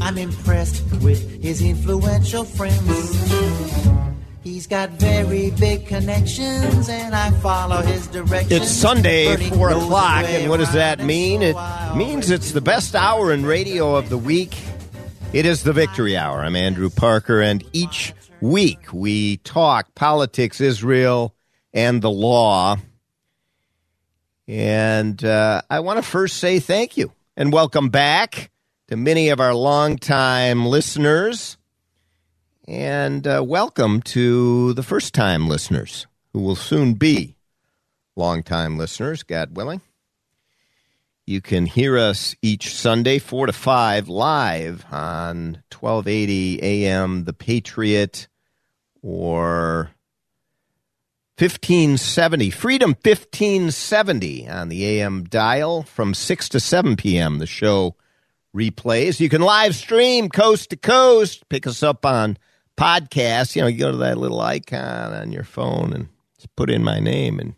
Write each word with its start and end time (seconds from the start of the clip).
I'm 0.00 0.16
impressed 0.16 0.82
with 1.02 1.42
his 1.42 1.62
influential 1.62 2.44
friends. 2.44 2.80
He's 4.42 4.66
got 4.66 4.88
very 4.90 5.50
big 5.50 5.86
connections, 5.86 6.88
and 6.88 7.14
I 7.14 7.30
follow 7.42 7.82
his 7.82 8.06
directions. 8.06 8.50
It's 8.52 8.70
Sunday, 8.70 9.36
4 9.36 9.70
o'clock, 9.70 10.24
and 10.24 10.48
what 10.48 10.56
does 10.56 10.72
that 10.72 11.00
mean? 11.00 11.42
It 11.42 11.56
means 11.94 12.30
it's 12.30 12.52
the 12.52 12.62
best 12.62 12.96
hour 12.96 13.32
in 13.32 13.44
radio 13.44 13.94
of 13.94 14.08
the 14.08 14.16
week. 14.16 14.56
It 15.34 15.44
is 15.44 15.62
the 15.62 15.74
Victory 15.74 16.16
Hour. 16.16 16.40
I'm 16.40 16.56
Andrew 16.56 16.88
Parker, 16.88 17.42
and 17.42 17.62
each 17.74 18.14
week 18.40 18.92
we 18.92 19.36
talk 19.38 19.94
politics, 19.94 20.62
Israel, 20.62 21.34
and 21.74 22.00
the 22.00 22.10
law. 22.10 22.78
And 24.48 25.22
uh, 25.22 25.60
I 25.68 25.80
want 25.80 25.98
to 25.98 26.02
first 26.02 26.38
say 26.38 26.58
thank 26.58 26.96
you 26.96 27.12
and 27.36 27.52
welcome 27.52 27.90
back 27.90 28.50
to 28.90 28.96
many 28.96 29.28
of 29.28 29.38
our 29.38 29.54
longtime 29.54 30.66
listeners. 30.66 31.56
And 32.66 33.24
uh, 33.24 33.40
welcome 33.46 34.02
to 34.02 34.72
the 34.74 34.82
first 34.82 35.14
time 35.14 35.48
listeners 35.48 36.08
who 36.32 36.40
will 36.40 36.56
soon 36.56 36.94
be 36.94 37.36
longtime 38.16 38.76
listeners, 38.78 39.22
God 39.22 39.56
willing. 39.56 39.80
You 41.24 41.40
can 41.40 41.66
hear 41.66 41.96
us 41.96 42.34
each 42.42 42.74
Sunday, 42.74 43.20
4 43.20 43.46
to 43.46 43.52
5, 43.52 44.08
live 44.08 44.84
on 44.90 45.62
1280 45.72 46.60
AM 46.60 47.26
The 47.26 47.32
Patriot 47.32 48.26
or 49.02 49.92
1570, 51.38 52.50
Freedom 52.50 52.90
1570 52.90 54.48
on 54.48 54.68
the 54.68 54.84
AM 54.84 55.22
dial 55.22 55.84
from 55.84 56.12
6 56.12 56.48
to 56.48 56.58
7 56.58 56.96
p.m. 56.96 57.38
The 57.38 57.46
show 57.46 57.94
replays. 58.54 59.20
You 59.20 59.28
can 59.28 59.42
live 59.42 59.74
stream 59.74 60.28
coast 60.28 60.70
to 60.70 60.76
coast. 60.76 61.48
Pick 61.48 61.66
us 61.66 61.82
up 61.82 62.04
on 62.04 62.36
podcasts. 62.76 63.54
You 63.54 63.62
know, 63.62 63.68
you 63.68 63.78
go 63.78 63.90
to 63.92 63.98
that 63.98 64.18
little 64.18 64.40
icon 64.40 65.12
on 65.12 65.32
your 65.32 65.44
phone 65.44 65.92
and 65.92 66.08
just 66.36 66.54
put 66.56 66.70
in 66.70 66.82
my 66.82 66.98
name, 66.98 67.38
and 67.38 67.54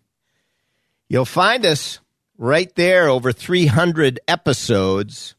you'll 1.08 1.24
find 1.24 1.64
us 1.64 2.00
right 2.38 2.74
there. 2.74 3.08
Over 3.08 3.32
300 3.32 4.20
episodes, 4.28 5.34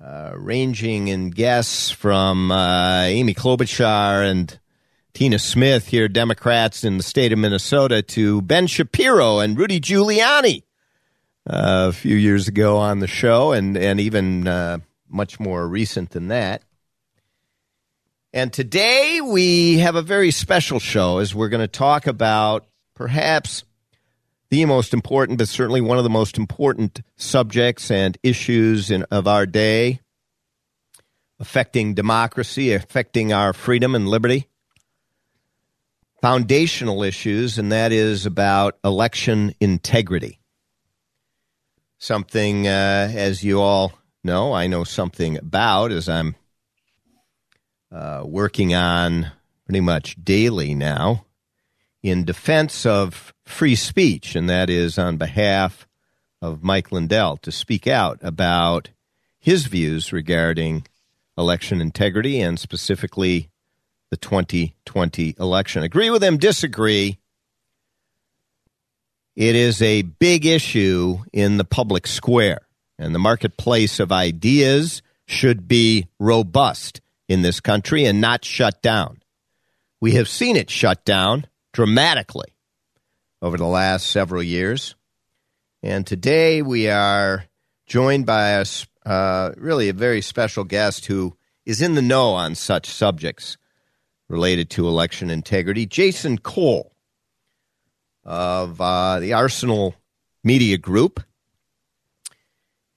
uh, 0.00 0.32
ranging 0.34 1.08
in 1.08 1.30
guests 1.30 1.90
from 1.90 2.50
uh, 2.50 3.02
Amy 3.02 3.34
Klobuchar 3.34 4.28
and 4.28 4.58
Tina 5.14 5.38
Smith 5.38 5.88
here, 5.88 6.08
Democrats 6.08 6.84
in 6.84 6.96
the 6.96 7.02
state 7.02 7.32
of 7.32 7.38
Minnesota, 7.38 8.00
to 8.02 8.40
Ben 8.40 8.66
Shapiro 8.66 9.40
and 9.40 9.58
Rudy 9.58 9.78
Giuliani 9.78 10.62
a 11.46 11.92
few 11.92 12.16
years 12.16 12.48
ago 12.48 12.76
on 12.76 13.00
the 13.00 13.06
show, 13.06 13.52
and 13.52 13.76
and 13.76 14.00
even 14.00 14.46
uh, 14.46 14.78
much 15.08 15.38
more 15.40 15.66
recent 15.66 16.10
than 16.10 16.28
that. 16.28 16.62
And 18.32 18.52
today 18.52 19.20
we 19.20 19.78
have 19.78 19.94
a 19.94 20.02
very 20.02 20.30
special 20.30 20.78
show 20.78 21.18
as 21.18 21.34
we're 21.34 21.50
going 21.50 21.60
to 21.60 21.68
talk 21.68 22.06
about 22.06 22.66
perhaps 22.94 23.64
the 24.48 24.64
most 24.64 24.94
important, 24.94 25.38
but 25.38 25.48
certainly 25.48 25.80
one 25.80 25.98
of 25.98 26.04
the 26.04 26.10
most 26.10 26.38
important 26.38 27.02
subjects 27.16 27.90
and 27.90 28.16
issues 28.22 28.90
in, 28.90 29.02
of 29.10 29.26
our 29.26 29.44
day 29.46 30.00
affecting 31.42 31.92
democracy, 31.92 32.72
affecting 32.72 33.32
our 33.32 33.52
freedom 33.52 33.94
and 33.94 34.08
liberty. 34.08 34.46
Foundational 36.22 37.02
issues, 37.02 37.58
and 37.58 37.72
that 37.72 37.90
is 37.90 38.26
about 38.26 38.78
election 38.84 39.52
integrity. 39.58 40.38
Something, 42.02 42.66
uh, 42.66 43.12
as 43.14 43.44
you 43.44 43.60
all 43.60 43.92
know, 44.24 44.52
I 44.52 44.66
know 44.66 44.82
something 44.82 45.38
about 45.38 45.92
as 45.92 46.08
I'm 46.08 46.34
uh, 47.92 48.24
working 48.26 48.74
on 48.74 49.30
pretty 49.66 49.82
much 49.82 50.16
daily 50.20 50.74
now 50.74 51.26
in 52.02 52.24
defense 52.24 52.84
of 52.84 53.32
free 53.44 53.76
speech, 53.76 54.34
and 54.34 54.50
that 54.50 54.68
is 54.68 54.98
on 54.98 55.16
behalf 55.16 55.86
of 56.40 56.64
Mike 56.64 56.90
Lindell 56.90 57.36
to 57.36 57.52
speak 57.52 57.86
out 57.86 58.18
about 58.20 58.88
his 59.38 59.66
views 59.66 60.12
regarding 60.12 60.84
election 61.38 61.80
integrity 61.80 62.40
and 62.40 62.58
specifically 62.58 63.48
the 64.10 64.16
2020 64.16 65.36
election. 65.38 65.84
Agree 65.84 66.10
with 66.10 66.24
him, 66.24 66.36
disagree. 66.36 67.20
It 69.34 69.54
is 69.56 69.80
a 69.80 70.02
big 70.02 70.44
issue 70.44 71.18
in 71.32 71.56
the 71.56 71.64
public 71.64 72.06
square, 72.06 72.60
and 72.98 73.14
the 73.14 73.18
marketplace 73.18 73.98
of 73.98 74.12
ideas 74.12 75.00
should 75.26 75.66
be 75.66 76.08
robust 76.18 77.00
in 77.28 77.40
this 77.40 77.58
country 77.58 78.04
and 78.04 78.20
not 78.20 78.44
shut 78.44 78.82
down. 78.82 79.22
We 80.02 80.12
have 80.12 80.28
seen 80.28 80.56
it 80.56 80.68
shut 80.68 81.04
down 81.06 81.46
dramatically 81.72 82.52
over 83.40 83.56
the 83.56 83.66
last 83.66 84.08
several 84.08 84.42
years. 84.42 84.94
And 85.82 86.06
today 86.06 86.60
we 86.60 86.90
are 86.90 87.44
joined 87.86 88.26
by 88.26 88.50
a, 88.50 88.66
uh, 89.06 89.52
really 89.56 89.88
a 89.88 89.94
very 89.94 90.20
special 90.20 90.64
guest 90.64 91.06
who 91.06 91.34
is 91.64 91.80
in 91.80 91.94
the 91.94 92.02
know 92.02 92.32
on 92.34 92.54
such 92.54 92.86
subjects 92.86 93.56
related 94.28 94.68
to 94.70 94.88
election 94.88 95.30
integrity, 95.30 95.86
Jason 95.86 96.36
Cole 96.36 96.91
of 98.24 98.80
uh, 98.80 99.20
the 99.20 99.32
Arsenal 99.32 99.94
Media 100.44 100.78
Group. 100.78 101.20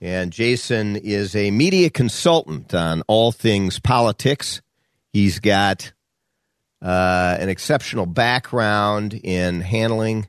And 0.01 0.31
Jason 0.31 0.95
is 0.97 1.35
a 1.35 1.51
media 1.51 1.89
consultant 1.89 2.73
on 2.73 3.01
all 3.07 3.31
things 3.31 3.79
politics. 3.79 4.61
He's 5.13 5.39
got 5.39 5.93
uh, 6.81 7.37
an 7.39 7.49
exceptional 7.49 8.05
background 8.05 9.13
in 9.13 9.61
handling 9.61 10.27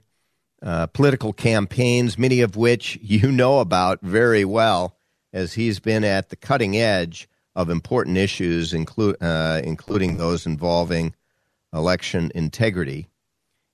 uh, 0.62 0.86
political 0.86 1.32
campaigns, 1.32 2.16
many 2.18 2.40
of 2.40 2.56
which 2.56 2.98
you 3.02 3.30
know 3.30 3.58
about 3.60 4.00
very 4.02 4.44
well, 4.44 4.96
as 5.32 5.52
he's 5.52 5.80
been 5.80 6.04
at 6.04 6.30
the 6.30 6.36
cutting 6.36 6.76
edge 6.76 7.28
of 7.54 7.68
important 7.68 8.16
issues, 8.16 8.72
inclu- 8.72 9.16
uh, 9.20 9.60
including 9.62 10.16
those 10.16 10.46
involving 10.46 11.14
election 11.72 12.30
integrity, 12.34 13.08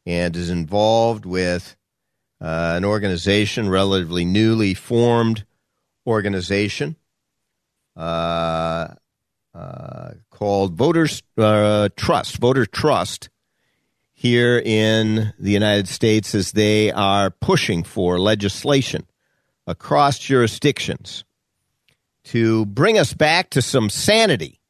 and 0.07 0.37
is 0.37 0.51
involved 0.51 1.25
with 1.25 1.77
uh, 2.41 2.75
an 2.77 2.85
organization, 2.85 3.69
relatively 3.69 4.25
newly 4.25 4.75
formed 4.75 5.45
organization 6.07 6.97
uh, 7.97 8.89
uh, 9.55 10.11
called 10.31 10.75
Voters 10.75 11.23
uh, 11.39 11.89
Trust, 11.97 12.39
Voter 12.39 12.67
Trust, 12.67 13.29
here 14.15 14.63
in 14.65 15.33
the 15.39 15.51
United 15.51 15.89
States 15.89 16.35
as 16.35 16.53
they 16.53 16.93
are 16.93 17.31
pushing 17.31 17.83
for 17.83 18.21
legislation 18.21 19.05
across 19.67 20.19
jurisdictions 20.19 21.25
to 22.25 22.65
bring 22.67 22.97
us 22.97 23.15
back 23.15 23.51
to 23.51 23.61
some 23.61 23.91
sanity 23.91 24.61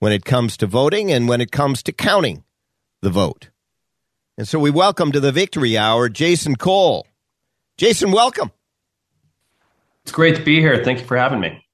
when 0.00 0.12
it 0.12 0.24
comes 0.24 0.56
to 0.56 0.66
voting 0.66 1.12
and 1.12 1.28
when 1.28 1.40
it 1.40 1.52
comes 1.52 1.82
to 1.84 1.92
counting 1.92 2.42
the 3.00 3.10
vote. 3.10 3.50
And 4.38 4.46
so 4.46 4.58
we 4.58 4.70
welcome 4.70 5.12
to 5.12 5.20
the 5.20 5.32
Victory 5.32 5.78
Hour 5.78 6.10
Jason 6.10 6.56
Cole. 6.56 7.06
Jason, 7.78 8.12
welcome. 8.12 8.50
It's 10.02 10.12
great 10.12 10.36
to 10.36 10.42
be 10.42 10.60
here. 10.60 10.84
Thank 10.84 11.00
you 11.00 11.06
for 11.06 11.16
having 11.16 11.40
me. 11.40 11.64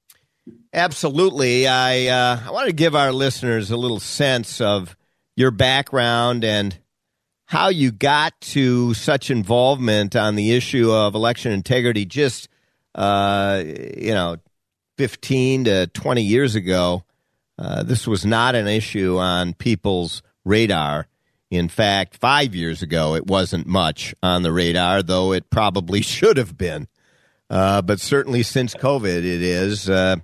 Absolutely. 0.73 1.67
I 1.67 2.07
uh, 2.07 2.39
I 2.47 2.51
want 2.51 2.67
to 2.67 2.73
give 2.73 2.95
our 2.95 3.11
listeners 3.11 3.69
a 3.69 3.75
little 3.75 3.99
sense 3.99 4.61
of 4.61 4.95
your 5.35 5.51
background 5.51 6.45
and 6.45 6.77
how 7.43 7.67
you 7.67 7.91
got 7.91 8.39
to 8.39 8.93
such 8.93 9.29
involvement 9.29 10.15
on 10.15 10.35
the 10.35 10.53
issue 10.53 10.89
of 10.89 11.15
election 11.15 11.51
integrity 11.51 12.05
just 12.05 12.47
uh, 12.95 13.61
you 13.65 14.13
know 14.13 14.37
15 14.97 15.65
to 15.65 15.87
20 15.87 16.21
years 16.21 16.55
ago 16.55 17.03
uh, 17.59 17.83
this 17.83 18.07
was 18.07 18.25
not 18.25 18.55
an 18.55 18.67
issue 18.67 19.17
on 19.17 19.53
people's 19.53 20.23
radar 20.45 21.07
in 21.53 21.69
fact 21.69 22.17
5 22.17 22.55
years 22.55 22.81
ago 22.81 23.15
it 23.15 23.27
wasn't 23.27 23.67
much 23.67 24.13
on 24.21 24.43
the 24.43 24.51
radar 24.51 25.03
though 25.03 25.31
it 25.31 25.49
probably 25.49 26.01
should 26.15 26.37
have 26.37 26.57
been 26.57 26.87
uh, 27.49 27.81
but 27.81 27.99
certainly 27.99 28.43
since 28.43 28.73
covid 28.73 29.17
it 29.17 29.41
is 29.41 29.89
uh, 29.89 30.17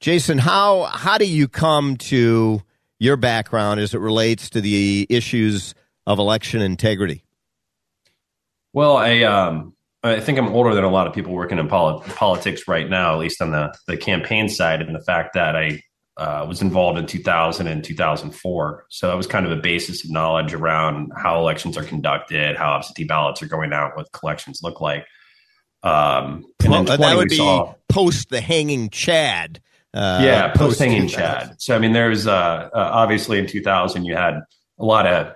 Jason 0.00 0.38
how 0.38 0.84
how 0.84 1.18
do 1.18 1.26
you 1.26 1.48
come 1.48 1.96
to 1.96 2.62
your 2.98 3.16
background 3.16 3.80
as 3.80 3.94
it 3.94 3.98
relates 3.98 4.50
to 4.50 4.60
the 4.60 5.06
issues 5.10 5.74
of 6.06 6.18
election 6.18 6.62
integrity? 6.62 7.24
Well, 8.72 8.96
I 8.96 9.22
um, 9.22 9.74
I 10.02 10.20
think 10.20 10.38
I'm 10.38 10.48
older 10.48 10.74
than 10.74 10.84
a 10.84 10.90
lot 10.90 11.06
of 11.06 11.14
people 11.14 11.32
working 11.32 11.58
in 11.58 11.68
polit- 11.68 12.04
politics 12.14 12.68
right 12.68 12.88
now, 12.88 13.12
at 13.12 13.18
least 13.18 13.42
on 13.42 13.50
the 13.50 13.74
the 13.86 13.96
campaign 13.96 14.48
side, 14.48 14.82
and 14.82 14.94
the 14.94 15.00
fact 15.00 15.34
that 15.34 15.56
I 15.56 15.80
uh, 16.16 16.44
was 16.48 16.62
involved 16.62 16.98
in 16.98 17.06
2000 17.06 17.66
and 17.66 17.84
2004, 17.84 18.86
so 18.88 19.08
that 19.08 19.16
was 19.16 19.26
kind 19.26 19.46
of 19.46 19.52
a 19.52 19.56
basis 19.56 20.04
of 20.04 20.10
knowledge 20.10 20.54
around 20.54 21.12
how 21.16 21.38
elections 21.38 21.76
are 21.76 21.84
conducted, 21.84 22.56
how 22.56 22.74
absentee 22.74 23.04
ballots 23.04 23.42
are 23.42 23.48
going 23.48 23.72
out, 23.72 23.96
what 23.96 24.10
collections 24.12 24.60
look 24.62 24.80
like. 24.80 25.06
Um, 25.82 26.44
and 26.64 26.72
well, 26.72 26.84
that 26.84 27.16
would 27.16 27.28
be 27.28 27.36
saw, 27.36 27.74
post 27.88 28.30
the 28.30 28.40
hanging 28.40 28.90
Chad. 28.90 29.60
Uh, 29.94 30.20
yeah, 30.22 30.52
post 30.52 30.78
hanging 30.78 31.08
Chad. 31.08 31.54
So 31.58 31.76
I 31.76 31.78
mean, 31.78 31.92
there's 31.92 32.26
uh, 32.26 32.32
uh, 32.32 32.68
obviously 32.74 33.38
in 33.38 33.46
2000 33.46 34.04
you 34.04 34.16
had 34.16 34.40
a 34.78 34.84
lot 34.84 35.06
of 35.06 35.34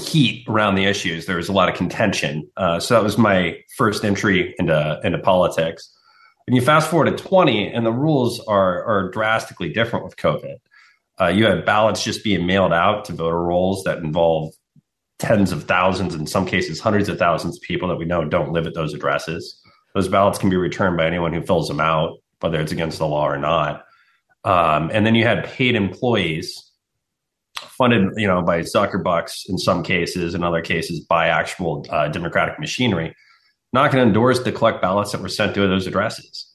heat 0.00 0.46
around 0.48 0.76
the 0.76 0.84
issues. 0.84 1.26
There 1.26 1.36
was 1.36 1.48
a 1.48 1.52
lot 1.52 1.68
of 1.68 1.74
contention. 1.74 2.48
Uh, 2.56 2.80
so 2.80 2.94
that 2.94 3.02
was 3.02 3.18
my 3.18 3.58
first 3.76 4.04
entry 4.04 4.54
into 4.58 5.00
into 5.04 5.18
politics. 5.18 5.92
And 6.46 6.56
you 6.56 6.62
fast 6.62 6.90
forward 6.90 7.16
to 7.16 7.24
20, 7.24 7.68
and 7.72 7.86
the 7.86 7.92
rules 7.92 8.40
are 8.40 8.84
are 8.84 9.10
drastically 9.10 9.72
different 9.72 10.04
with 10.04 10.16
COVID. 10.16 10.56
Uh, 11.20 11.26
you 11.28 11.44
had 11.46 11.64
ballots 11.64 12.02
just 12.02 12.24
being 12.24 12.46
mailed 12.46 12.72
out 12.72 13.04
to 13.04 13.12
voter 13.12 13.42
rolls 13.42 13.84
that 13.84 13.98
involve 13.98 14.52
tens 15.18 15.52
of 15.52 15.64
thousands, 15.64 16.14
in 16.14 16.26
some 16.26 16.44
cases 16.44 16.80
hundreds 16.80 17.08
of 17.08 17.18
thousands 17.18 17.56
of 17.56 17.62
people 17.62 17.88
that 17.88 17.96
we 17.96 18.04
know 18.04 18.24
don't 18.24 18.52
live 18.52 18.66
at 18.66 18.74
those 18.74 18.92
addresses. 18.92 19.62
Those 19.94 20.08
ballots 20.08 20.38
can 20.38 20.50
be 20.50 20.56
returned 20.56 20.96
by 20.96 21.06
anyone 21.06 21.32
who 21.32 21.42
fills 21.42 21.68
them 21.68 21.80
out, 21.80 22.18
whether 22.40 22.60
it's 22.60 22.72
against 22.72 22.98
the 22.98 23.06
law 23.06 23.28
or 23.28 23.38
not. 23.38 23.84
Um, 24.44 24.90
and 24.92 25.06
then 25.06 25.14
you 25.14 25.24
had 25.24 25.44
paid 25.44 25.76
employees 25.76 26.72
funded, 27.54 28.10
you 28.16 28.26
know, 28.26 28.42
by 28.42 28.60
Zuckerbucks 28.60 29.48
in 29.48 29.58
some 29.58 29.82
cases, 29.82 30.34
in 30.34 30.42
other 30.42 30.60
cases 30.60 31.00
by 31.00 31.28
actual 31.28 31.86
uh, 31.90 32.08
democratic 32.08 32.58
machinery, 32.58 33.14
on 33.74 34.12
doors 34.12 34.42
to 34.42 34.52
collect 34.52 34.82
ballots 34.82 35.12
that 35.12 35.20
were 35.20 35.28
sent 35.28 35.54
to 35.54 35.66
those 35.66 35.86
addresses. 35.86 36.48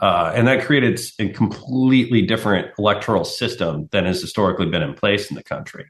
Uh, 0.00 0.30
and 0.34 0.46
that 0.46 0.64
created 0.64 1.00
a 1.18 1.28
completely 1.30 2.22
different 2.22 2.68
electoral 2.78 3.24
system 3.24 3.88
than 3.92 4.04
has 4.04 4.20
historically 4.20 4.66
been 4.66 4.82
in 4.82 4.94
place 4.94 5.30
in 5.30 5.36
the 5.36 5.42
country. 5.42 5.86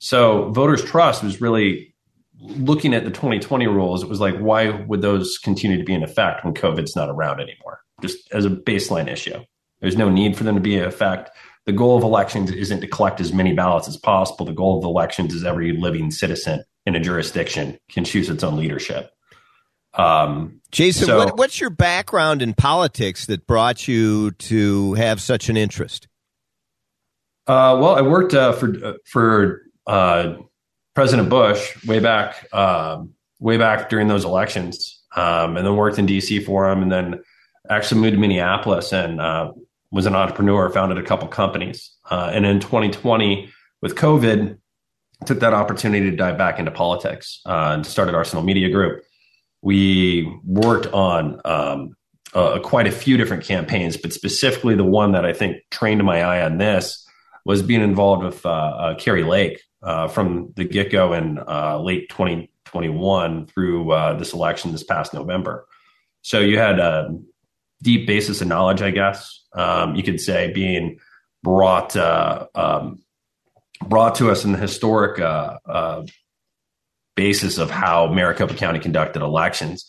So 0.00 0.50
voters' 0.50 0.84
trust 0.84 1.22
was 1.22 1.40
really 1.40 1.94
looking 2.40 2.94
at 2.94 3.04
the 3.04 3.10
2020 3.10 3.66
rules. 3.68 4.02
It 4.02 4.08
was 4.08 4.20
like, 4.20 4.36
why 4.38 4.70
would 4.70 5.02
those 5.02 5.38
continue 5.38 5.78
to 5.78 5.84
be 5.84 5.94
in 5.94 6.02
effect 6.02 6.44
when 6.44 6.52
COVID's 6.52 6.96
not 6.96 7.08
around 7.08 7.40
anymore? 7.40 7.80
Just 8.02 8.32
as 8.32 8.44
a 8.44 8.50
baseline 8.50 9.08
issue. 9.08 9.38
There's 9.80 9.96
no 9.96 10.10
need 10.10 10.36
for 10.36 10.44
them 10.44 10.56
to 10.56 10.60
be 10.60 10.76
in 10.76 10.84
effect 10.84 11.30
the 11.66 11.72
goal 11.72 11.96
of 11.96 12.02
elections 12.02 12.50
isn't 12.50 12.80
to 12.80 12.86
collect 12.86 13.20
as 13.20 13.32
many 13.32 13.54
ballots 13.54 13.88
as 13.88 13.96
possible. 13.96 14.44
The 14.44 14.52
goal 14.52 14.78
of 14.78 14.84
elections 14.84 15.34
is 15.34 15.44
every 15.44 15.72
living 15.72 16.10
citizen 16.10 16.62
in 16.84 16.94
a 16.94 17.00
jurisdiction 17.00 17.78
can 17.88 18.04
choose 18.04 18.28
its 18.28 18.44
own 18.44 18.56
leadership. 18.56 19.10
Um, 19.96 20.60
Jason, 20.70 21.06
so, 21.06 21.18
what, 21.18 21.38
what's 21.38 21.60
your 21.60 21.70
background 21.70 22.42
in 22.42 22.52
politics 22.54 23.26
that 23.26 23.46
brought 23.46 23.86
you 23.86 24.32
to 24.32 24.94
have 24.94 25.20
such 25.20 25.48
an 25.48 25.56
interest? 25.56 26.08
Uh, 27.46 27.76
well, 27.80 27.94
I 27.94 28.02
worked 28.02 28.34
uh, 28.34 28.52
for 28.52 28.84
uh, 28.84 28.92
for 29.04 29.62
uh, 29.86 30.34
President 30.94 31.28
Bush 31.28 31.84
way 31.86 32.00
back 32.00 32.52
um, 32.52 33.14
way 33.38 33.56
back 33.56 33.88
during 33.88 34.08
those 34.08 34.24
elections, 34.24 35.00
um, 35.14 35.56
and 35.56 35.66
then 35.66 35.76
worked 35.76 35.98
in 35.98 36.06
D.C. 36.06 36.40
for 36.40 36.68
him, 36.68 36.82
and 36.82 36.90
then 36.90 37.20
actually 37.70 38.00
moved 38.00 38.14
to 38.14 38.20
Minneapolis 38.20 38.92
and 38.92 39.20
uh, 39.20 39.52
was 39.90 40.06
an 40.06 40.14
entrepreneur, 40.14 40.68
founded 40.70 40.98
a 40.98 41.02
couple 41.02 41.28
companies. 41.28 41.92
Uh, 42.10 42.30
and 42.32 42.44
in 42.44 42.60
2020, 42.60 43.50
with 43.80 43.94
COVID, 43.94 44.58
took 45.24 45.40
that 45.40 45.54
opportunity 45.54 46.10
to 46.10 46.16
dive 46.16 46.36
back 46.36 46.58
into 46.58 46.70
politics 46.70 47.40
uh, 47.46 47.72
and 47.74 47.86
started 47.86 48.14
Arsenal 48.14 48.44
Media 48.44 48.68
Group. 48.68 49.04
We 49.64 50.32
worked 50.44 50.86
on 50.92 51.40
um, 51.44 51.96
uh, 52.34 52.60
quite 52.60 52.86
a 52.86 52.92
few 52.92 53.16
different 53.16 53.44
campaigns, 53.44 53.96
but 53.96 54.12
specifically 54.12 54.74
the 54.74 54.84
one 54.84 55.12
that 55.12 55.24
I 55.24 55.32
think 55.32 55.56
trained 55.70 56.04
my 56.04 56.22
eye 56.22 56.44
on 56.44 56.58
this 56.58 57.06
was 57.44 57.62
being 57.62 57.82
involved 57.82 58.24
with 58.24 58.46
uh, 58.46 58.50
uh, 58.50 58.94
Kari 58.96 59.24
Lake 59.24 59.60
uh, 59.82 60.08
from 60.08 60.52
the 60.54 60.64
get 60.64 60.90
go 60.92 61.12
in 61.12 61.36
late 61.82 62.08
2021 62.10 63.46
through 63.46 64.16
this 64.18 64.32
election 64.32 64.72
this 64.72 64.84
past 64.84 65.12
November. 65.12 65.66
So 66.22 66.40
you 66.40 66.58
had 66.58 66.78
a 66.78 67.18
deep 67.82 68.06
basis 68.06 68.40
of 68.40 68.48
knowledge, 68.48 68.82
I 68.82 68.90
guess, 68.90 69.44
um, 69.52 69.94
you 69.94 70.02
could 70.02 70.20
say, 70.20 70.52
being 70.52 70.98
brought 71.42 71.94
uh, 71.94 72.46
um, 72.54 73.02
brought 73.86 74.16
to 74.16 74.30
us 74.30 74.44
in 74.44 74.52
the 74.52 74.58
historic 74.58 75.20
uh, 75.20 75.58
uh, 75.66 76.02
basis 77.14 77.58
of 77.58 77.70
how 77.70 78.12
Maricopa 78.12 78.54
County 78.54 78.78
conducted 78.80 79.22
elections. 79.22 79.86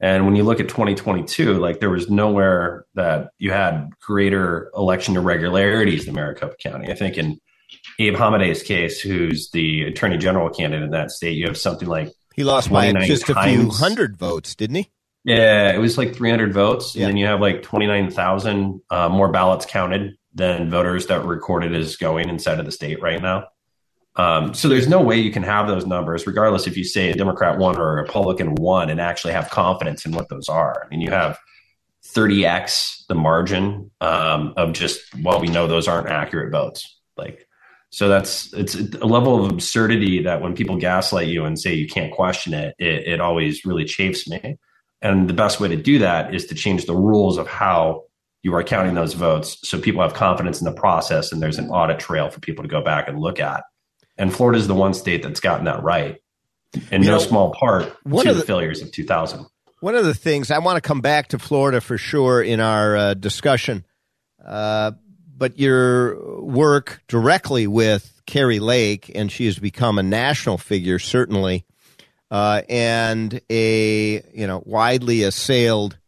And 0.00 0.26
when 0.26 0.36
you 0.36 0.44
look 0.44 0.60
at 0.60 0.68
2022, 0.68 1.54
like 1.54 1.80
there 1.80 1.90
was 1.90 2.08
nowhere 2.08 2.86
that 2.94 3.30
you 3.38 3.50
had 3.50 3.90
greater 4.00 4.70
election 4.76 5.16
irregularities 5.16 6.06
than 6.06 6.14
Maricopa 6.14 6.54
County. 6.56 6.90
I 6.90 6.94
think 6.94 7.18
in 7.18 7.40
Abe 7.98 8.14
Hamadeh's 8.14 8.62
case, 8.62 9.00
who's 9.00 9.50
the 9.50 9.84
attorney 9.84 10.18
general 10.18 10.50
candidate 10.50 10.84
in 10.84 10.90
that 10.92 11.10
state, 11.10 11.36
you 11.36 11.46
have 11.46 11.58
something 11.58 11.88
like 11.88 12.12
he 12.36 12.44
lost 12.44 12.70
by 12.70 12.92
just 13.06 13.26
times. 13.26 13.38
a 13.38 13.60
few 13.60 13.70
hundred 13.70 14.16
votes, 14.16 14.54
didn't 14.54 14.76
he? 14.76 14.90
Yeah, 15.24 15.74
it 15.74 15.78
was 15.78 15.98
like 15.98 16.14
300 16.14 16.54
votes, 16.54 16.94
and 16.94 17.04
then 17.04 17.16
you 17.16 17.26
have 17.26 17.40
like 17.40 17.62
29,000 17.62 18.80
uh, 18.90 19.08
more 19.08 19.30
ballots 19.30 19.66
counted 19.66 20.16
than 20.32 20.70
voters 20.70 21.08
that 21.08 21.24
were 21.24 21.34
recorded 21.34 21.74
as 21.74 21.96
going 21.96 22.28
inside 22.28 22.60
of 22.60 22.64
the 22.64 22.72
state 22.72 23.02
right 23.02 23.20
now. 23.20 23.48
Um, 24.18 24.52
so 24.52 24.68
there's 24.68 24.88
no 24.88 25.00
way 25.00 25.16
you 25.16 25.30
can 25.30 25.44
have 25.44 25.68
those 25.68 25.86
numbers, 25.86 26.26
regardless 26.26 26.66
if 26.66 26.76
you 26.76 26.84
say 26.84 27.10
a 27.10 27.14
Democrat 27.14 27.58
won 27.58 27.76
or 27.78 27.98
a 27.98 28.02
Republican 28.02 28.56
won, 28.56 28.90
and 28.90 29.00
actually 29.00 29.32
have 29.32 29.48
confidence 29.48 30.04
in 30.04 30.12
what 30.12 30.28
those 30.28 30.48
are. 30.48 30.84
I 30.84 30.88
mean, 30.88 31.00
you 31.00 31.10
have 31.10 31.38
30x 32.04 33.06
the 33.06 33.14
margin 33.14 33.90
um, 34.00 34.54
of 34.56 34.72
just 34.72 35.00
well, 35.22 35.40
we 35.40 35.48
know 35.48 35.66
those 35.66 35.86
aren't 35.86 36.08
accurate 36.08 36.50
votes. 36.50 36.98
Like, 37.16 37.46
so 37.90 38.08
that's 38.08 38.52
it's 38.54 38.74
a 38.74 39.06
level 39.06 39.44
of 39.44 39.52
absurdity 39.52 40.22
that 40.24 40.42
when 40.42 40.54
people 40.54 40.76
gaslight 40.76 41.28
you 41.28 41.44
and 41.44 41.58
say 41.58 41.74
you 41.74 41.86
can't 41.86 42.12
question 42.12 42.54
it, 42.54 42.74
it, 42.78 43.06
it 43.06 43.20
always 43.20 43.64
really 43.64 43.84
chafes 43.84 44.28
me. 44.28 44.58
And 45.00 45.28
the 45.28 45.34
best 45.34 45.60
way 45.60 45.68
to 45.68 45.76
do 45.76 46.00
that 46.00 46.34
is 46.34 46.46
to 46.46 46.54
change 46.54 46.86
the 46.86 46.96
rules 46.96 47.38
of 47.38 47.46
how 47.46 48.04
you 48.42 48.54
are 48.54 48.64
counting 48.64 48.94
those 48.94 49.14
votes 49.14 49.58
so 49.68 49.80
people 49.80 50.02
have 50.02 50.14
confidence 50.14 50.60
in 50.60 50.64
the 50.64 50.72
process 50.72 51.32
and 51.32 51.40
there's 51.40 51.58
an 51.58 51.70
audit 51.70 51.98
trail 51.98 52.30
for 52.30 52.40
people 52.40 52.62
to 52.62 52.68
go 52.68 52.82
back 52.82 53.08
and 53.08 53.20
look 53.20 53.38
at. 53.40 53.62
And 54.18 54.34
Florida 54.34 54.58
is 54.58 54.66
the 54.66 54.74
one 54.74 54.94
state 54.94 55.22
that's 55.22 55.40
gotten 55.40 55.64
that 55.66 55.82
right, 55.82 56.20
in 56.90 57.02
you 57.02 57.08
no 57.08 57.14
know, 57.14 57.18
small 57.18 57.52
part 57.52 57.84
to 57.84 58.24
the, 58.24 58.32
the, 58.34 58.42
failures 58.42 58.82
of 58.82 58.90
2000. 58.90 59.46
One 59.80 59.94
of 59.94 60.04
the 60.04 60.14
things 60.14 60.50
I 60.50 60.58
want 60.58 60.76
to 60.76 60.86
come 60.86 61.00
back 61.00 61.28
to 61.28 61.38
Florida 61.38 61.80
for 61.80 61.96
sure 61.96 62.42
in 62.42 62.58
our 62.58 62.96
uh, 62.96 63.14
discussion, 63.14 63.86
uh, 64.44 64.92
but 65.36 65.58
your 65.58 66.42
work 66.42 67.00
directly 67.06 67.68
with 67.68 68.20
Kari 68.26 68.58
Lake, 68.58 69.10
and 69.14 69.30
she 69.30 69.46
has 69.46 69.58
become 69.58 69.98
a 69.98 70.02
national 70.02 70.58
figure, 70.58 70.98
certainly 70.98 71.64
uh, 72.30 72.62
and 72.68 73.40
a 73.50 74.22
you 74.32 74.46
know 74.46 74.62
widely 74.64 75.22
assailed 75.22 75.98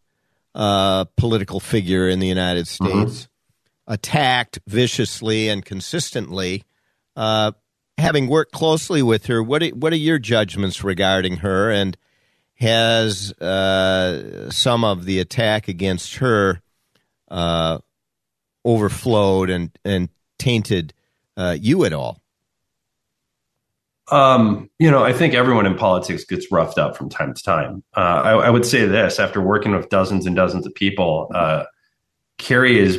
uh, 0.54 1.04
political 1.16 1.60
figure 1.60 2.08
in 2.08 2.18
the 2.18 2.26
United 2.26 2.66
mm-hmm. 2.66 3.04
States, 3.04 3.22
mm-hmm. 3.22 3.92
attacked 3.92 4.58
viciously 4.66 5.48
and 5.48 5.64
consistently. 5.64 6.64
Uh, 8.00 8.02
having 8.02 8.28
worked 8.28 8.52
closely 8.52 9.02
with 9.02 9.26
her, 9.26 9.42
what 9.42 9.62
are, 9.62 9.68
what 9.68 9.92
are 9.92 9.96
your 9.96 10.18
judgments 10.18 10.82
regarding 10.82 11.38
her? 11.38 11.70
And 11.70 11.96
has 12.54 13.32
uh, 13.40 14.50
some 14.50 14.84
of 14.84 15.04
the 15.04 15.20
attack 15.20 15.68
against 15.68 16.16
her 16.16 16.60
uh, 17.30 17.78
overflowed 18.64 19.48
and 19.48 19.70
and 19.84 20.10
tainted 20.38 20.92
uh, 21.36 21.56
you 21.58 21.84
at 21.84 21.92
all? 21.92 22.20
Um, 24.10 24.68
you 24.78 24.90
know, 24.90 25.04
I 25.04 25.12
think 25.12 25.34
everyone 25.34 25.66
in 25.66 25.76
politics 25.76 26.24
gets 26.24 26.50
roughed 26.50 26.78
up 26.78 26.96
from 26.96 27.08
time 27.08 27.32
to 27.32 27.42
time. 27.42 27.84
Uh, 27.96 28.00
I, 28.00 28.32
I, 28.32 28.50
would 28.50 28.66
say 28.66 28.84
this 28.84 29.20
after 29.20 29.40
working 29.40 29.70
with 29.70 29.88
dozens 29.88 30.26
and 30.26 30.34
dozens 30.34 30.66
of 30.66 30.74
people, 30.74 31.30
uh, 31.32 31.62
Kari 32.36 32.76
is 32.76 32.98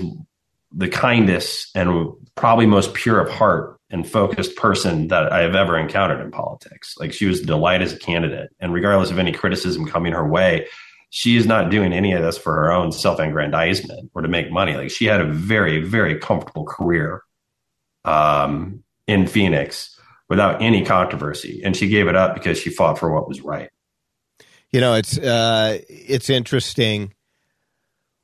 the 0.71 0.87
kindest 0.87 1.75
and 1.75 2.13
probably 2.35 2.65
most 2.65 2.93
pure 2.93 3.19
of 3.19 3.29
heart 3.29 3.80
and 3.91 4.09
focused 4.09 4.55
person 4.55 5.09
that 5.09 5.31
I 5.31 5.41
have 5.41 5.55
ever 5.55 5.77
encountered 5.77 6.21
in 6.21 6.31
politics. 6.31 6.95
Like 6.97 7.13
she 7.13 7.25
was 7.25 7.41
delight 7.41 7.81
as 7.81 7.93
a 7.93 7.99
candidate. 7.99 8.49
And 8.59 8.73
regardless 8.73 9.11
of 9.11 9.19
any 9.19 9.31
criticism 9.31 9.85
coming 9.85 10.13
her 10.13 10.25
way, 10.25 10.67
she 11.09 11.35
is 11.35 11.45
not 11.45 11.69
doing 11.69 11.91
any 11.91 12.13
of 12.13 12.21
this 12.21 12.37
for 12.37 12.53
her 12.53 12.71
own 12.71 12.91
self 12.91 13.19
aggrandizement 13.19 14.11
or 14.13 14.21
to 14.21 14.27
make 14.27 14.51
money. 14.51 14.75
Like 14.75 14.91
she 14.91 15.05
had 15.05 15.21
a 15.21 15.25
very, 15.25 15.81
very 15.81 16.17
comfortable 16.17 16.65
career 16.65 17.21
um, 18.05 18.83
in 19.07 19.27
Phoenix 19.27 19.99
without 20.29 20.61
any 20.61 20.85
controversy. 20.85 21.61
And 21.63 21.75
she 21.75 21.89
gave 21.89 22.07
it 22.07 22.15
up 22.15 22.33
because 22.33 22.57
she 22.57 22.69
fought 22.69 22.97
for 22.97 23.11
what 23.11 23.27
was 23.27 23.41
right. 23.41 23.69
You 24.71 24.79
know, 24.79 24.93
it's 24.93 25.17
uh, 25.17 25.79
it's 25.89 26.29
interesting 26.29 27.13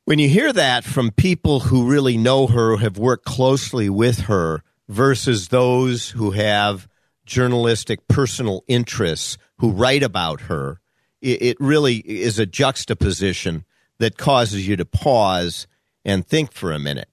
when 0.08 0.20
you 0.20 0.30
hear 0.30 0.54
that 0.54 0.86
from 0.86 1.12
people 1.12 1.60
who 1.60 1.90
really 1.90 2.16
know 2.16 2.48
her, 2.48 2.78
have 2.78 2.98
worked 2.98 3.26
closely 3.26 3.90
with 3.90 4.22
her, 4.22 4.64
versus 4.88 5.50
those 5.50 6.10
who 6.10 6.32
have 6.32 6.88
journalistic 7.25 8.08
personal 8.08 8.63
interests 8.67 9.38
who 9.58 9.72
write 9.72 10.03
about 10.03 10.41
her. 10.41 10.79
It, 11.22 11.41
it 11.41 11.58
really 11.60 11.98
is 11.98 12.39
a 12.39 12.46
juxtaposition 12.46 13.65
that 14.00 14.17
causes 14.17 14.67
you 14.67 14.75
to 14.77 14.86
pause 14.86 15.67
and 16.06 16.25
think 16.25 16.53
for 16.53 16.72
a 16.72 16.79
minute, 16.79 17.10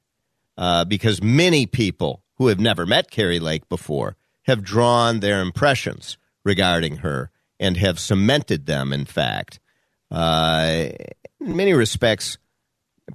uh, 0.56 0.84
because 0.84 1.22
many 1.22 1.66
people 1.66 2.22
who 2.36 2.48
have 2.48 2.60
never 2.60 2.86
met 2.86 3.10
Kari 3.10 3.40
Lake 3.40 3.68
before 3.68 4.16
have 4.42 4.62
drawn 4.62 5.20
their 5.20 5.40
impressions 5.40 6.16
regarding 6.44 6.98
her 6.98 7.30
and 7.58 7.76
have 7.76 7.98
cemented 7.98 8.66
them, 8.66 8.92
in 8.92 9.04
fact. 9.04 9.58
Uh, 10.10 10.88
in 11.40 11.56
many 11.56 11.72
respects, 11.72 12.38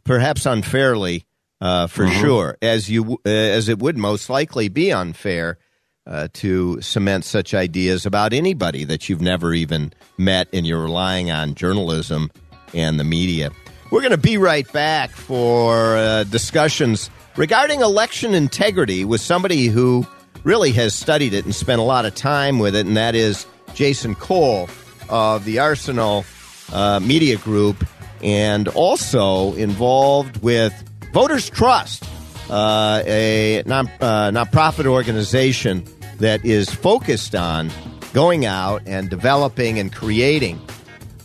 perhaps 0.03 0.45
unfairly, 0.45 1.25
uh, 1.61 1.87
for 1.87 2.05
mm-hmm. 2.05 2.21
sure, 2.21 2.57
as 2.61 2.89
you 2.89 3.19
uh, 3.25 3.29
as 3.29 3.69
it 3.69 3.79
would 3.79 3.97
most 3.97 4.29
likely 4.29 4.69
be 4.69 4.91
unfair 4.91 5.57
uh, 6.07 6.27
to 6.33 6.81
cement 6.81 7.25
such 7.25 7.53
ideas 7.53 8.05
about 8.05 8.33
anybody 8.33 8.83
that 8.83 9.09
you've 9.09 9.21
never 9.21 9.53
even 9.53 9.93
met, 10.17 10.47
and 10.53 10.65
you're 10.65 10.81
relying 10.81 11.31
on 11.31 11.55
journalism 11.55 12.31
and 12.73 12.99
the 12.99 13.03
media. 13.03 13.51
We're 13.91 14.01
going 14.01 14.11
to 14.11 14.17
be 14.17 14.37
right 14.37 14.71
back 14.71 15.11
for 15.11 15.97
uh, 15.97 16.23
discussions 16.25 17.09
regarding 17.35 17.81
election 17.81 18.33
integrity 18.33 19.03
with 19.03 19.21
somebody 19.21 19.67
who 19.67 20.05
really 20.43 20.71
has 20.73 20.93
studied 20.93 21.33
it 21.33 21.45
and 21.45 21.53
spent 21.53 21.79
a 21.79 21.83
lot 21.83 22.05
of 22.05 22.15
time 22.15 22.59
with 22.59 22.75
it, 22.75 22.85
and 22.85 22.95
that 22.97 23.15
is 23.15 23.45
Jason 23.73 24.15
Cole 24.15 24.69
of 25.09 25.45
the 25.45 25.59
Arsenal 25.59 26.25
uh, 26.71 26.99
Media 26.99 27.37
Group 27.37 27.85
and 28.21 28.67
also 28.69 29.53
involved 29.55 30.41
with 30.41 30.88
Voters 31.11 31.49
Trust, 31.49 32.03
uh, 32.49 33.01
a 33.05 33.63
non, 33.65 33.87
uh, 33.99 34.31
nonprofit 34.31 34.85
organization 34.85 35.83
that 36.17 36.43
is 36.45 36.69
focused 36.69 37.35
on 37.35 37.71
going 38.13 38.45
out 38.45 38.81
and 38.85 39.09
developing 39.09 39.79
and 39.79 39.93
creating 39.93 40.59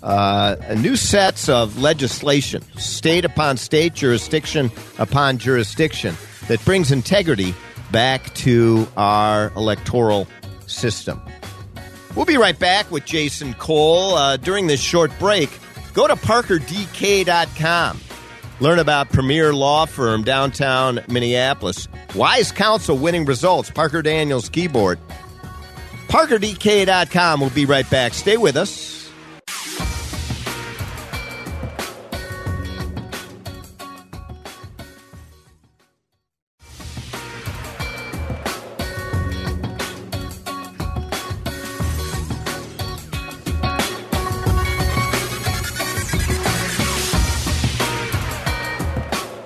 uh, 0.03 0.57
new 0.77 0.97
sets 0.97 1.49
of 1.49 1.79
legislation, 1.79 2.63
state 2.79 3.25
upon 3.25 3.57
state, 3.57 3.95
jurisdiction 3.95 4.71
upon 4.99 5.39
jurisdiction, 5.39 6.15
that 6.49 6.63
brings 6.65 6.93
integrity 6.93 7.55
back 7.91 8.33
to 8.35 8.87
our 8.97 9.51
electoral 9.57 10.29
system. 10.67 11.21
We'll 12.15 12.27
be 12.27 12.37
right 12.37 12.59
back 12.59 12.91
with 12.91 13.05
Jason 13.05 13.55
Cole 13.55 14.15
uh, 14.15 14.37
during 14.37 14.67
this 14.67 14.81
short 14.81 15.11
break. 15.19 15.51
Go 15.95 16.07
to 16.07 16.15
parkerdk.com. 16.17 18.01
Learn 18.61 18.79
about 18.79 19.11
premier 19.11 19.53
law 19.53 19.85
firm 19.87 20.23
downtown 20.23 21.01
Minneapolis. 21.09 21.89
Wise 22.15 22.53
counsel 22.53 22.97
winning 22.97 23.25
results. 23.25 23.71
Parker 23.71 24.03
Daniels 24.03 24.49
Kibort. 24.49 24.99
ParkerDK.com. 26.09 27.41
We'll 27.41 27.51
be 27.51 27.67
right 27.67 27.89
back. 27.91 28.15
Stay 28.15 28.37
with 28.37 28.57
us. 28.57 28.94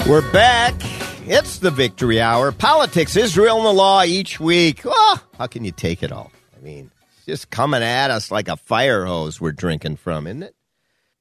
We're 0.09 0.33
back. 0.33 0.75
It's 1.29 1.59
the 1.59 1.71
victory 1.71 2.19
hour. 2.19 2.50
Politics, 2.50 3.15
Israel, 3.15 3.59
and 3.59 3.67
the 3.67 3.73
law 3.75 4.05
each 4.05 4.41
week. 4.41 4.81
Oh, 4.87 5.23
how 5.37 5.47
can 5.49 5.67
you 5.67 5.71
take 5.71 6.03
it 6.03 6.11
all? 6.11 6.33
I 6.57 6.65
mean, 6.65 6.91
it's 7.19 7.27
just 7.27 7.50
coming 7.50 7.83
at 7.83 8.11
us 8.11 8.31
like 8.31 8.49
a 8.49 8.57
fire 8.57 9.05
hose 9.05 9.38
we're 9.38 9.53
drinking 9.53 9.97
from, 9.97 10.27
isn't 10.27 10.45
it? 10.45 10.55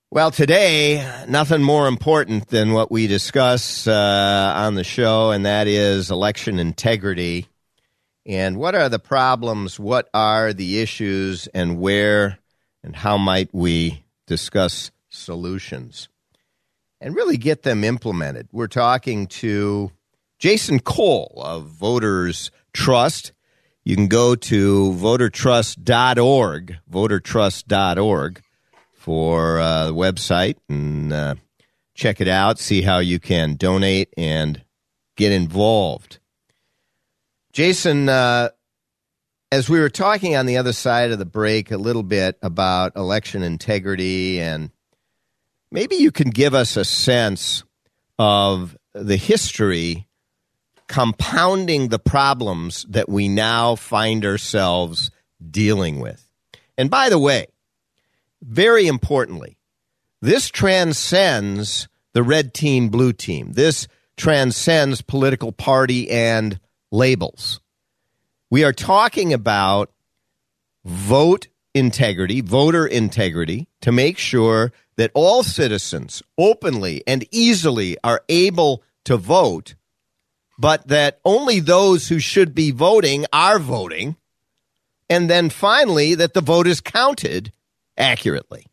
Well, 0.09 0.31
today, 0.31 1.05
nothing 1.27 1.61
more 1.61 1.89
important 1.89 2.47
than 2.47 2.71
what 2.71 2.89
we 2.89 3.07
discuss 3.07 3.87
uh, 3.87 4.53
on 4.55 4.75
the 4.75 4.85
show, 4.85 5.31
and 5.31 5.45
that 5.45 5.67
is 5.67 6.09
election 6.09 6.57
integrity. 6.57 7.49
And 8.25 8.55
what 8.55 8.73
are 8.73 8.87
the 8.87 8.99
problems? 8.99 9.77
What 9.77 10.09
are 10.13 10.53
the 10.53 10.79
issues? 10.79 11.47
And 11.47 11.81
where 11.81 12.39
and 12.85 12.95
how 12.95 13.17
might 13.17 13.49
we 13.53 14.05
discuss 14.27 14.91
solutions? 15.09 16.07
And 16.99 17.15
really 17.15 17.37
get 17.37 17.63
them 17.63 17.83
implemented. 17.83 18.47
We're 18.51 18.67
talking 18.67 19.27
to 19.27 19.91
Jason 20.39 20.79
Cole 20.79 21.41
of 21.43 21.65
Voters 21.65 22.51
Trust. 22.73 23.33
You 23.83 23.95
can 23.95 24.07
go 24.07 24.35
to 24.35 24.91
votertrust.org, 24.93 26.77
votertrust.org 26.91 28.41
for 28.93 29.59
uh, 29.59 29.87
the 29.87 29.93
website 29.93 30.57
and 30.67 31.13
uh, 31.13 31.35
check 31.95 32.19
it 32.19 32.27
out, 32.27 32.59
see 32.59 32.81
how 32.81 32.99
you 32.99 33.19
can 33.19 33.55
donate 33.55 34.13
and 34.17 34.61
get 35.15 35.31
involved. 35.31 36.19
Jason, 37.53 38.09
uh, 38.09 38.49
as 39.51 39.69
we 39.69 39.79
were 39.79 39.89
talking 39.89 40.35
on 40.35 40.45
the 40.45 40.57
other 40.57 40.73
side 40.73 41.11
of 41.11 41.19
the 41.19 41.25
break 41.25 41.71
a 41.71 41.77
little 41.77 42.03
bit 42.03 42.37
about 42.41 42.95
election 42.95 43.41
integrity 43.41 44.41
and 44.41 44.69
maybe 45.71 45.95
you 45.95 46.11
can 46.11 46.29
give 46.29 46.53
us 46.53 46.77
a 46.77 46.85
sense 46.85 47.63
of 48.19 48.77
the 48.93 49.17
history 49.17 50.07
compounding 50.87 51.89
the 51.89 51.99
problems 51.99 52.85
that 52.89 53.09
we 53.09 53.27
now 53.27 53.75
find 53.75 54.25
ourselves 54.25 55.11
dealing 55.51 55.99
with. 55.99 56.27
And 56.77 56.89
by 56.89 57.09
the 57.09 57.19
way, 57.19 57.47
very 58.41 58.87
importantly, 58.87 59.57
this 60.21 60.49
transcends 60.49 61.87
the 62.13 62.23
red 62.23 62.53
team, 62.53 62.89
blue 62.89 63.13
team. 63.13 63.53
This 63.53 63.87
transcends 64.15 65.01
political 65.01 65.51
party 65.51 66.09
and 66.09 66.59
labels. 66.91 67.59
We 68.49 68.63
are 68.63 68.73
talking 68.73 69.33
about 69.33 69.91
vote 70.85 71.47
integrity, 71.75 72.41
voter 72.41 72.87
integrity, 72.87 73.67
to 73.81 73.91
make 73.91 74.17
sure 74.17 74.71
that 74.97 75.11
all 75.13 75.43
citizens 75.43 76.21
openly 76.37 77.03
and 77.07 77.25
easily 77.31 77.97
are 78.03 78.21
able 78.27 78.83
to 79.05 79.15
vote, 79.15 79.75
but 80.59 80.87
that 80.87 81.19
only 81.23 81.59
those 81.59 82.09
who 82.09 82.19
should 82.19 82.53
be 82.53 82.71
voting 82.71 83.25
are 83.31 83.59
voting. 83.59 84.17
And 85.09 85.29
then 85.29 85.49
finally, 85.49 86.15
that 86.15 86.33
the 86.33 86.41
vote 86.41 86.67
is 86.67 86.81
counted 86.81 87.53
accurately. 87.95 88.65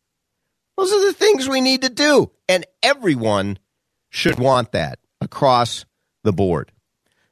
Those 0.77 0.93
are 0.93 1.07
the 1.07 1.13
things 1.13 1.49
we 1.49 1.61
need 1.61 1.83
to 1.83 1.89
do. 1.91 2.33
And 2.49 2.67
everyone 2.83 3.59
should 4.11 4.39
want 4.39 4.73
that 4.73 4.99
across 5.21 5.85
the 6.25 6.33
board. 6.33 6.73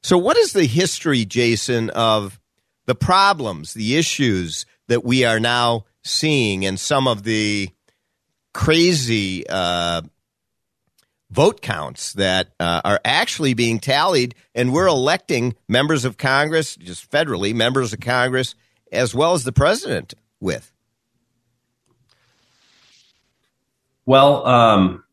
So, 0.03 0.19
what 0.19 0.37
is 0.37 0.53
the 0.53 0.67
history, 0.67 1.25
Jason, 1.25 1.91
of 1.91 2.39
the 2.87 2.95
problems, 2.95 3.75
the 3.75 3.97
issues 3.97 4.67
that 4.89 5.05
we 5.05 5.25
are 5.25 5.41
now 5.41 5.85
seeing, 6.05 6.65
and 6.65 6.79
some 6.79 7.07
of 7.07 7.23
the 7.23 7.71
crazy 8.53 9.47
uh, 9.49 10.03
vote 11.31 11.63
counts 11.63 12.13
that 12.15 12.49
uh, 12.61 12.83
are 12.85 13.01
actually 13.05 13.55
being 13.55 13.81
tallied, 13.81 14.35
and 14.55 14.73
we're 14.73 14.87
electing 14.87 15.55
members 15.69 16.05
of 16.05 16.19
Congress, 16.19 16.77
just 16.77 17.11
federally, 17.11 17.55
members 17.55 17.93
of 17.93 18.01
Congress, 18.01 18.55
as 18.93 19.15
well 19.15 19.33
as 19.33 19.45
the 19.45 19.53
president 19.53 20.15
with? 20.41 20.73
Well, 24.05 24.47
um, 24.47 25.05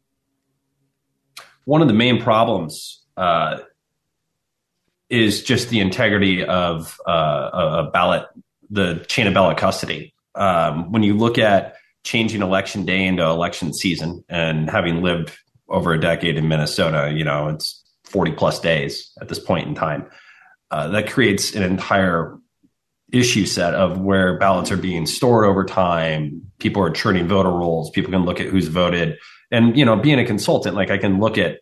one 1.65 1.81
of 1.81 1.87
the 1.87 1.93
main 1.93 2.21
problems 2.21 3.01
uh, 3.15 3.59
is 5.09 5.43
just 5.43 5.69
the 5.69 5.79
integrity 5.79 6.43
of 6.43 6.99
uh, 7.07 7.83
a 7.85 7.91
ballot, 7.91 8.25
the 8.69 9.05
chain 9.07 9.27
of 9.27 9.33
ballot 9.33 9.57
custody. 9.57 10.13
Um, 10.35 10.91
when 10.91 11.03
you 11.03 11.15
look 11.15 11.37
at 11.37 11.75
changing 12.03 12.41
election 12.41 12.85
day 12.85 13.05
into 13.05 13.23
election 13.23 13.73
season 13.73 14.23
and 14.29 14.69
having 14.69 15.01
lived 15.01 15.37
over 15.67 15.93
a 15.93 15.99
decade 15.99 16.37
in 16.37 16.47
Minnesota, 16.47 17.13
you 17.13 17.23
know, 17.23 17.47
it's 17.47 17.83
40 18.05 18.31
plus 18.33 18.59
days 18.59 19.11
at 19.21 19.27
this 19.27 19.39
point 19.39 19.67
in 19.67 19.75
time. 19.75 20.09
Uh, 20.71 20.87
that 20.89 21.09
creates 21.09 21.55
an 21.55 21.63
entire 21.63 22.37
issue 23.11 23.45
set 23.45 23.73
of 23.73 23.99
where 23.99 24.37
ballots 24.37 24.71
are 24.71 24.77
being 24.77 25.05
stored 25.05 25.45
over 25.45 25.65
time. 25.65 26.41
People 26.59 26.81
are 26.83 26.91
churning 26.91 27.27
voter 27.27 27.49
rolls. 27.49 27.89
People 27.89 28.11
can 28.11 28.23
look 28.23 28.39
at 28.39 28.47
who's 28.47 28.67
voted. 28.67 29.17
And, 29.51 29.77
you 29.77 29.83
know, 29.83 29.95
being 29.95 30.19
a 30.19 30.25
consultant, 30.25 30.75
like 30.75 30.91
I 30.91 30.97
can 30.97 31.19
look 31.19 31.37
at, 31.37 31.59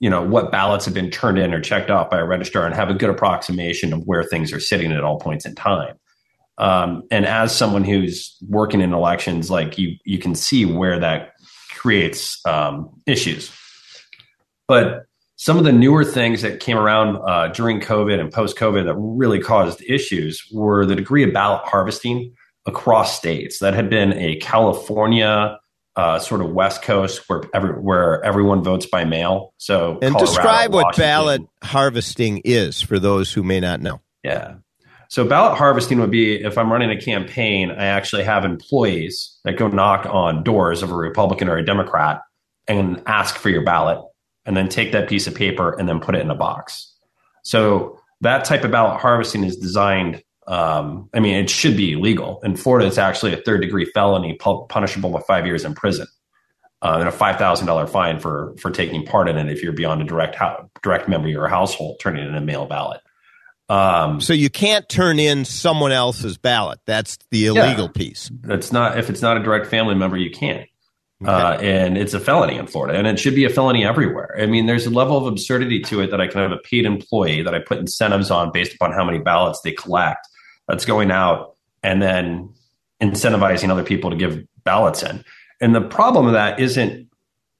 you 0.00 0.10
know, 0.10 0.22
what 0.22 0.52
ballots 0.52 0.84
have 0.84 0.92
been 0.92 1.10
turned 1.10 1.38
in 1.38 1.54
or 1.54 1.60
checked 1.60 1.90
off 1.90 2.10
by 2.10 2.18
a 2.18 2.26
registrar 2.26 2.66
and 2.66 2.74
have 2.74 2.90
a 2.90 2.94
good 2.94 3.08
approximation 3.08 3.94
of 3.94 4.02
where 4.04 4.22
things 4.22 4.52
are 4.52 4.60
sitting 4.60 4.92
at 4.92 5.02
all 5.02 5.18
points 5.18 5.46
in 5.46 5.54
time. 5.54 5.96
Um, 6.58 7.04
and 7.10 7.26
as 7.26 7.54
someone 7.54 7.84
who's 7.84 8.36
working 8.48 8.80
in 8.80 8.92
elections, 8.92 9.50
like 9.50 9.78
you, 9.78 9.96
you 10.04 10.18
can 10.18 10.34
see 10.34 10.64
where 10.64 10.98
that 11.00 11.32
creates 11.70 12.44
um, 12.46 12.90
issues. 13.06 13.50
But 14.68 15.06
some 15.36 15.58
of 15.58 15.64
the 15.64 15.72
newer 15.72 16.04
things 16.04 16.42
that 16.42 16.60
came 16.60 16.78
around 16.78 17.16
uh, 17.16 17.48
during 17.48 17.80
COVID 17.80 18.18
and 18.18 18.32
post 18.32 18.56
COVID 18.56 18.86
that 18.86 18.94
really 18.94 19.38
caused 19.38 19.82
issues 19.82 20.42
were 20.50 20.86
the 20.86 20.96
degree 20.96 21.22
of 21.24 21.32
ballot 21.32 21.62
harvesting 21.66 22.34
across 22.64 23.16
states. 23.16 23.58
That 23.58 23.74
had 23.74 23.90
been 23.90 24.14
a 24.14 24.36
California 24.36 25.58
uh, 25.94 26.18
sort 26.18 26.40
of 26.40 26.52
West 26.52 26.82
Coast 26.82 27.22
where 27.28 27.42
every, 27.54 27.70
where 27.70 28.22
everyone 28.24 28.62
votes 28.62 28.86
by 28.86 29.04
mail. 29.04 29.54
So 29.58 29.98
and 30.02 30.14
Colorado, 30.14 30.26
describe 30.26 30.72
what 30.72 30.84
Washington. 30.86 31.02
ballot 31.02 31.42
harvesting 31.62 32.42
is 32.44 32.82
for 32.82 32.98
those 32.98 33.32
who 33.32 33.42
may 33.42 33.60
not 33.60 33.80
know. 33.80 34.00
Yeah. 34.22 34.56
So 35.16 35.24
ballot 35.24 35.56
harvesting 35.56 35.98
would 36.00 36.10
be 36.10 36.34
if 36.34 36.58
I'm 36.58 36.70
running 36.70 36.90
a 36.90 37.00
campaign, 37.00 37.70
I 37.70 37.86
actually 37.86 38.22
have 38.24 38.44
employees 38.44 39.34
that 39.44 39.56
go 39.56 39.66
knock 39.66 40.04
on 40.04 40.44
doors 40.44 40.82
of 40.82 40.90
a 40.90 40.94
Republican 40.94 41.48
or 41.48 41.56
a 41.56 41.64
Democrat 41.64 42.20
and 42.68 43.02
ask 43.06 43.36
for 43.36 43.48
your 43.48 43.64
ballot 43.64 43.98
and 44.44 44.54
then 44.54 44.68
take 44.68 44.92
that 44.92 45.08
piece 45.08 45.26
of 45.26 45.34
paper 45.34 45.72
and 45.72 45.88
then 45.88 46.00
put 46.00 46.16
it 46.16 46.20
in 46.20 46.30
a 46.30 46.34
box. 46.34 46.94
So 47.44 47.98
that 48.20 48.44
type 48.44 48.62
of 48.62 48.70
ballot 48.70 49.00
harvesting 49.00 49.42
is 49.42 49.56
designed. 49.56 50.22
Um, 50.46 51.08
I 51.14 51.20
mean, 51.20 51.36
it 51.36 51.48
should 51.48 51.78
be 51.78 51.94
illegal. 51.94 52.42
In 52.44 52.54
Florida, 52.54 52.86
it's 52.86 52.98
actually 52.98 53.32
a 53.32 53.38
third 53.38 53.62
degree 53.62 53.86
felony, 53.94 54.34
punishable 54.34 55.08
by 55.08 55.22
five 55.26 55.46
years 55.46 55.64
in 55.64 55.74
prison, 55.74 56.08
uh, 56.82 56.96
and 56.98 57.08
a 57.08 57.10
five 57.10 57.38
thousand 57.38 57.66
dollar 57.66 57.86
fine 57.86 58.20
for 58.20 58.54
for 58.58 58.70
taking 58.70 59.06
part 59.06 59.30
in 59.30 59.38
it 59.38 59.50
if 59.50 59.62
you're 59.62 59.72
beyond 59.72 60.02
a 60.02 60.04
direct 60.04 60.36
direct 60.82 61.08
member 61.08 61.26
of 61.26 61.32
your 61.32 61.48
household 61.48 62.00
turning 62.02 62.28
in 62.28 62.34
a 62.34 62.40
mail 62.42 62.66
ballot. 62.66 63.00
Um, 63.68 64.20
so 64.20 64.32
you 64.32 64.48
can't 64.48 64.88
turn 64.88 65.18
in 65.18 65.44
someone 65.44 65.92
else's 65.92 66.38
ballot. 66.38 66.78
That's 66.86 67.18
the 67.30 67.46
illegal 67.46 67.86
yeah, 67.86 67.92
piece. 67.92 68.30
That's 68.42 68.72
not 68.72 68.98
if 68.98 69.10
it's 69.10 69.22
not 69.22 69.36
a 69.36 69.42
direct 69.42 69.66
family 69.66 69.94
member, 69.94 70.16
you 70.16 70.30
can't. 70.30 70.68
Okay. 71.22 71.32
Uh, 71.32 71.58
and 71.60 71.96
it's 71.96 72.12
a 72.12 72.20
felony 72.20 72.56
in 72.56 72.66
Florida, 72.66 72.98
and 72.98 73.06
it 73.06 73.18
should 73.18 73.34
be 73.34 73.46
a 73.46 73.50
felony 73.50 73.86
everywhere. 73.86 74.36
I 74.38 74.44
mean, 74.44 74.66
there's 74.66 74.84
a 74.84 74.90
level 74.90 75.16
of 75.16 75.26
absurdity 75.26 75.80
to 75.84 76.02
it 76.02 76.10
that 76.10 76.20
I 76.20 76.26
can 76.26 76.42
have 76.42 76.52
a 76.52 76.58
paid 76.58 76.84
employee 76.84 77.42
that 77.42 77.54
I 77.54 77.58
put 77.58 77.78
incentives 77.78 78.30
on 78.30 78.52
based 78.52 78.74
upon 78.74 78.92
how 78.92 79.02
many 79.02 79.18
ballots 79.18 79.62
they 79.62 79.72
collect 79.72 80.28
that's 80.68 80.84
going 80.84 81.10
out, 81.10 81.56
and 81.82 82.02
then 82.02 82.52
incentivizing 83.02 83.70
other 83.70 83.84
people 83.84 84.10
to 84.10 84.16
give 84.16 84.44
ballots 84.64 85.02
in. 85.02 85.24
And 85.60 85.74
the 85.74 85.80
problem 85.80 86.26
of 86.26 86.34
that 86.34 86.60
isn't 86.60 87.08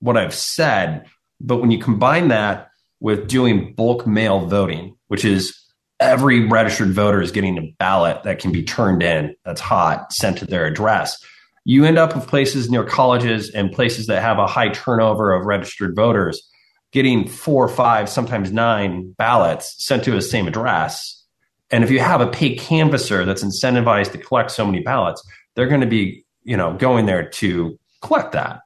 what 0.01 0.19
I've 0.19 0.35
said, 0.35 1.07
but 1.41 1.57
when 1.57 1.71
you 1.71 1.79
combine 1.79 2.29
that 2.29 2.69
with 3.01 3.27
doing 3.27 3.73
bulk 3.75 4.07
mail 4.07 4.47
voting, 4.47 4.97
which 5.09 5.25
is 5.25 5.59
every 6.01 6.47
registered 6.47 6.93
voter 6.93 7.21
is 7.21 7.33
getting 7.33 7.59
a 7.59 7.75
ballot 7.79 8.23
that 8.25 8.39
can 8.39 8.53
be 8.53 8.63
turned 8.63 9.03
in 9.03 9.35
that's 9.45 9.61
hot, 9.61 10.13
sent 10.13 10.39
to 10.39 10.45
their 10.45 10.67
address 10.67 11.17
you 11.69 11.85
end 11.85 11.99
up 11.99 12.15
with 12.15 12.29
places 12.29 12.71
near 12.71 12.85
colleges 12.85 13.51
and 13.51 13.73
places 13.73 14.07
that 14.07 14.23
have 14.23 14.39
a 14.39 14.47
high 14.47 14.69
turnover 14.69 15.33
of 15.33 15.47
registered 15.47 15.97
voters 15.97 16.49
getting 16.93 17.27
four, 17.27 17.67
five, 17.67 18.09
sometimes 18.09 18.53
nine 18.53 19.13
ballots 19.19 19.75
sent 19.85 20.05
to 20.05 20.13
the 20.13 20.23
same 20.23 20.47
address. 20.47 21.25
And 21.73 21.83
if 21.83 21.91
you 21.91 21.99
have 21.99 22.21
a 22.21 22.29
paid 22.29 22.61
canvasser 22.61 23.25
that's 23.25 23.43
incentivized 23.43 24.13
to 24.13 24.19
collect 24.19 24.53
so 24.53 24.65
many 24.65 24.81
ballots, 24.81 25.21
they're 25.57 25.67
going 25.67 25.81
to 25.81 25.89
be, 25.89 26.25
you 26.45 26.57
know, 26.57 26.75
going 26.75 27.07
there 27.07 27.29
to 27.31 27.77
collect 28.01 28.31
that. 28.31 28.61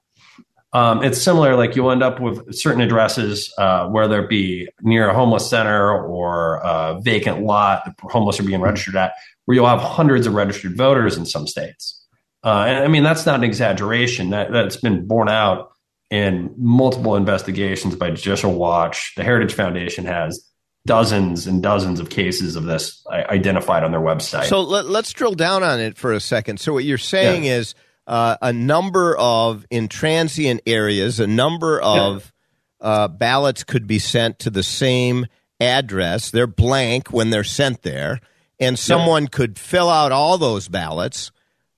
Um, 0.73 1.03
it's 1.03 1.21
similar, 1.21 1.57
like 1.57 1.75
you'll 1.75 1.91
end 1.91 2.03
up 2.03 2.21
with 2.21 2.55
certain 2.55 2.81
addresses, 2.81 3.53
uh, 3.59 3.89
whether 3.89 4.23
it 4.23 4.29
be 4.29 4.69
near 4.83 5.09
a 5.09 5.15
homeless 5.15 5.51
center 5.51 5.93
or 5.93 6.61
a 6.63 7.01
vacant 7.03 7.43
lot, 7.43 7.85
the 7.85 7.95
homeless 8.09 8.39
are 8.39 8.45
being 8.45 8.61
registered 8.61 8.95
at, 8.95 9.15
where 9.47 9.57
you'll 9.57 9.67
have 9.67 9.81
hundreds 9.81 10.29
of 10.29 10.35
registered 10.35 10.77
voters 10.77 11.17
in 11.17 11.27
some 11.27 11.47
states. 11.47 12.07
Uh, 12.45 12.67
and 12.69 12.85
I 12.85 12.89
mean, 12.89 13.03
that's 13.03 13.27
not 13.27 13.37
an 13.37 13.45
exaggeration. 13.45 14.31
That, 14.31 14.53
that's 14.53 14.77
been 14.77 15.07
borne 15.07 15.29
out 15.29 15.73
in 16.09 16.55
multiple 16.57 17.17
investigations 17.17 17.97
by 17.97 18.11
Judicial 18.11 18.53
Watch. 18.53 19.15
The 19.17 19.25
Heritage 19.25 19.55
Foundation 19.55 20.05
has 20.05 20.45
dozens 20.87 21.47
and 21.47 21.63
dozens 21.63 22.01
of 22.01 22.11
cases 22.11 22.57
of 22.57 22.65
this 22.65 23.05
identified 23.11 23.85
on 23.85 23.91
their 23.91 24.01
website. 24.01 24.47
So 24.47 24.61
let, 24.63 24.87
us 24.87 25.13
drill 25.13 25.35
down 25.35 25.63
on 25.63 25.81
it 25.81 25.99
for 25.99 26.13
a 26.13 26.21
second. 26.21 26.59
So 26.59 26.73
what 26.73 26.85
you're 26.85 26.99
saying 26.99 27.45
yeah. 27.45 27.57
is 27.57 27.75
uh, 28.11 28.37
a 28.43 28.53
number 28.53 29.17
of 29.17 29.65
in 29.71 29.87
transient 29.87 30.63
areas, 30.67 31.21
a 31.21 31.29
number 31.29 31.81
of 31.81 32.33
uh, 32.81 33.07
ballots 33.07 33.63
could 33.63 33.87
be 33.87 34.01
sent 34.01 34.41
to 34.41 34.51
the 34.51 34.65
same 34.65 35.27
address. 35.61 36.33
They're 36.33 36.49
blank 36.49 37.13
when 37.13 37.31
they're 37.31 37.45
sent 37.45 37.83
there, 37.83 38.21
and 38.59 38.77
someone 38.77 39.23
yeah. 39.23 39.29
could 39.31 39.59
fill 39.61 39.89
out 39.89 40.11
all 40.11 40.39
those 40.39 40.67
ballots 40.67 41.31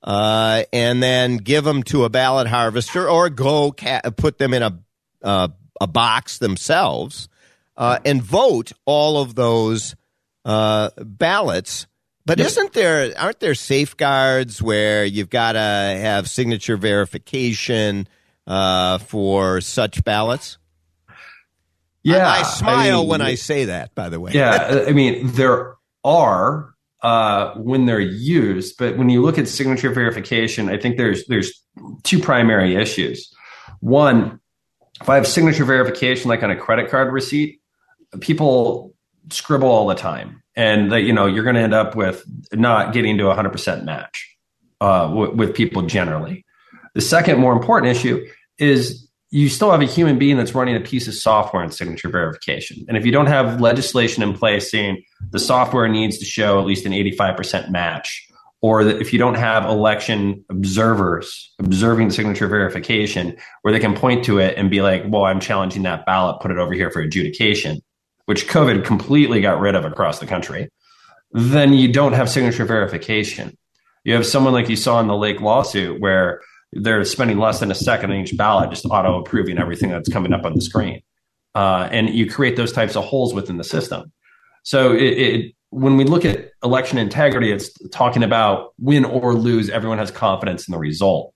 uh, 0.03 0.65
and 0.73 1.03
then 1.03 1.37
give 1.37 1.65
them 1.65 1.83
to 1.83 2.05
a 2.05 2.09
ballot 2.09 2.47
harvester 2.47 3.07
or 3.07 3.29
go 3.29 3.71
ca- 3.71 4.01
put 4.17 4.39
them 4.39 4.55
in 4.55 4.63
a 4.63 4.79
uh, 5.23 5.49
a 5.83 5.87
box 5.87 6.39
themselves 6.39 7.29
uh, 7.77 7.99
and 8.07 8.23
vote 8.23 8.73
all 8.87 9.21
of 9.21 9.35
those 9.35 9.97
uh, 10.47 10.89
ballots. 10.97 11.87
But 12.25 12.39
isn't 12.39 12.73
there 12.73 13.13
aren't 13.19 13.41
there 13.41 13.55
safeguards 13.55 14.63
where 14.63 15.05
you've 15.05 15.31
got 15.31 15.53
to 15.53 15.59
have 15.59 16.31
signature 16.31 16.77
verification 16.77 18.07
uh, 18.47 18.99
for 18.99 19.61
such 19.61 20.05
ballots? 20.05 20.59
Yeah, 22.05 22.29
I, 22.29 22.41
I 22.41 22.43
smile 22.43 22.99
I 22.99 23.01
mean, 23.01 23.09
when 23.09 23.23
I 23.23 23.35
say 23.35 23.67
that. 23.67 23.95
By 23.95 24.09
the 24.09 24.21
way, 24.21 24.33
yeah, 24.33 24.85
I 24.87 24.93
mean 24.93 25.33
there 25.33 25.75
are 26.05 26.73
uh, 27.03 27.55
when 27.55 27.87
they're 27.87 28.01
used. 28.01 28.77
But 28.79 28.97
when 28.97 29.09
you 29.09 29.23
look 29.23 29.39
at 29.39 29.49
signature 29.49 29.91
verification, 29.91 30.69
I 30.69 30.79
think 30.79 30.97
there's 30.97 31.27
there's 31.27 31.61
two 32.03 32.19
primary 32.19 32.77
issues. 32.77 33.33
One, 33.81 34.41
if 35.01 35.09
I 35.09 35.17
have 35.17 35.27
signature 35.27 35.65
verification 35.65 36.29
like 36.29 36.43
on 36.43 36.51
a 36.51 36.57
credit 36.57 36.91
card 36.91 37.13
receipt, 37.13 37.61
people 38.21 38.95
scribble 39.31 39.69
all 39.69 39.87
the 39.87 39.95
time, 39.95 40.42
and 40.55 40.93
that 40.93 41.03
you 41.03 41.13
know 41.13 41.27
you're 41.27 41.45
going 41.45 41.57
to 41.57 41.63
end 41.63 41.75
up 41.75 41.95
with 41.95 42.25
not 42.53 42.93
getting 42.93 43.19
to 43.19 43.31
a 43.31 43.37
100% 43.37 43.85
match 43.85 44.37
uh, 44.81 45.07
w- 45.07 45.35
with 45.35 45.55
people 45.55 45.83
generally. 45.83 46.45
The 46.95 47.01
second, 47.01 47.39
more 47.39 47.53
important 47.53 47.97
issue 47.97 48.27
is 48.59 49.09
you 49.31 49.49
still 49.49 49.71
have 49.71 49.81
a 49.81 49.87
human 49.87 50.19
being 50.19 50.37
that's 50.37 50.55
running 50.55 50.77
a 50.77 50.81
piece 50.81 51.09
of 51.09 51.15
software 51.15 51.65
in 51.65 51.71
signature 51.71 52.11
verification. 52.11 52.85
And 52.87 52.99
if 52.99 53.07
you 53.07 53.13
don't 53.13 53.29
have 53.29 53.63
legislation 53.63 54.23
in 54.23 54.35
place 54.35 54.71
saying 54.71 55.03
the 55.31 55.39
software 55.39 55.89
needs 55.89 56.19
to 56.19 56.27
show 56.27 56.61
at 56.61 56.67
least 56.67 56.85
an 56.85 56.93
85% 56.93 57.71
match, 57.71 58.29
or 58.61 58.83
if 58.83 59.13
you 59.13 59.19
don't 59.19 59.35
have 59.35 59.65
election 59.65 60.45
observers 60.51 61.53
observing 61.59 62.09
the 62.09 62.15
signature 62.15 62.47
verification 62.47 63.37
where 63.63 63.73
they 63.73 63.81
can 63.81 63.95
point 63.95 64.25
to 64.27 64.39
it 64.39 64.57
and 64.59 64.71
be 64.71 64.83
like, 64.83 65.03
well, 65.09 65.25
I'm 65.25 65.41
challenging 65.41 65.83
that 65.83 66.05
ballot, 66.05 66.41
put 66.41 66.51
it 66.51 66.59
over 66.59 66.75
here 66.75 66.91
for 66.91 67.01
adjudication, 67.01 67.81
which 68.33 68.49
COVID 68.49 68.83
completely 68.87 69.43
got 69.43 69.61
rid 69.61 69.75
of 69.75 69.85
across 69.85 70.19
the 70.19 70.27
country, 70.27 70.71
then 71.33 71.75
you 71.75 71.93
don't 71.93 72.15
have 72.15 72.31
signature 72.31 72.65
verification. 72.65 73.59
You 74.05 74.15
have 74.15 74.25
someone 74.25 74.55
like 74.55 74.71
you 74.71 74.77
saw 74.77 75.01
in 75.01 75.07
the 75.07 75.15
Lake 75.15 75.43
lawsuit 75.43 76.01
where 76.01 76.41
they're 76.73 77.05
spending 77.05 77.37
less 77.37 77.61
than 77.61 77.71
a 77.71 77.75
second 77.75 78.11
on 78.11 78.17
each 78.17 78.35
ballot, 78.35 78.71
just 78.71 78.87
auto 78.87 79.21
approving 79.21 79.59
everything 79.59 79.91
that's 79.91 80.09
coming 80.09 80.33
up 80.33 80.47
on 80.47 80.55
the 80.55 80.63
screen. 80.63 81.03
Uh, 81.55 81.91
and 81.93 82.09
you 82.09 82.27
create 82.27 82.57
those 82.57 82.73
types 82.73 82.97
of 82.97 83.05
holes 83.05 83.35
within 83.35 83.59
the 83.59 83.65
system. 83.65 84.11
So 84.63 84.95
it, 84.95 85.03
it, 85.03 85.55
when 85.69 85.99
we 85.99 86.05
look 86.05 86.25
at 86.25 86.53
election 86.65 86.97
integrity, 86.97 87.53
it's 87.53 87.71
talking 87.91 88.23
about 88.23 88.73
win 88.79 89.05
or 89.05 89.35
lose, 89.35 89.69
everyone 89.69 89.99
has 89.99 90.11
confidence 90.11 90.67
in 90.67 90.73
the 90.73 90.79
result. 90.79 91.35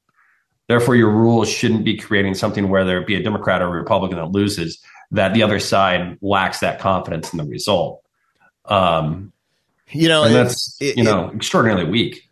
Therefore, 0.66 0.96
your 0.96 1.11
rules 1.11 1.50
shouldn't 1.50 1.85
be 1.85 1.98
creating 1.98 2.37
something 2.37 2.70
where 2.70 2.87
there 2.87 3.04
be 3.04 3.16
a 3.16 3.22
Democrat 3.22 3.61
or 3.61 3.66
a 3.66 3.70
Republican 3.82 4.16
that 4.16 4.30
loses, 4.30 4.82
that 5.12 5.34
the 5.34 5.42
other 5.42 5.60
side 5.60 6.18
lacks 6.20 6.60
that 6.60 6.78
confidence 6.78 7.32
in 7.32 7.38
the 7.38 7.44
result. 7.44 8.02
Um, 8.64 9.32
you 9.90 10.08
know, 10.08 10.24
and 10.24 10.34
that's 10.34 10.76
it, 10.80 10.96
you 10.96 11.04
know 11.04 11.30
extraordinarily 11.30 11.88
weak. 11.88 12.28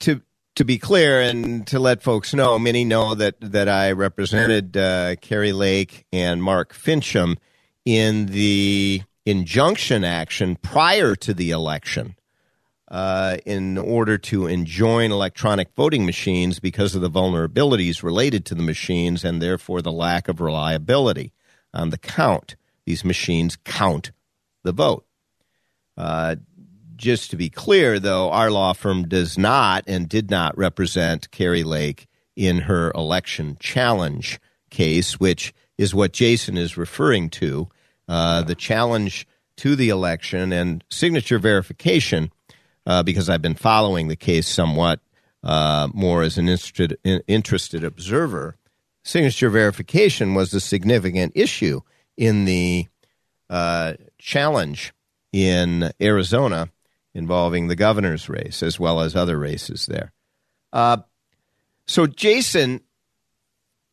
To 0.00 0.20
to 0.56 0.64
be 0.64 0.78
clear 0.78 1.20
and 1.20 1.66
to 1.68 1.78
let 1.78 2.02
folks 2.02 2.34
know, 2.34 2.58
many 2.58 2.84
know 2.84 3.14
that 3.14 3.36
that 3.40 3.68
I 3.68 3.92
represented 3.92 4.76
uh, 4.76 5.16
Kari 5.16 5.52
Lake 5.52 6.06
and 6.12 6.42
Mark 6.42 6.74
Finchem 6.74 7.36
in 7.84 8.26
the 8.26 9.02
injunction 9.26 10.04
action 10.04 10.56
prior 10.56 11.14
to 11.16 11.32
the 11.32 11.50
election 11.50 12.16
uh, 12.88 13.38
in 13.46 13.78
order 13.78 14.18
to 14.18 14.46
enjoin 14.46 15.10
electronic 15.10 15.74
voting 15.74 16.04
machines 16.04 16.60
because 16.60 16.94
of 16.94 17.00
the 17.00 17.10
vulnerabilities 17.10 18.02
related 18.02 18.44
to 18.44 18.54
the 18.54 18.62
machines 18.62 19.24
and 19.24 19.40
therefore 19.40 19.80
the 19.82 19.92
lack 19.92 20.28
of 20.28 20.40
reliability 20.40 21.32
on 21.74 21.90
the 21.90 21.98
count. 21.98 22.56
these 22.86 23.04
machines 23.04 23.56
count 23.64 24.12
the 24.62 24.72
vote. 24.72 25.06
Uh, 25.96 26.36
just 26.96 27.30
to 27.30 27.36
be 27.36 27.50
clear, 27.50 27.98
though, 27.98 28.30
our 28.30 28.50
law 28.50 28.72
firm 28.72 29.08
does 29.08 29.36
not 29.36 29.84
and 29.86 30.08
did 30.08 30.30
not 30.30 30.56
represent 30.56 31.30
Kari 31.30 31.64
Lake 31.64 32.06
in 32.36 32.60
her 32.60 32.92
election 32.92 33.56
challenge 33.60 34.40
case, 34.70 35.18
which 35.20 35.52
is 35.76 35.94
what 35.94 36.12
Jason 36.12 36.56
is 36.56 36.76
referring 36.76 37.30
to. 37.30 37.68
Uh, 38.08 38.42
the 38.42 38.54
challenge 38.54 39.26
to 39.56 39.76
the 39.76 39.88
election 39.88 40.52
and 40.52 40.84
signature 40.90 41.38
verification, 41.38 42.30
uh, 42.86 43.02
because 43.02 43.28
I've 43.28 43.42
been 43.42 43.54
following 43.54 44.08
the 44.08 44.16
case 44.16 44.48
somewhat 44.48 45.00
uh, 45.42 45.88
more 45.92 46.22
as 46.22 46.38
an 46.38 46.48
interested, 46.48 46.98
interested 47.26 47.84
observer. 47.84 48.56
Signature 49.04 49.50
verification 49.50 50.34
was 50.34 50.52
a 50.54 50.60
significant 50.60 51.32
issue 51.34 51.80
in 52.16 52.46
the 52.46 52.88
uh, 53.50 53.94
challenge 54.18 54.94
in 55.32 55.92
Arizona 56.00 56.70
involving 57.14 57.68
the 57.68 57.76
governor's 57.76 58.28
race 58.28 58.62
as 58.62 58.80
well 58.80 59.00
as 59.00 59.14
other 59.14 59.38
races 59.38 59.86
there. 59.86 60.12
Uh, 60.72 60.98
so, 61.86 62.06
Jason, 62.06 62.80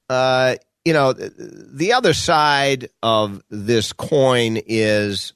uh, 0.10 0.56
you 0.86 0.93
know, 0.93 1.13
the 1.13 1.93
other 1.93 2.13
side 2.13 2.89
of 3.04 3.43
this 3.50 3.93
coin 3.93 4.58
is 4.65 5.34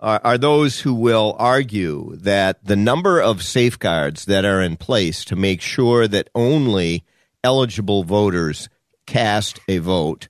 are, 0.00 0.20
are, 0.24 0.38
those 0.38 0.80
who 0.80 0.94
will 0.94 1.36
argue 1.38 2.16
that 2.16 2.64
the 2.64 2.76
number 2.76 3.20
of 3.20 3.42
safeguards 3.42 4.26
that 4.26 4.44
are 4.44 4.60
in 4.60 4.76
place 4.76 5.24
to 5.26 5.36
make 5.36 5.60
sure 5.60 6.06
that 6.08 6.28
only 6.34 7.04
eligible 7.42 8.02
voters 8.02 8.68
cast 9.06 9.60
a 9.68 9.78
vote 9.78 10.28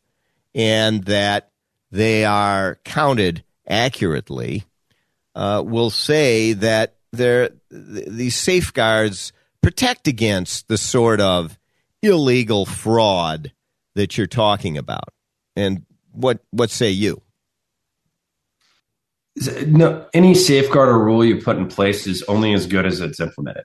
and 0.54 1.04
that 1.04 1.50
they 1.90 2.24
are 2.24 2.78
counted 2.84 3.44
accurately 3.66 4.64
uh, 5.34 5.62
will 5.64 5.90
say 5.90 6.52
that 6.52 6.96
these 7.70 8.36
safeguards 8.36 9.32
protect 9.62 10.08
against 10.08 10.68
the 10.68 10.78
sort 10.78 11.20
of 11.20 11.58
illegal 12.02 12.66
fraud 12.66 13.52
that 13.94 14.16
you're 14.16 14.26
talking 14.26 14.78
about. 14.78 15.12
And 15.54 15.84
what 16.12 16.40
what 16.50 16.70
say 16.70 16.90
you? 16.90 17.22
No, 19.66 20.06
any 20.14 20.34
safeguard 20.34 20.88
or 20.88 20.98
rule 20.98 21.24
you 21.24 21.42
put 21.42 21.58
in 21.58 21.68
place 21.68 22.06
is 22.06 22.22
only 22.24 22.54
as 22.54 22.66
good 22.66 22.86
as 22.86 23.00
it's 23.00 23.20
implemented. 23.20 23.64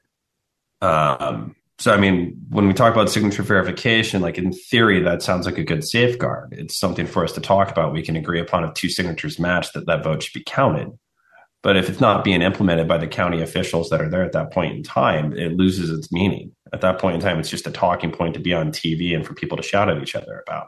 Um, 0.82 1.56
so, 1.82 1.92
I 1.92 1.98
mean, 1.98 2.40
when 2.50 2.68
we 2.68 2.74
talk 2.74 2.94
about 2.94 3.10
signature 3.10 3.42
verification, 3.42 4.22
like 4.22 4.38
in 4.38 4.54
theory, 4.54 5.02
that 5.02 5.24
sounds 5.24 5.48
like 5.48 5.58
a 5.58 5.64
good 5.64 5.84
safeguard. 5.84 6.54
It's 6.56 6.78
something 6.80 7.08
for 7.08 7.24
us 7.24 7.32
to 7.32 7.42
talk 7.42 7.72
about. 7.72 7.92
We 7.92 8.04
can 8.04 8.16
agree 8.16 8.40
upon 8.40 8.64
if 8.64 8.76
two 8.76 8.88
signatures 8.88 9.40
match 9.40 9.74
that 9.74 9.88
that 9.88 10.04
vote 10.04 10.22
should 10.22 10.34
be 10.38 10.44
counted. 10.46 10.90
But 11.64 11.78
if 11.78 11.90
it's 11.90 12.00
not 12.00 12.24
being 12.24 12.44
implemented 12.44 12.88
by 12.88 13.00
the 13.00 13.08
county 13.08 13.42
officials 13.42 13.90
that 13.90 14.00
are 14.00 14.10
there 14.12 14.24
at 14.24 14.34
that 14.34 14.52
point 14.52 14.76
in 14.76 14.84
time, 14.84 15.34
it 15.34 15.54
loses 15.54 15.90
its 15.90 16.12
meaning. 16.12 16.52
At 16.72 16.82
that 16.82 17.00
point 17.00 17.16
in 17.16 17.22
time, 17.22 17.40
it's 17.40 17.50
just 17.50 17.66
a 17.66 17.72
talking 17.72 18.12
point 18.12 18.36
to 18.36 18.40
be 18.40 18.54
on 18.54 18.72
TV 18.72 19.16
and 19.16 19.26
for 19.26 19.34
people 19.34 19.58
to 19.58 19.64
shout 19.64 19.90
at 19.90 20.00
each 20.04 20.14
other 20.14 20.44
about. 20.48 20.68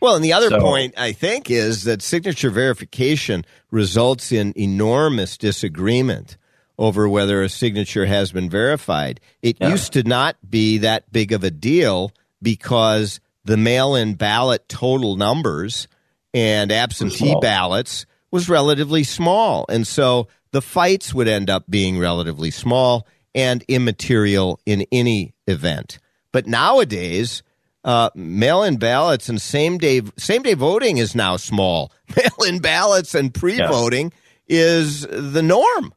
Well, 0.00 0.16
and 0.16 0.24
the 0.24 0.32
other 0.32 0.48
so, 0.48 0.60
point 0.60 0.94
I 0.96 1.12
think 1.12 1.50
is 1.50 1.84
that 1.84 2.00
signature 2.00 2.48
verification 2.48 3.44
results 3.70 4.32
in 4.32 4.54
enormous 4.56 5.36
disagreement 5.36 6.38
over 6.78 7.08
whether 7.08 7.42
a 7.42 7.48
signature 7.48 8.06
has 8.06 8.32
been 8.32 8.50
verified. 8.50 9.20
It 9.42 9.58
yeah. 9.60 9.70
used 9.70 9.92
to 9.94 10.02
not 10.02 10.36
be 10.48 10.78
that 10.78 11.10
big 11.12 11.32
of 11.32 11.44
a 11.44 11.50
deal 11.50 12.12
because 12.42 13.20
the 13.44 13.56
mail 13.56 13.94
in 13.94 14.14
ballot 14.14 14.68
total 14.68 15.16
numbers 15.16 15.88
and 16.32 16.72
absentee 16.72 17.36
ballots 17.40 18.06
was 18.30 18.48
relatively 18.48 19.04
small. 19.04 19.64
And 19.68 19.86
so 19.86 20.28
the 20.50 20.62
fights 20.62 21.14
would 21.14 21.28
end 21.28 21.50
up 21.50 21.64
being 21.68 21.98
relatively 21.98 22.50
small 22.50 23.06
and 23.34 23.64
immaterial 23.68 24.60
in 24.66 24.86
any 24.90 25.34
event. 25.46 25.98
But 26.32 26.46
nowadays, 26.46 27.42
uh, 27.84 28.10
mail-in 28.14 28.76
ballots 28.76 29.28
and 29.28 29.40
same 29.40 29.78
day 29.78 30.02
same 30.16 30.42
day 30.42 30.54
voting 30.54 30.96
is 30.96 31.14
now 31.14 31.36
small. 31.36 31.92
Mail-in 32.16 32.60
ballots 32.60 33.14
and 33.14 33.32
pre-voting 33.32 34.12
yeah. 34.46 34.58
is 34.58 35.02
the 35.02 35.42
norm. 35.42 35.94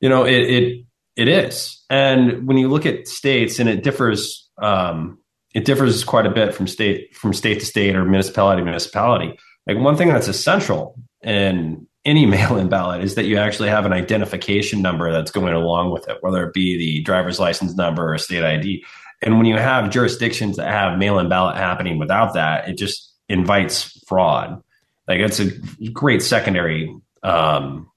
You 0.00 0.08
know, 0.08 0.24
it, 0.24 0.40
it 0.40 0.84
it 1.16 1.28
is, 1.28 1.84
and 1.90 2.46
when 2.46 2.56
you 2.58 2.68
look 2.68 2.86
at 2.86 3.08
states, 3.08 3.58
and 3.58 3.68
it 3.68 3.82
differs. 3.82 4.48
Um, 4.60 5.18
it 5.54 5.64
differs 5.64 6.04
quite 6.04 6.26
a 6.26 6.30
bit 6.30 6.54
from 6.54 6.66
state 6.66 7.16
from 7.16 7.32
state 7.32 7.60
to 7.60 7.66
state 7.66 7.96
or 7.96 8.04
municipality 8.04 8.60
to 8.60 8.64
municipality. 8.64 9.38
Like 9.66 9.78
one 9.78 9.96
thing 9.96 10.08
that's 10.08 10.28
essential 10.28 10.94
in 11.22 11.86
any 12.04 12.26
mail-in 12.36 12.68
ballot 12.68 13.02
is 13.02 13.14
that 13.14 13.26
you 13.26 13.38
actually 13.38 13.68
have 13.68 13.86
an 13.86 13.92
identification 13.92 14.82
number 14.82 15.12
that's 15.12 15.30
going 15.30 15.52
along 15.52 15.92
with 15.92 16.08
it, 16.08 16.18
whether 16.20 16.46
it 16.46 16.54
be 16.54 16.76
the 16.76 17.02
driver's 17.02 17.40
license 17.40 17.74
number 17.74 18.12
or 18.12 18.18
state 18.18 18.44
ID. 18.44 18.84
And 19.22 19.36
when 19.36 19.46
you 19.46 19.56
have 19.56 19.90
jurisdictions 19.90 20.56
that 20.56 20.68
have 20.68 20.98
mail-in 20.98 21.28
ballot 21.28 21.56
happening 21.56 21.98
without 21.98 22.34
that, 22.34 22.68
it 22.68 22.78
just 22.78 23.12
invites 23.28 24.00
fraud. 24.06 24.62
Like 25.08 25.20
it's 25.20 25.40
a 25.40 25.50
great 25.92 26.22
secondary 26.22 26.94
um, 27.22 27.90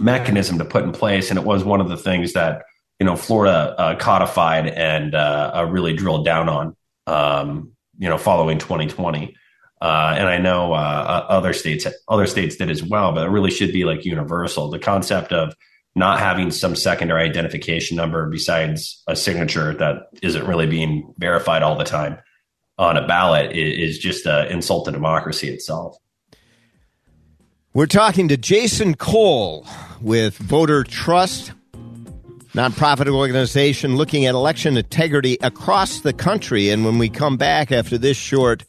mechanism 0.00 0.58
to 0.58 0.64
put 0.64 0.84
in 0.84 0.92
place, 0.92 1.30
and 1.30 1.38
it 1.38 1.44
was 1.44 1.64
one 1.64 1.80
of 1.80 1.88
the 1.88 1.96
things 1.96 2.32
that 2.34 2.62
you 2.98 3.06
know 3.06 3.16
Florida 3.16 3.74
uh, 3.78 3.96
codified 3.96 4.66
and 4.66 5.14
uh, 5.14 5.66
really 5.68 5.94
drilled 5.94 6.24
down 6.24 6.48
on. 6.48 6.76
Um, 7.06 7.72
you 7.98 8.08
know, 8.08 8.18
following 8.18 8.58
2020. 8.58 9.36
Uh, 9.80 10.14
and 10.16 10.28
I 10.28 10.38
know 10.38 10.72
uh, 10.72 11.26
other 11.28 11.52
states 11.52 11.86
other 12.08 12.26
states 12.26 12.56
did 12.56 12.70
as 12.70 12.82
well, 12.82 13.12
but 13.12 13.26
it 13.26 13.30
really 13.30 13.50
should 13.50 13.72
be 13.72 13.84
like 13.84 14.04
universal. 14.04 14.70
The 14.70 14.78
concept 14.78 15.32
of 15.32 15.54
not 15.94 16.20
having 16.20 16.50
some 16.50 16.74
secondary 16.74 17.28
identification 17.28 17.96
number 17.96 18.28
besides 18.28 19.02
a 19.06 19.14
signature 19.14 19.74
that 19.74 20.08
isn't 20.22 20.46
really 20.46 20.66
being 20.66 21.12
verified 21.18 21.62
all 21.62 21.76
the 21.76 21.84
time 21.84 22.18
on 22.78 22.96
a 22.96 23.06
ballot 23.06 23.52
is, 23.52 23.98
just 23.98 24.24
an 24.26 24.48
insult 24.48 24.86
to 24.86 24.92
democracy 24.92 25.48
itself. 25.48 25.96
We're 27.74 27.86
talking 27.86 28.28
to 28.28 28.36
Jason 28.36 28.96
Cole 28.96 29.66
with 30.02 30.36
Voter 30.36 30.84
Trust, 30.84 31.52
nonprofit 32.52 33.08
organization 33.08 33.96
looking 33.96 34.26
at 34.26 34.34
election 34.34 34.76
integrity 34.76 35.38
across 35.40 36.00
the 36.00 36.12
country. 36.12 36.68
And 36.68 36.84
when 36.84 36.98
we 36.98 37.08
come 37.08 37.38
back 37.38 37.72
after 37.72 37.96
this 37.96 38.18
short 38.18 38.66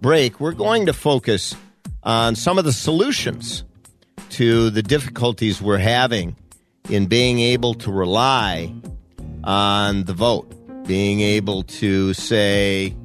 break, 0.00 0.40
we're 0.40 0.50
going 0.50 0.86
to 0.86 0.92
focus 0.92 1.54
on 2.02 2.34
some 2.34 2.58
of 2.58 2.64
the 2.64 2.72
solutions 2.72 3.62
to 4.30 4.68
the 4.70 4.82
difficulties 4.82 5.62
we're 5.62 5.78
having 5.78 6.34
in 6.88 7.06
being 7.06 7.38
able 7.38 7.74
to 7.74 7.92
rely 7.92 8.74
on 9.44 10.06
the 10.06 10.12
vote, 10.12 10.52
being 10.88 11.20
able 11.20 11.62
to 11.62 12.14
say, 12.14 12.96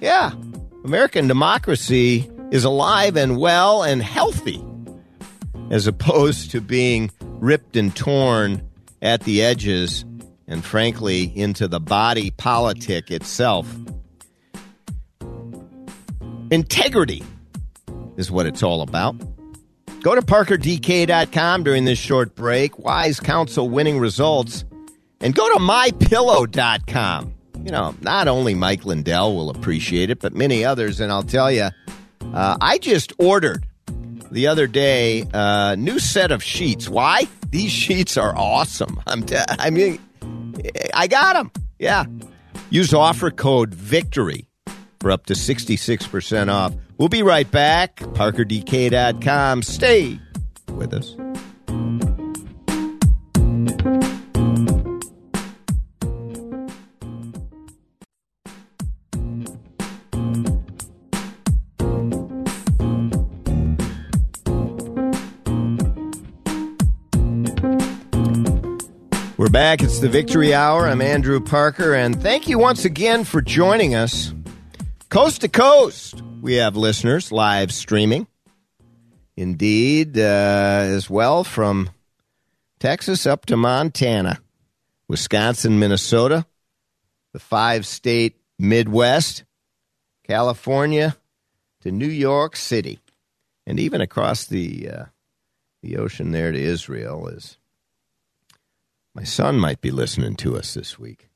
yeah, 0.00 0.30
American 0.84 1.26
democracy 1.26 2.30
is 2.52 2.62
alive 2.62 3.16
and 3.16 3.36
well 3.36 3.82
and 3.82 4.00
healthy, 4.00 4.62
as 5.70 5.86
opposed 5.86 6.50
to 6.52 6.60
being 6.60 7.10
ripped 7.20 7.76
and 7.76 7.94
torn 7.94 8.62
at 9.02 9.22
the 9.22 9.42
edges 9.42 10.04
and, 10.46 10.64
frankly, 10.64 11.24
into 11.36 11.68
the 11.68 11.80
body 11.80 12.30
politic 12.30 13.10
itself. 13.10 13.66
Integrity 16.50 17.22
is 18.16 18.30
what 18.30 18.46
it's 18.46 18.62
all 18.62 18.82
about. 18.82 19.16
Go 20.02 20.14
to 20.14 20.22
parkerdk.com 20.22 21.64
during 21.64 21.84
this 21.84 21.98
short 21.98 22.36
break. 22.36 22.78
Wise 22.78 23.18
counsel 23.18 23.68
winning 23.68 23.98
results. 23.98 24.64
And 25.20 25.34
go 25.34 25.52
to 25.54 25.58
mypillow.com. 25.58 27.34
You 27.64 27.72
know, 27.72 27.94
not 28.02 28.28
only 28.28 28.54
Mike 28.54 28.84
Lindell 28.84 29.34
will 29.34 29.50
appreciate 29.50 30.10
it, 30.10 30.20
but 30.20 30.32
many 30.34 30.64
others. 30.64 31.00
And 31.00 31.10
I'll 31.10 31.24
tell 31.24 31.50
you, 31.50 31.70
uh, 32.32 32.56
I 32.60 32.78
just 32.78 33.12
ordered 33.18 33.66
the 34.30 34.46
other 34.46 34.66
day 34.66 35.22
a 35.34 35.36
uh, 35.36 35.74
new 35.76 35.98
set 35.98 36.32
of 36.32 36.42
sheets. 36.42 36.88
Why? 36.88 37.26
These 37.50 37.70
sheets 37.70 38.16
are 38.16 38.36
awesome. 38.36 39.00
I'm 39.06 39.22
t- 39.22 39.36
I 39.48 39.70
mean, 39.70 39.98
I 40.94 41.06
got 41.06 41.34
them. 41.34 41.50
Yeah. 41.78 42.04
Use 42.70 42.92
offer 42.94 43.30
code 43.30 43.74
VICTORY 43.74 44.46
for 45.00 45.10
up 45.10 45.26
to 45.26 45.34
66% 45.34 46.48
off. 46.48 46.74
We'll 46.98 47.08
be 47.08 47.22
right 47.22 47.50
back. 47.50 47.96
ParkerDK.com. 47.96 49.62
Stay 49.62 50.18
with 50.70 50.92
us. 50.94 51.14
We're 69.46 69.50
back. 69.50 69.80
It's 69.80 70.00
the 70.00 70.08
Victory 70.08 70.52
Hour. 70.52 70.88
I'm 70.88 71.00
Andrew 71.00 71.38
Parker, 71.38 71.94
and 71.94 72.20
thank 72.20 72.48
you 72.48 72.58
once 72.58 72.84
again 72.84 73.22
for 73.22 73.40
joining 73.40 73.94
us 73.94 74.34
coast 75.08 75.42
to 75.42 75.48
coast 75.48 76.20
We 76.42 76.54
have 76.54 76.74
listeners 76.74 77.30
live 77.30 77.72
streaming. 77.72 78.26
Indeed, 79.36 80.18
uh, 80.18 80.22
as 80.22 81.08
well 81.08 81.44
from 81.44 81.90
Texas 82.80 83.24
up 83.24 83.46
to 83.46 83.56
Montana, 83.56 84.40
Wisconsin, 85.06 85.78
Minnesota, 85.78 86.44
the 87.32 87.38
five 87.38 87.86
state 87.86 88.34
Midwest, 88.58 89.44
California 90.26 91.16
to 91.82 91.92
New 91.92 92.08
York 92.08 92.56
City, 92.56 92.98
and 93.64 93.78
even 93.78 94.00
across 94.00 94.44
the 94.44 94.90
uh, 94.90 95.04
the 95.84 95.98
ocean 95.98 96.32
there 96.32 96.50
to 96.50 96.60
Israel. 96.60 97.28
Is 97.28 97.58
my 99.16 99.24
son 99.24 99.58
might 99.58 99.80
be 99.80 99.90
listening 99.90 100.36
to 100.36 100.56
us 100.58 100.74
this 100.74 100.98
week. 100.98 101.30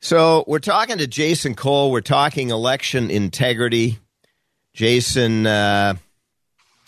So 0.00 0.42
we're 0.48 0.58
talking 0.58 0.98
to 0.98 1.06
Jason 1.06 1.54
Cole. 1.54 1.92
We're 1.92 2.00
talking 2.00 2.50
election 2.50 3.08
integrity. 3.08 4.00
Jason 4.72 5.46
uh, 5.46 5.94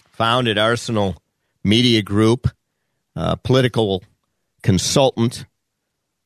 founded 0.09 0.59
Arsenal 0.59 1.23
Media 1.63 2.03
Group, 2.03 2.49
a 3.15 3.37
political 3.37 4.03
consultant 4.65 5.47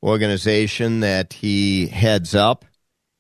organization 0.03 1.01
that 1.01 1.35
he 1.35 1.89
heads 1.89 2.35
up 2.35 2.65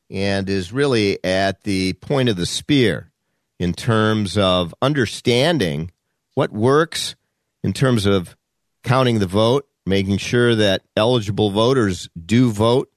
and 0.08 0.48
is 0.48 0.72
really 0.72 1.22
at 1.22 1.62
the 1.64 1.92
point 1.92 2.30
of 2.30 2.36
the 2.36 2.46
spear 2.46 3.12
in 3.58 3.74
terms 3.74 4.38
of 4.38 4.74
understanding 4.80 5.90
what 6.34 6.50
works 6.50 7.16
in 7.62 7.74
terms 7.74 8.06
of 8.06 8.34
counting 8.82 9.18
the 9.18 9.26
vote, 9.26 9.66
making 9.90 10.16
sure 10.16 10.54
that 10.54 10.80
eligible 10.96 11.50
voters 11.50 12.08
do 12.24 12.50
vote, 12.50 12.90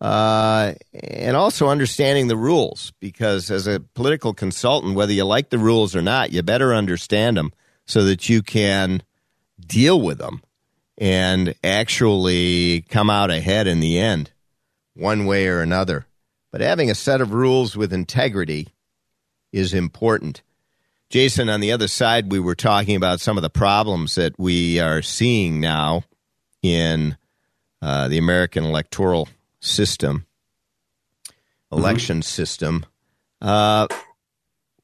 uh, 0.00 0.74
and 0.92 1.36
also 1.36 1.68
understanding 1.68 2.26
the 2.26 2.36
rules 2.36 2.92
because 2.98 3.52
as 3.52 3.68
a 3.68 3.78
political 3.94 4.34
consultant, 4.34 4.96
whether 4.96 5.12
you 5.12 5.24
like 5.24 5.50
the 5.50 5.58
rules 5.58 5.94
or 5.94 6.02
not, 6.02 6.32
you 6.32 6.42
better 6.42 6.74
understand 6.74 7.36
them 7.36 7.52
so 7.86 8.02
that 8.02 8.28
you 8.28 8.42
can 8.42 9.04
deal 9.64 10.00
with 10.00 10.18
them 10.18 10.42
and 10.98 11.54
actually 11.62 12.82
come 12.88 13.08
out 13.08 13.30
ahead 13.30 13.68
in 13.68 13.78
the 13.78 13.98
end, 13.98 14.32
one 14.94 15.24
way 15.24 15.46
or 15.46 15.60
another. 15.60 16.06
But 16.50 16.60
having 16.60 16.90
a 16.90 16.96
set 16.96 17.20
of 17.20 17.32
rules 17.32 17.76
with 17.76 17.92
integrity 17.92 18.68
is 19.52 19.72
important. 19.72 20.42
Jason, 21.12 21.50
on 21.50 21.60
the 21.60 21.72
other 21.72 21.88
side, 21.88 22.32
we 22.32 22.40
were 22.40 22.54
talking 22.54 22.96
about 22.96 23.20
some 23.20 23.36
of 23.36 23.42
the 23.42 23.50
problems 23.50 24.14
that 24.14 24.32
we 24.38 24.80
are 24.80 25.02
seeing 25.02 25.60
now 25.60 26.04
in 26.62 27.18
uh, 27.82 28.08
the 28.08 28.16
American 28.16 28.64
electoral 28.64 29.28
system, 29.60 30.24
election 31.70 32.20
mm-hmm. 32.20 32.22
system. 32.22 32.86
Uh, 33.42 33.88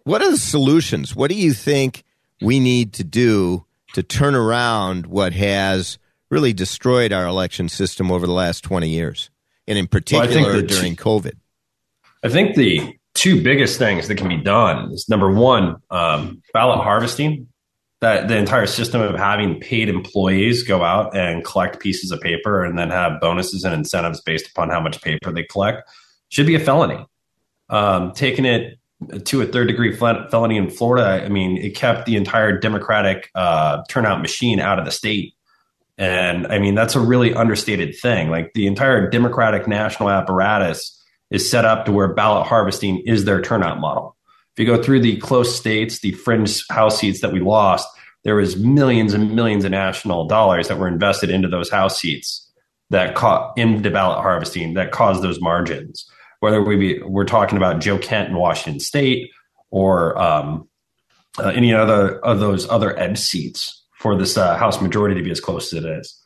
what 0.05 0.21
are 0.21 0.31
the 0.31 0.37
solutions? 0.37 1.17
What 1.17 1.31
do 1.31 1.35
you 1.35 1.55
think 1.55 2.05
we 2.43 2.61
need 2.61 2.93
to 2.95 3.05
do 3.05 3.65
to 3.95 4.03
turn 4.03 4.35
around 4.35 5.07
what 5.07 5.33
has 5.33 5.99
really 6.29 6.53
destroyed 6.53 7.11
our 7.11 7.27
election 7.27 7.71
system 7.71 8.13
over 8.13 8.27
the 8.27 8.35
last 8.35 8.63
20 8.65 8.87
years, 8.87 9.31
and 9.67 9.79
in 9.79 9.87
particular 9.87 10.57
well, 10.57 10.61
during 10.61 10.95
COVID? 10.95 11.39
I 12.23 12.29
think 12.29 12.55
the 12.55 12.98
two 13.15 13.43
biggest 13.43 13.79
things 13.79 14.09
that 14.09 14.17
can 14.17 14.29
be 14.29 14.37
done 14.37 14.93
is 14.93 15.09
number 15.09 15.31
one, 15.31 15.77
um, 15.91 16.43
ballot 16.53 16.81
harvesting 16.81 17.49
that 18.01 18.29
the 18.29 18.37
entire 18.37 18.67
system 18.67 19.01
of 19.01 19.17
having 19.17 19.59
paid 19.61 19.89
employees 19.89 20.63
go 20.63 20.85
out 20.85 21.17
and 21.17 21.45
collect 21.45 21.81
pieces 21.81 22.13
of 22.13 22.21
paper 22.21 22.65
and 22.65 22.79
then 22.79 22.91
have 22.91 23.21
bonuses 23.21 23.65
and 23.65 23.75
incentives 23.75 24.21
based 24.21 24.49
upon 24.49 24.71
how 24.71 24.81
much 24.81 25.03
paper 25.03 25.33
they 25.33 25.43
collect 25.43 25.89
should 26.29 26.47
be 26.47 26.55
a 26.55 26.61
felony. 26.61 27.05
Um, 27.69 28.13
taking 28.13 28.45
it 28.45 28.79
to 29.25 29.43
a 29.43 29.47
third 29.47 29.67
degree 29.69 29.95
felony 29.95 30.57
in 30.57 30.71
Florida, 30.71 31.25
I 31.25 31.29
mean, 31.29 31.57
it 31.57 31.75
kept 31.75 32.07
the 32.07 32.17
entire 32.17 32.57
Democratic 32.59 33.31
uh, 33.35 33.83
turnout 33.89 34.23
machine 34.23 34.61
out 34.61 34.79
of 34.79 34.85
the 34.85 34.91
state. 34.91 35.35
And 35.97 36.47
I 36.47 36.61
mean, 36.61 36.77
that's 36.77 36.95
a 36.95 37.01
really 37.01 37.35
understated 37.35 37.97
thing. 38.01 38.31
Like 38.31 38.53
the 38.55 38.69
entire 38.69 39.11
Democratic 39.11 39.67
national 39.67 40.11
apparatus 40.11 40.98
is 41.31 41.51
set 41.51 41.65
up 41.65 41.85
to 41.85 41.93
where 41.93 42.09
ballot 42.09 42.47
harvesting 42.47 42.99
is 43.07 43.25
their 43.25 43.41
turnout 43.43 43.81
model. 43.81 44.17
If 44.57 44.67
you 44.67 44.67
go 44.67 44.83
through 44.83 45.01
the 45.01 45.17
close 45.19 45.55
states, 45.55 46.01
the 46.01 46.13
fringe 46.13 46.65
House 46.69 46.99
seats 46.99 47.21
that 47.21 47.33
we 47.33 47.41
lost, 47.41 47.89
there 48.25 48.37
was 48.37 48.57
millions 48.57 49.15
and 49.15 49.35
millions 49.35 49.65
of 49.65 49.71
national 49.71 50.27
dollars 50.27 50.69
that 50.69 50.79
were 50.79 50.89
invested 50.89 51.31
into 51.31 51.49
those 51.49 51.71
House 51.71 52.01
seats 52.01 52.51
that 52.91 53.15
caught 53.15 53.57
into 53.57 53.91
ballot 53.91 54.21
harvesting 54.21 54.75
that 54.75 54.91
caused 54.93 55.23
those 55.23 55.41
margins. 55.41 56.11
Whether 56.41 56.63
we 56.63 56.77
be, 56.77 57.03
we're 57.03 57.25
talking 57.25 57.57
about 57.57 57.81
Joe 57.81 57.99
Kent 57.99 58.31
in 58.31 58.37
Washington 58.37 58.81
State 58.81 59.31
or 59.71 60.19
um, 60.21 60.69
uh, 61.39 61.49
any 61.49 61.73
other 61.75 62.19
of 62.25 62.41
those 62.41 62.69
other 62.69 62.99
edge 62.99 63.19
seats 63.19 63.85
for 63.99 64.17
this 64.17 64.37
uh, 64.37 64.57
House 64.57 64.81
majority 64.81 65.15
to 65.17 65.23
be 65.23 65.31
as 65.31 65.41
close 65.41 65.73
as 65.73 65.85
it 65.85 65.89
is. 65.89 66.21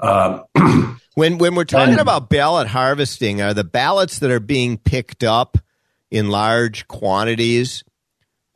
Um, 0.00 0.44
when 1.14 1.38
when 1.38 1.54
we're 1.54 1.64
talking 1.64 1.94
and, 1.94 2.00
about 2.00 2.28
ballot 2.30 2.68
harvesting, 2.68 3.40
are 3.40 3.54
the 3.54 3.64
ballots 3.64 4.18
that 4.20 4.30
are 4.30 4.40
being 4.40 4.78
picked 4.78 5.24
up 5.24 5.58
in 6.10 6.28
large 6.28 6.86
quantities? 6.88 7.84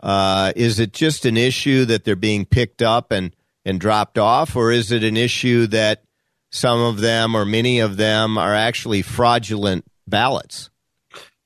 Uh, 0.02 0.52
is 0.56 0.80
it 0.80 0.92
just 0.92 1.24
an 1.24 1.36
issue 1.36 1.84
that 1.84 2.04
they're 2.04 2.16
being 2.16 2.44
picked 2.44 2.82
up 2.82 3.12
and, 3.12 3.34
and 3.64 3.80
dropped 3.80 4.18
off, 4.18 4.56
or 4.56 4.72
is 4.72 4.90
it 4.90 5.04
an 5.04 5.16
issue 5.16 5.66
that 5.68 6.02
some 6.50 6.80
of 6.80 7.00
them 7.00 7.36
or 7.36 7.44
many 7.44 7.78
of 7.78 7.96
them 7.96 8.36
are 8.36 8.54
actually 8.54 9.02
fraudulent 9.02 9.84
ballots? 10.06 10.70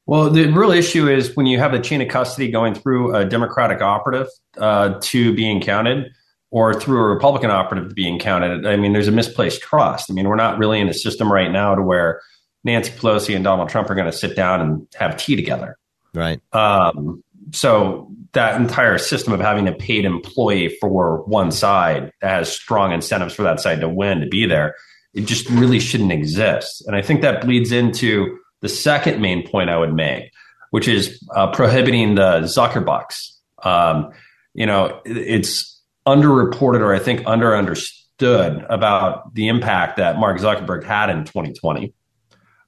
Well, 0.06 0.30
the 0.30 0.46
real 0.52 0.70
issue 0.70 1.08
is 1.08 1.36
when 1.36 1.46
you 1.46 1.58
have 1.58 1.74
a 1.74 1.80
chain 1.80 2.00
of 2.00 2.08
custody 2.08 2.50
going 2.50 2.74
through 2.74 3.14
a 3.14 3.24
Democratic 3.24 3.82
operative 3.82 4.28
uh, 4.56 4.98
to 5.00 5.34
being 5.34 5.60
counted 5.60 6.12
or 6.56 6.72
through 6.72 7.00
a 7.00 7.08
Republican 7.08 7.50
operative 7.50 7.90
to 7.90 7.94
being 7.94 8.18
counted. 8.18 8.64
I 8.64 8.76
mean, 8.76 8.94
there's 8.94 9.08
a 9.08 9.12
misplaced 9.12 9.60
trust. 9.60 10.10
I 10.10 10.14
mean, 10.14 10.26
we're 10.26 10.36
not 10.36 10.56
really 10.56 10.80
in 10.80 10.88
a 10.88 10.94
system 10.94 11.30
right 11.30 11.52
now 11.52 11.74
to 11.74 11.82
where 11.82 12.22
Nancy 12.64 12.92
Pelosi 12.92 13.36
and 13.36 13.44
Donald 13.44 13.68
Trump 13.68 13.90
are 13.90 13.94
going 13.94 14.10
to 14.10 14.16
sit 14.16 14.34
down 14.34 14.62
and 14.62 14.88
have 14.94 15.18
tea 15.18 15.36
together. 15.36 15.76
Right. 16.14 16.40
Um, 16.54 17.22
so 17.52 18.10
that 18.32 18.58
entire 18.58 18.96
system 18.96 19.34
of 19.34 19.40
having 19.40 19.68
a 19.68 19.72
paid 19.72 20.06
employee 20.06 20.74
for 20.80 21.24
one 21.24 21.52
side 21.52 22.10
that 22.22 22.30
has 22.30 22.50
strong 22.50 22.90
incentives 22.90 23.34
for 23.34 23.42
that 23.42 23.60
side 23.60 23.82
to 23.82 23.88
win 23.90 24.20
to 24.20 24.26
be 24.26 24.46
there, 24.46 24.76
it 25.12 25.26
just 25.26 25.50
really 25.50 25.78
shouldn't 25.78 26.12
exist. 26.12 26.82
And 26.86 26.96
I 26.96 27.02
think 27.02 27.20
that 27.20 27.42
bleeds 27.42 27.70
into 27.70 28.38
the 28.62 28.70
second 28.70 29.20
main 29.20 29.46
point 29.46 29.68
I 29.68 29.76
would 29.76 29.92
make, 29.92 30.32
which 30.70 30.88
is 30.88 31.22
uh, 31.34 31.48
prohibiting 31.48 32.14
the 32.14 32.40
Zuckerbucks. 32.44 33.32
Um, 33.62 34.12
you 34.54 34.64
know, 34.64 35.02
it's 35.04 35.75
underreported 36.06 36.80
or 36.80 36.94
I 36.94 36.98
think 36.98 37.20
underunderstood 37.22 38.66
about 38.68 39.34
the 39.34 39.48
impact 39.48 39.96
that 39.96 40.18
Mark 40.18 40.38
Zuckerberg 40.38 40.84
had 40.84 41.10
in 41.10 41.24
2020. 41.24 41.92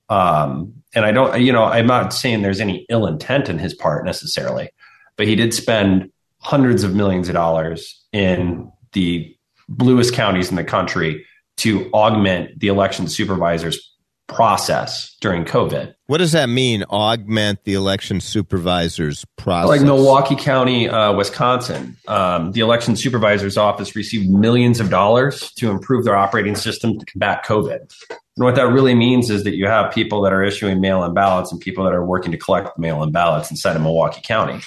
Um, 0.09 0.75
and 0.95 1.05
I 1.05 1.13
don't, 1.13 1.41
you 1.41 1.53
know, 1.53 1.65
I'm 1.65 1.87
not 1.87 2.13
saying 2.13 2.43
there's 2.43 2.61
any 2.61 2.87
ill 2.89 3.07
intent 3.07 3.49
in 3.49 3.59
his 3.59 3.75
part 3.75 4.05
necessarily, 4.05 4.71
but 5.17 5.27
he 5.27 5.37
did 5.37 5.55
spend 5.55 6.11
hundreds 6.41 6.83
of 6.83 6.95
millions 6.95 7.29
of 7.29 7.35
dollars 7.35 8.05
in 8.13 8.71
the 8.93 9.35
bluest 9.69 10.15
counties 10.15 10.51
in 10.51 10.57
the 10.57 10.65
country 10.65 11.25
to 11.59 11.91
augment 11.93 12.59
the 12.59 12.69
election 12.69 13.09
supervisors 13.09 13.88
process 14.29 15.17
during 15.21 15.45
COVID. 15.45 15.95
What 16.07 16.19
does 16.19 16.33
that 16.33 16.49
mean? 16.49 16.85
Augment 16.85 17.65
the 17.65 17.75
election 17.75 18.21
supervisor's 18.21 19.25
process? 19.37 19.69
Like 19.69 19.83
Milwaukee 19.83 20.37
County, 20.37 20.89
uh, 20.89 21.13
Wisconsin, 21.15 21.97
um, 22.07 22.53
the 22.53 22.61
election 22.61 22.95
supervisor's 22.95 23.57
office 23.57 23.97
received 23.97 24.31
millions 24.31 24.81
of 24.81 24.91
dollars 24.91 25.53
to 25.55 25.71
improve 25.71 26.05
their 26.05 26.17
operating 26.17 26.55
system 26.55 26.99
to 26.99 27.07
combat 27.07 27.45
COVID. 27.45 27.81
And 28.11 28.45
what 28.45 28.55
that 28.55 28.69
really 28.69 28.95
means 28.95 29.31
is 29.31 29.45
that 29.45 29.57
you 29.57 29.67
have 29.67 29.93
people 29.93 30.23
that 30.23 30.33
are 30.33 30.45
issuing 30.45 30.81
mail 30.81 31.03
in 31.05 31.15
ballots 31.15 31.51
and 31.51 31.61
people 31.61 31.85
that 31.85 31.93
are 31.93 32.05
working 32.05 32.31
to 32.31 32.39
collect 32.39 32.79
mail 32.79 33.03
in 33.03 33.11
ballots 33.11 33.51
inside 33.51 33.75
of 33.75 33.83
Milwaukee 33.83 34.21
County. 34.23 34.61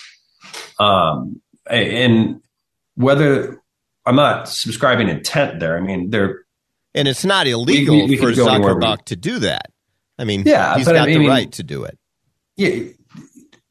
Um, 0.79 1.41
and 1.69 2.41
whether 2.95 3.61
I'm 4.05 4.15
not 4.15 4.49
subscribing 4.49 5.07
intent 5.07 5.59
there, 5.59 5.77
I 5.77 5.81
mean, 5.81 6.09
they're 6.09 6.43
and 6.93 7.07
it's 7.07 7.25
not 7.25 7.47
illegal 7.47 7.95
we, 7.95 8.03
we, 8.03 8.09
we 8.11 8.17
for 8.17 8.31
Zuckerberg 8.31 9.05
to 9.05 9.15
do 9.15 9.39
that. 9.39 9.71
I 10.17 10.23
mean, 10.23 10.43
yeah, 10.45 10.77
he's 10.77 10.85
got 10.85 10.95
I 10.95 11.05
mean, 11.05 11.23
the 11.23 11.27
right 11.27 11.51
to 11.53 11.63
do 11.63 11.83
it. 11.83 11.97
Yeah. 12.57 12.91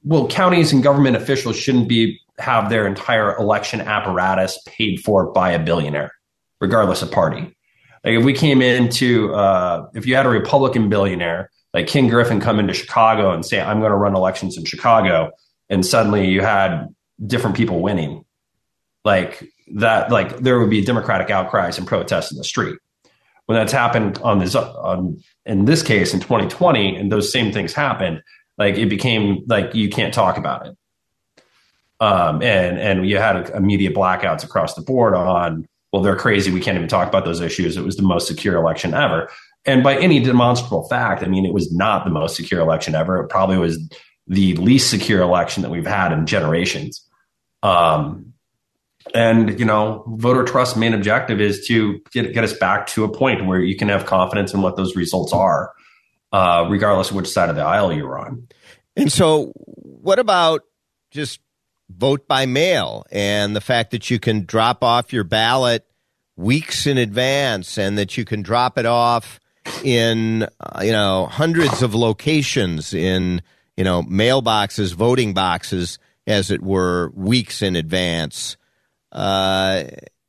Well, 0.03 0.29
counties 0.29 0.73
and 0.73 0.83
government 0.83 1.17
officials 1.17 1.57
shouldn't 1.57 1.89
be 1.89 2.19
have 2.39 2.71
their 2.71 2.87
entire 2.87 3.37
election 3.37 3.81
apparatus 3.81 4.59
paid 4.67 5.01
for 5.01 5.31
by 5.33 5.53
a 5.53 5.59
billionaire, 5.59 6.13
regardless 6.61 7.03
of 7.03 7.11
party. 7.11 7.55
Like 8.03 8.15
if 8.15 8.25
we 8.25 8.33
came 8.33 8.63
into, 8.63 9.35
uh, 9.35 9.89
if 9.95 10.07
you 10.07 10.17
had 10.17 10.25
a 10.25 10.31
Republican 10.31 10.89
billionaire 10.89 11.51
like 11.75 11.87
Ken 11.87 12.09
Griffin 12.09 12.41
come 12.41 12.59
into 12.59 12.75
Chicago 12.75 13.33
and 13.33 13.45
say, 13.45 13.61
"I'm 13.61 13.81
going 13.81 13.93
to 13.93 13.97
run 13.97 14.17
elections 14.17 14.57
in 14.57 14.65
Chicago," 14.65 15.31
and 15.69 15.85
suddenly 15.85 16.29
you 16.29 16.41
had 16.41 16.89
different 17.25 17.57
people 17.57 17.81
winning, 17.81 18.25
like 19.05 19.45
that, 19.75 20.11
like 20.11 20.39
there 20.39 20.59
would 20.59 20.71
be 20.71 20.85
Democratic 20.85 21.31
outcries 21.31 21.79
and 21.79 21.87
protests 21.87 22.33
in 22.33 22.39
the 22.39 22.45
street 22.45 22.77
when 23.51 23.57
that's 23.59 23.73
happened 23.73 24.17
on 24.19 24.39
this 24.39 24.55
on 24.55 25.21
in 25.45 25.65
this 25.65 25.83
case 25.83 26.15
in 26.15 26.21
2020 26.21 26.95
and 26.95 27.11
those 27.11 27.33
same 27.33 27.51
things 27.51 27.73
happened 27.73 28.23
Like 28.57 28.77
it 28.77 28.89
became 28.89 29.43
like 29.49 29.75
you 29.75 29.89
can't 29.91 30.15
talk 30.15 30.39
about 30.39 30.69
it. 30.69 30.77
Um, 31.99 32.45
and 32.45 32.79
and 32.79 33.11
you 33.11 33.17
had 33.17 33.51
immediate 33.51 33.93
blackouts 33.93 34.45
across 34.45 34.75
the 34.75 34.83
board 34.83 35.17
on 35.17 35.67
well 35.93 36.01
they're 36.01 36.15
crazy 36.15 36.53
we 36.53 36.61
can't 36.61 36.77
even 36.77 36.87
talk 36.87 37.09
about 37.09 37.25
those 37.25 37.41
issues. 37.41 37.77
It 37.77 37.83
was 37.83 37.97
the 37.97 38.05
most 38.05 38.29
secure 38.29 38.55
election 38.57 38.95
ever. 38.95 39.29
And 39.67 39.83
by 39.83 39.99
any 39.99 40.21
demonstrable 40.21 40.87
fact 40.89 41.25
i 41.25 41.27
mean 41.27 41.45
it 41.45 41.53
was 41.53 41.73
not 41.73 42.05
the 42.05 42.13
most 42.13 42.37
secure 42.37 42.61
election 42.61 42.95
ever. 42.95 43.19
It 43.19 43.31
probably 43.31 43.59
was 43.59 43.81
the 44.29 44.55
least 44.59 44.91
secure 44.91 45.23
election 45.23 45.65
that 45.65 45.71
we've 45.71 45.93
had 45.99 46.13
in 46.13 46.25
generations. 46.25 47.05
Um, 47.65 48.33
and 49.15 49.59
you 49.59 49.65
know 49.65 50.05
voter 50.07 50.45
trust 50.45 50.77
main 50.77 50.95
objective 50.95 51.41
is 51.41 51.67
to 51.67 52.01
get, 52.13 52.33
get 52.35 52.45
us 52.45 52.53
back 52.53 52.87
to 52.87 53.05
a 53.05 53.09
point 53.09 53.47
where 53.47 53.61
you 53.61 53.77
can 53.77 53.89
have 53.89 54.07
confidence 54.07 54.53
in 54.53 54.63
what 54.63 54.77
those 54.77 54.95
results 54.95 55.33
are 55.33 55.73
uh, 56.33 56.67
regardless 56.69 57.11
of 57.11 57.17
which 57.17 57.29
side 57.29 57.49
of 57.51 57.57
the 57.57 57.63
aisle 57.63 57.93
you're 57.93 58.19
on. 58.19 58.49
And 58.97 59.11
so 59.11 59.53
what 59.57 60.19
about 60.19 60.63
just 61.11 61.41
vote 61.89 62.29
by 62.29 62.47
mail 62.47 63.05
and 63.11 63.55
the 63.55 63.61
fact 63.61 63.91
that 63.91 64.11
you 64.11 64.19
can 64.19 64.45
drop 64.45 64.85
off 64.85 65.13
your 65.13 65.25
ballot 65.25 65.85
weeks 66.37 66.87
in 66.87 66.99
advance 66.99 67.77
and 67.79 67.99
that 67.99 68.17
you 68.17 68.25
can 68.25 68.43
drop 68.43 68.79
it 68.79 68.87
off 68.87 69.41
in 69.85 70.45
uh, 70.61 70.81
you 70.83 70.93
know 70.93 71.27
hundreds 71.27 71.83
of 71.83 71.95
locations 71.95 72.95
in 72.95 73.43
you 73.77 73.85
know 73.85 74.03
mailboxes 74.05 74.95
voting 74.95 75.35
boxes 75.35 75.99
as 76.27 76.51
it 76.51 76.63
were 76.63 77.11
weeks 77.15 77.61
in 77.61 77.77
advance 77.77 78.57
uh, 79.13 79.85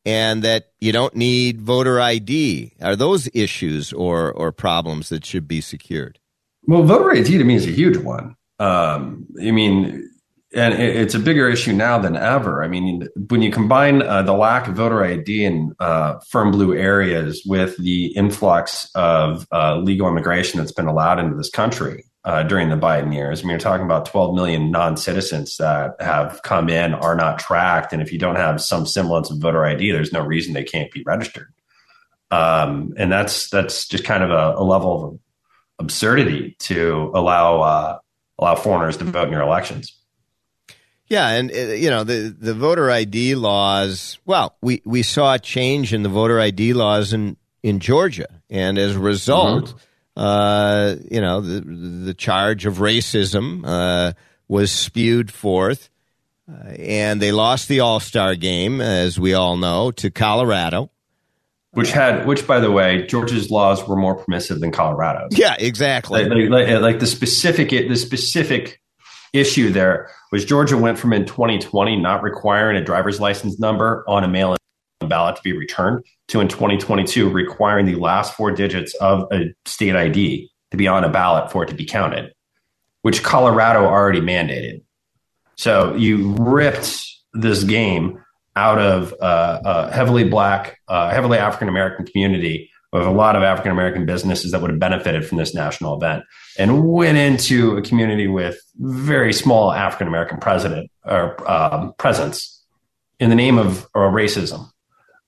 and 0.05 0.43
that 0.43 0.71
you 0.79 0.91
don't 0.91 1.15
need 1.15 1.61
voter 1.61 2.01
ID 2.01 2.73
are 2.81 2.95
those 2.95 3.29
issues 3.33 3.93
or 3.93 4.31
or 4.31 4.51
problems 4.51 5.09
that 5.09 5.25
should 5.25 5.47
be 5.47 5.61
secured? 5.61 6.19
Well 6.67 6.83
voter 6.83 7.11
ID 7.11 7.37
to 7.37 7.43
me 7.43 7.55
is 7.55 7.67
a 7.67 7.71
huge 7.71 7.97
one. 7.97 8.35
Um, 8.59 9.27
I 9.39 9.51
mean 9.51 10.07
and 10.53 10.73
it's 10.73 11.15
a 11.15 11.19
bigger 11.19 11.47
issue 11.47 11.71
now 11.71 11.97
than 11.97 12.17
ever. 12.17 12.61
I 12.61 12.67
mean, 12.67 13.07
when 13.29 13.41
you 13.41 13.51
combine 13.51 14.01
uh, 14.01 14.23
the 14.23 14.33
lack 14.33 14.67
of 14.67 14.75
voter 14.75 15.03
ID 15.03 15.45
in 15.45 15.73
uh, 15.79 16.19
firm 16.27 16.51
blue 16.51 16.75
areas 16.75 17.41
with 17.45 17.77
the 17.77 18.07
influx 18.07 18.91
of 18.93 19.47
uh, 19.53 19.77
legal 19.77 20.09
immigration 20.09 20.59
that's 20.59 20.73
been 20.73 20.87
allowed 20.87 21.19
into 21.19 21.37
this 21.37 21.49
country 21.49 22.03
uh, 22.23 22.43
during 22.43 22.69
the 22.69 22.75
Biden 22.75 23.13
years, 23.13 23.39
I 23.39 23.43
mean, 23.43 23.51
you're 23.51 23.59
talking 23.59 23.85
about 23.85 24.05
12 24.05 24.35
million 24.35 24.71
non 24.71 24.97
citizens 24.97 25.57
that 25.57 25.95
have 25.99 26.41
come 26.43 26.69
in, 26.69 26.93
are 26.93 27.15
not 27.15 27.39
tracked. 27.39 27.93
And 27.93 28.01
if 28.01 28.11
you 28.11 28.19
don't 28.19 28.35
have 28.35 28.61
some 28.61 28.85
semblance 28.85 29.31
of 29.31 29.39
voter 29.39 29.65
ID, 29.65 29.91
there's 29.91 30.13
no 30.13 30.23
reason 30.23 30.53
they 30.53 30.63
can't 30.63 30.91
be 30.91 31.03
registered. 31.05 31.51
Um, 32.29 32.93
and 32.97 33.11
that's 33.11 33.49
that's 33.49 33.87
just 33.87 34.05
kind 34.05 34.23
of 34.23 34.29
a, 34.29 34.55
a 34.57 34.63
level 34.63 35.03
of 35.03 35.19
absurdity 35.79 36.55
to 36.59 37.11
allow 37.13 37.61
uh, 37.61 37.99
allow 38.39 38.55
foreigners 38.55 38.97
to 38.97 39.03
vote 39.03 39.27
in 39.27 39.33
your 39.33 39.41
elections. 39.41 39.97
Yeah, 41.07 41.27
and 41.27 41.51
uh, 41.51 41.73
you 41.73 41.89
know 41.89 42.05
the 42.05 42.33
the 42.37 42.53
voter 42.53 42.89
ID 42.89 43.35
laws. 43.35 44.17
Well, 44.25 44.55
we 44.61 44.81
we 44.85 45.03
saw 45.03 45.33
a 45.33 45.39
change 45.39 45.93
in 45.93 46.03
the 46.03 46.09
voter 46.09 46.39
ID 46.39 46.73
laws 46.73 47.11
in 47.11 47.35
in 47.63 47.79
Georgia, 47.79 48.27
and 48.49 48.77
as 48.77 48.95
a 48.95 48.99
result, 48.99 49.65
mm-hmm. 49.65 49.77
Uh, 50.15 50.95
you 51.09 51.21
know 51.21 51.41
the 51.41 51.61
the 51.61 52.13
charge 52.13 52.65
of 52.65 52.77
racism 52.77 53.63
uh, 53.65 54.13
was 54.47 54.71
spewed 54.71 55.31
forth, 55.31 55.89
uh, 56.51 56.69
and 56.69 57.21
they 57.21 57.31
lost 57.31 57.67
the 57.67 57.79
All 57.79 57.99
Star 57.99 58.35
game, 58.35 58.81
as 58.81 59.19
we 59.19 59.33
all 59.33 59.57
know, 59.57 59.91
to 59.91 60.11
Colorado. 60.11 60.91
Which 61.73 61.91
had, 61.91 62.27
which 62.27 62.45
by 62.45 62.59
the 62.59 62.69
way, 62.69 63.07
Georgia's 63.07 63.49
laws 63.49 63.87
were 63.87 63.95
more 63.95 64.15
permissive 64.15 64.59
than 64.59 64.71
Colorado's. 64.73 65.37
Yeah, 65.37 65.55
exactly. 65.57 66.25
Like, 66.25 66.49
like, 66.49 66.81
like 66.81 66.99
the 66.99 67.07
specific, 67.07 67.69
the 67.69 67.95
specific 67.95 68.81
issue 69.31 69.71
there 69.71 70.11
was 70.33 70.43
Georgia 70.43 70.77
went 70.77 70.99
from 70.99 71.13
in 71.13 71.25
2020 71.25 71.95
not 71.97 72.23
requiring 72.23 72.75
a 72.75 72.83
driver's 72.83 73.21
license 73.21 73.57
number 73.57 74.03
on 74.05 74.25
a 74.25 74.27
mail 74.27 74.55
ballot 75.11 75.35
to 75.35 75.41
be 75.43 75.53
returned 75.53 76.03
to 76.29 76.39
in 76.39 76.47
2022 76.47 77.29
requiring 77.29 77.85
the 77.85 77.95
last 77.95 78.33
four 78.33 78.51
digits 78.51 78.95
of 78.95 79.27
a 79.31 79.53
state 79.65 79.95
ID 79.95 80.49
to 80.71 80.77
be 80.77 80.87
on 80.87 81.03
a 81.03 81.09
ballot 81.09 81.51
for 81.51 81.63
it 81.63 81.67
to 81.67 81.75
be 81.75 81.85
counted, 81.85 82.33
which 83.03 83.21
Colorado 83.21 83.85
already 83.85 84.21
mandated. 84.21 84.81
So 85.55 85.93
you 85.95 86.33
ripped 86.39 87.05
this 87.33 87.63
game 87.63 88.23
out 88.55 88.79
of 88.79 89.13
uh, 89.21 89.61
a 89.63 89.91
heavily 89.91 90.23
black, 90.27 90.79
uh, 90.87 91.11
heavily 91.11 91.37
African 91.37 91.69
American 91.69 92.05
community 92.05 92.71
with 92.91 93.03
a 93.03 93.11
lot 93.11 93.35
of 93.35 93.43
African 93.43 93.71
American 93.71 94.05
businesses 94.05 94.51
that 94.51 94.61
would 94.61 94.69
have 94.69 94.79
benefited 94.79 95.25
from 95.25 95.37
this 95.37 95.53
national 95.53 95.95
event 95.95 96.23
and 96.57 96.85
went 96.85 97.17
into 97.17 97.77
a 97.77 97.81
community 97.81 98.27
with 98.27 98.59
very 98.77 99.31
small 99.31 99.71
African 99.71 100.07
American 100.07 100.39
president 100.39 100.91
or 101.05 101.49
um, 101.49 101.93
presence 101.97 102.63
in 103.19 103.29
the 103.29 103.35
name 103.35 103.57
of 103.57 103.87
racism. 103.93 104.69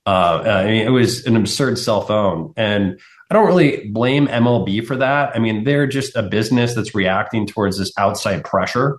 Uh, 0.06 0.42
I 0.44 0.64
mean, 0.66 0.86
it 0.86 0.90
was 0.90 1.26
an 1.26 1.36
absurd 1.36 1.78
cell 1.78 2.02
phone, 2.02 2.52
and 2.56 3.00
I 3.30 3.34
don't 3.34 3.46
really 3.46 3.88
blame 3.88 4.26
MLB 4.26 4.86
for 4.86 4.96
that. 4.96 5.34
I 5.34 5.38
mean, 5.38 5.64
they're 5.64 5.86
just 5.86 6.14
a 6.14 6.22
business 6.22 6.74
that's 6.74 6.94
reacting 6.94 7.46
towards 7.46 7.78
this 7.78 7.90
outside 7.96 8.44
pressure, 8.44 8.98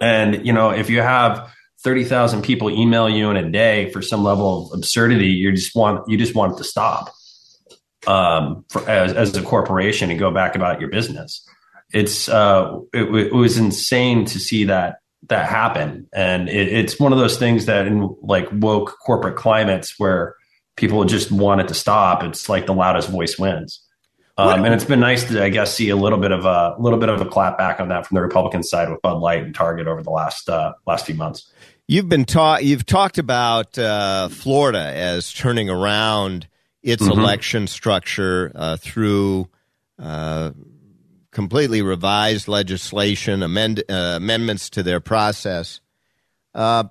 and 0.00 0.46
you 0.46 0.52
know, 0.52 0.70
if 0.70 0.90
you 0.90 1.00
have 1.00 1.50
thirty 1.82 2.04
thousand 2.04 2.42
people 2.42 2.70
email 2.70 3.08
you 3.08 3.30
in 3.30 3.36
a 3.36 3.50
day 3.50 3.90
for 3.90 4.02
some 4.02 4.22
level 4.22 4.66
of 4.66 4.78
absurdity, 4.78 5.28
you 5.28 5.52
just 5.52 5.74
want 5.74 6.06
you 6.08 6.18
just 6.18 6.34
want 6.34 6.54
it 6.54 6.58
to 6.58 6.64
stop 6.64 7.14
um, 8.06 8.64
for, 8.68 8.88
as, 8.88 9.12
as 9.12 9.36
a 9.36 9.42
corporation 9.42 10.10
and 10.10 10.18
go 10.18 10.30
back 10.30 10.54
about 10.54 10.80
your 10.80 10.90
business. 10.90 11.46
It's 11.92 12.28
uh, 12.28 12.78
it, 12.92 13.04
it 13.14 13.32
was 13.32 13.58
insane 13.58 14.26
to 14.26 14.38
see 14.38 14.64
that 14.64 14.99
that 15.30 15.48
happen, 15.48 16.06
and 16.12 16.48
it, 16.48 16.68
it's 16.68 17.00
one 17.00 17.12
of 17.12 17.18
those 17.18 17.38
things 17.38 17.66
that 17.66 17.86
in 17.86 18.14
like 18.20 18.48
woke 18.52 18.98
corporate 19.04 19.36
climates 19.36 19.98
where 19.98 20.36
people 20.76 21.04
just 21.04 21.32
want 21.32 21.60
it 21.60 21.68
to 21.68 21.74
stop. 21.74 22.22
It's 22.22 22.48
like 22.48 22.66
the 22.66 22.74
loudest 22.74 23.08
voice 23.08 23.38
wins. 23.38 23.82
Um, 24.36 24.64
and 24.64 24.72
it's 24.72 24.84
been 24.84 25.00
nice 25.00 25.24
to, 25.28 25.42
I 25.42 25.50
guess, 25.50 25.74
see 25.74 25.90
a 25.90 25.96
little 25.96 26.18
bit 26.18 26.32
of 26.32 26.46
a 26.46 26.74
little 26.78 26.98
bit 26.98 27.08
of 27.10 27.20
a 27.20 27.26
clap 27.26 27.58
back 27.58 27.78
on 27.78 27.88
that 27.88 28.06
from 28.06 28.14
the 28.14 28.22
Republican 28.22 28.62
side 28.62 28.88
with 28.90 29.02
Bud 29.02 29.18
Light 29.18 29.42
and 29.42 29.54
Target 29.54 29.86
over 29.86 30.02
the 30.02 30.10
last 30.10 30.48
uh, 30.48 30.72
last 30.86 31.04
few 31.04 31.14
months. 31.14 31.52
You've 31.86 32.08
been 32.08 32.24
taught. 32.24 32.64
You've 32.64 32.86
talked 32.86 33.18
about 33.18 33.78
uh, 33.78 34.28
Florida 34.28 34.80
as 34.80 35.32
turning 35.32 35.68
around 35.68 36.48
its 36.82 37.02
mm-hmm. 37.02 37.20
election 37.20 37.66
structure 37.66 38.52
uh, 38.54 38.76
through 38.78 39.48
uh, 39.98 40.52
completely 41.32 41.82
revised 41.82 42.48
legislation, 42.48 43.42
amend, 43.42 43.82
uh, 43.88 44.14
amendments 44.16 44.70
to 44.70 44.82
their 44.82 45.00
process. 45.00 45.80
Uh, 46.54 46.84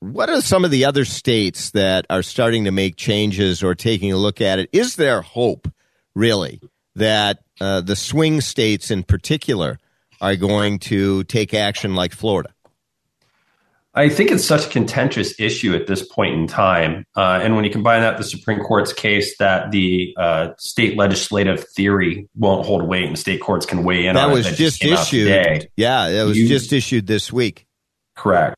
what 0.00 0.30
are 0.30 0.40
some 0.40 0.64
of 0.64 0.70
the 0.70 0.84
other 0.84 1.04
states 1.04 1.70
that 1.70 2.06
are 2.08 2.22
starting 2.22 2.64
to 2.64 2.70
make 2.70 2.96
changes 2.96 3.62
or 3.62 3.74
taking 3.74 4.12
a 4.12 4.16
look 4.16 4.40
at 4.40 4.58
it? 4.58 4.68
Is 4.72 4.96
there 4.96 5.22
hope, 5.22 5.68
really, 6.14 6.60
that 6.94 7.42
uh, 7.60 7.80
the 7.80 7.96
swing 7.96 8.40
states 8.40 8.90
in 8.90 9.02
particular 9.02 9.78
are 10.20 10.36
going 10.36 10.78
to 10.78 11.24
take 11.24 11.54
action 11.54 11.94
like 11.94 12.12
Florida? 12.12 12.54
I 13.98 14.08
think 14.08 14.30
it's 14.30 14.44
such 14.44 14.66
a 14.66 14.68
contentious 14.68 15.38
issue 15.40 15.74
at 15.74 15.88
this 15.88 16.06
point 16.06 16.34
in 16.34 16.46
time. 16.46 17.04
Uh, 17.16 17.40
and 17.42 17.56
when 17.56 17.64
you 17.64 17.70
combine 17.70 18.02
that 18.02 18.16
with 18.16 18.24
the 18.24 18.38
Supreme 18.38 18.60
Court's 18.60 18.92
case 18.92 19.36
that 19.38 19.72
the 19.72 20.14
uh, 20.16 20.50
state 20.56 20.96
legislative 20.96 21.64
theory 21.74 22.28
won't 22.36 22.64
hold 22.64 22.84
weight 22.84 23.06
and 23.06 23.18
state 23.18 23.40
courts 23.40 23.66
can 23.66 23.82
weigh 23.82 24.06
in 24.06 24.14
that 24.14 24.26
on 24.26 24.32
was 24.32 24.46
it, 24.46 24.50
that 24.50 24.56
just, 24.56 24.80
just 24.80 25.12
issued. 25.12 25.68
Yeah, 25.76 26.10
that 26.10 26.22
was 26.22 26.38
you, 26.38 26.46
just 26.46 26.72
issued 26.72 27.08
this 27.08 27.32
week. 27.32 27.66
Correct. 28.14 28.54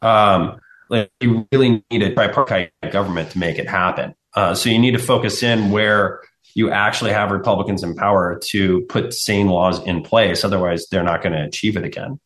Um, 0.00 0.58
like 0.88 1.10
you 1.20 1.46
really 1.52 1.84
need 1.90 2.02
a 2.02 2.14
tripartite 2.14 2.72
government 2.90 3.32
to 3.32 3.38
make 3.38 3.58
it 3.58 3.68
happen. 3.68 4.14
Uh, 4.32 4.54
so 4.54 4.70
you 4.70 4.78
need 4.78 4.92
to 4.92 4.98
focus 4.98 5.42
in 5.42 5.70
where 5.70 6.22
you 6.54 6.70
actually 6.70 7.12
have 7.12 7.30
Republicans 7.30 7.82
in 7.82 7.94
power 7.94 8.40
to 8.46 8.80
put 8.88 9.12
sane 9.12 9.48
laws 9.48 9.84
in 9.86 10.02
place. 10.02 10.44
Otherwise, 10.44 10.86
they're 10.90 11.02
not 11.02 11.22
going 11.22 11.34
to 11.34 11.44
achieve 11.44 11.76
it 11.76 11.84
again. 11.84 12.18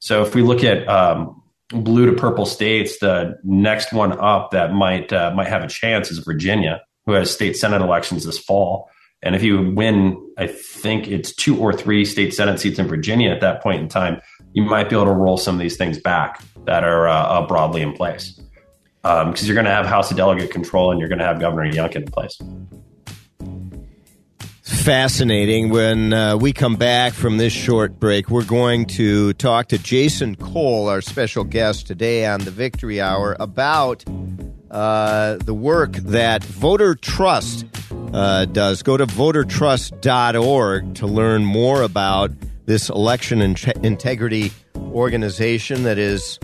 So 0.00 0.22
if 0.22 0.34
we 0.34 0.42
look 0.42 0.62
at 0.64 0.86
um, 0.86 1.42
blue 1.70 2.06
to 2.06 2.12
purple 2.12 2.46
states, 2.46 2.98
the 2.98 3.38
next 3.44 3.92
one 3.92 4.18
up 4.18 4.50
that 4.50 4.72
might 4.72 5.12
uh, 5.12 5.32
might 5.34 5.48
have 5.48 5.62
a 5.62 5.68
chance 5.68 6.10
is 6.10 6.18
Virginia, 6.18 6.82
who 7.06 7.12
has 7.12 7.30
state 7.30 7.56
senate 7.56 7.82
elections 7.82 8.24
this 8.24 8.38
fall. 8.38 8.88
And 9.22 9.34
if 9.34 9.42
you 9.42 9.72
win, 9.72 10.16
I 10.38 10.46
think 10.46 11.06
it's 11.08 11.34
two 11.34 11.58
or 11.58 11.72
three 11.72 12.04
state 12.04 12.32
senate 12.32 12.58
seats 12.58 12.78
in 12.78 12.88
Virginia 12.88 13.30
at 13.30 13.40
that 13.42 13.62
point 13.62 13.82
in 13.82 13.88
time, 13.88 14.20
you 14.52 14.62
might 14.62 14.88
be 14.88 14.96
able 14.96 15.06
to 15.06 15.12
roll 15.12 15.36
some 15.36 15.54
of 15.54 15.60
these 15.60 15.76
things 15.76 15.98
back 15.98 16.42
that 16.64 16.84
are 16.84 17.08
uh, 17.08 17.14
uh 17.14 17.46
broadly 17.46 17.82
in 17.82 17.92
place. 17.92 18.40
Because 19.02 19.42
um, 19.42 19.46
you're 19.46 19.54
going 19.54 19.64
to 19.64 19.70
have 19.70 19.86
House 19.86 20.10
of 20.10 20.18
Delegate 20.18 20.50
control 20.50 20.90
and 20.90 21.00
you're 21.00 21.08
going 21.08 21.20
to 21.20 21.24
have 21.24 21.40
Governor 21.40 21.72
Youngkin 21.72 22.02
in 22.02 22.10
place 22.10 22.38
fascinating. 24.70 25.70
When 25.70 26.12
uh, 26.12 26.36
we 26.36 26.52
come 26.52 26.76
back 26.76 27.12
from 27.12 27.38
this 27.38 27.52
short 27.52 27.98
break, 27.98 28.30
we're 28.30 28.44
going 28.44 28.86
to 28.86 29.32
talk 29.34 29.68
to 29.68 29.78
Jason 29.78 30.36
Cole, 30.36 30.88
our 30.88 31.00
special 31.00 31.44
guest 31.44 31.86
today 31.86 32.26
on 32.26 32.40
the 32.40 32.50
Victory 32.50 33.00
Hour, 33.00 33.36
about 33.40 34.04
uh, 34.70 35.36
the 35.36 35.54
work 35.54 35.92
that 35.92 36.44
Voter 36.44 36.94
Trust 36.94 37.66
uh, 38.12 38.44
does. 38.46 38.82
Go 38.82 38.96
to 38.96 39.06
votertrust.org 39.06 40.94
to 40.94 41.06
learn 41.06 41.44
more 41.44 41.82
about 41.82 42.30
this 42.66 42.88
election 42.88 43.40
in- 43.42 43.56
integrity 43.82 44.52
organization 44.76 45.82
that 45.82 45.98
is, 45.98 46.38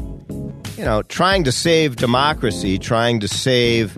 you 0.77 0.85
know, 0.85 1.03
trying 1.03 1.45
to 1.45 1.53
save 1.53 1.97
democracy, 1.97 2.79
trying 2.79 3.21
to 3.21 3.29
save 3.29 3.97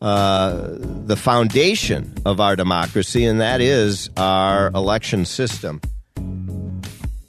uh, 0.00 0.68
the 0.78 1.16
foundation 1.16 2.14
of 2.24 2.40
our 2.40 2.56
democracy, 2.56 3.24
and 3.24 3.40
that 3.40 3.60
is 3.60 4.10
our 4.16 4.68
election 4.68 5.24
system. 5.24 5.80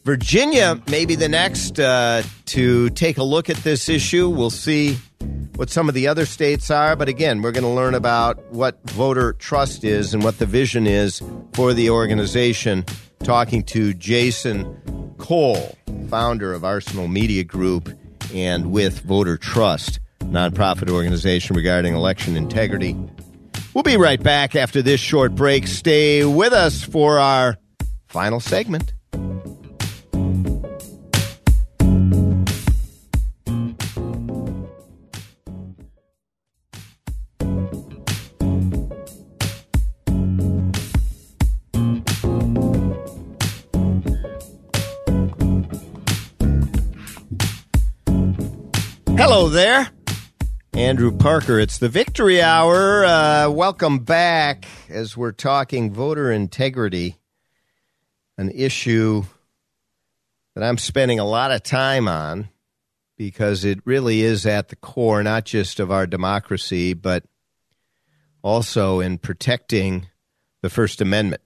Virginia 0.06 0.82
may 0.90 1.06
be 1.06 1.16
the 1.16 1.30
next 1.30 1.80
uh, 1.80 2.24
to 2.46 2.90
take 2.92 3.18
a 3.18 3.24
look 3.24 3.50
at 3.50 3.58
this 3.58 3.90
issue. 3.90 4.30
We'll 4.30 4.50
see 4.50 4.98
what 5.56 5.70
some 5.70 5.90
of 5.90 5.94
the 5.94 6.08
other 6.08 6.26
states 6.26 6.72
are, 6.72 6.96
but 6.96 7.10
again, 7.10 7.42
we're 7.42 7.52
going 7.52 7.64
to 7.64 7.70
learn 7.70 7.94
about 7.94 8.44
what 8.52 8.80
voter 8.90 9.34
trust 9.34 9.84
is 9.84 10.14
and 10.14 10.24
what 10.24 10.40
the 10.40 10.46
vision 10.46 10.88
is 10.88 11.22
for 11.54 11.74
the 11.74 11.90
organization. 11.90 12.86
Talking 13.24 13.64
to 13.64 13.94
Jason 13.94 15.14
Cole, 15.18 15.78
founder 16.10 16.54
of 16.54 16.64
Arsenal 16.64 17.08
Media 17.08 17.44
Group, 17.44 17.90
and 18.34 18.72
with 18.72 19.02
Voter 19.02 19.38
Trust, 19.38 20.00
nonprofit 20.26 20.90
organization 20.90 21.56
regarding 21.56 21.96
election 21.96 22.36
integrity. 22.36 22.96
We'll 23.74 23.84
be 23.84 23.98
right 23.98 24.22
back 24.22 24.56
after 24.56 24.82
this 24.82 25.00
short 25.00 25.36
break. 25.36 25.68
Stay 25.68 26.26
with 26.26 26.54
us 26.54 26.84
for 26.84 27.20
our 27.20 27.58
final 28.08 28.40
segment. 28.40 28.94
Hello 49.18 49.50
there. 49.50 49.90
Andrew 50.80 51.12
Parker. 51.12 51.60
It's 51.60 51.78
the 51.78 51.90
Victory 51.90 52.42
Hour. 52.42 53.04
Uh, 53.04 53.50
welcome 53.50 54.00
back 54.00 54.66
as 54.88 55.18
we're 55.18 55.34
talking 55.34 55.92
voter 55.92 56.32
integrity, 56.32 57.18
an 58.38 58.50
issue 58.50 59.24
that 60.56 60.64
I'm 60.64 60.78
spending 60.78 61.20
a 61.20 61.26
lot 61.26 61.52
of 61.52 61.64
time 61.64 62.08
on 62.08 62.48
because 63.18 63.66
it 63.66 63.82
really 63.84 64.22
is 64.22 64.46
at 64.46 64.70
the 64.70 64.78
core 64.78 65.22
not 65.22 65.44
just 65.44 65.82
of 65.82 65.92
our 65.92 66.08
democracy, 66.08 66.94
but 66.94 67.26
also 68.42 69.02
in 69.02 69.18
protecting 69.18 70.08
the 70.62 70.70
First 70.70 71.02
Amendment. 71.02 71.42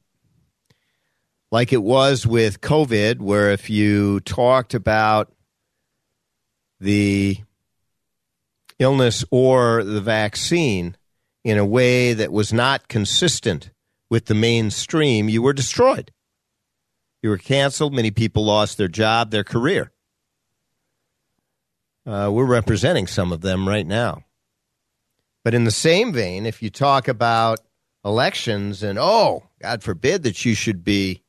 Like 1.52 1.74
it 1.74 1.82
was 1.82 2.28
with 2.28 2.62
COVID, 2.62 3.20
where 3.20 3.50
if 3.50 3.68
you 3.68 4.20
talked 4.20 4.76
about 4.76 5.34
the 6.80 7.40
illness 8.84 9.26
or 9.32 9.84
the 9.84 10.02
vaccine 10.02 10.96
in 11.44 11.58
a 11.58 11.66
way 11.66 12.14
that 12.14 12.32
was 12.32 12.54
not 12.54 12.88
consistent 12.88 13.72
with 14.10 14.26
the 14.26 14.36
mainstream, 14.36 15.28
you 15.28 15.42
were 15.42 15.54
destroyed. 15.54 16.12
You 17.22 17.30
were 17.30 17.38
canceled. 17.38 17.94
Many 17.94 18.12
people 18.12 18.46
lost 18.46 18.78
their 18.78 18.88
job, 18.88 19.32
their 19.32 19.44
career. 19.44 19.92
Uh, 22.06 22.30
we're 22.32 22.46
representing 22.46 23.08
some 23.08 23.32
of 23.32 23.42
them 23.42 23.68
right 23.68 23.88
now. 23.88 24.24
But 25.44 25.54
in 25.54 25.64
the 25.64 25.72
same 25.72 26.14
vein, 26.14 26.46
if 26.46 26.62
you 26.62 26.70
talk 26.70 27.08
about 27.08 27.60
elections 28.06 28.84
and, 28.84 29.00
oh, 29.00 29.44
God 29.62 29.84
forbid 29.84 30.24
that 30.24 30.44
you 30.46 30.54
should 30.54 30.84
be 30.84 31.24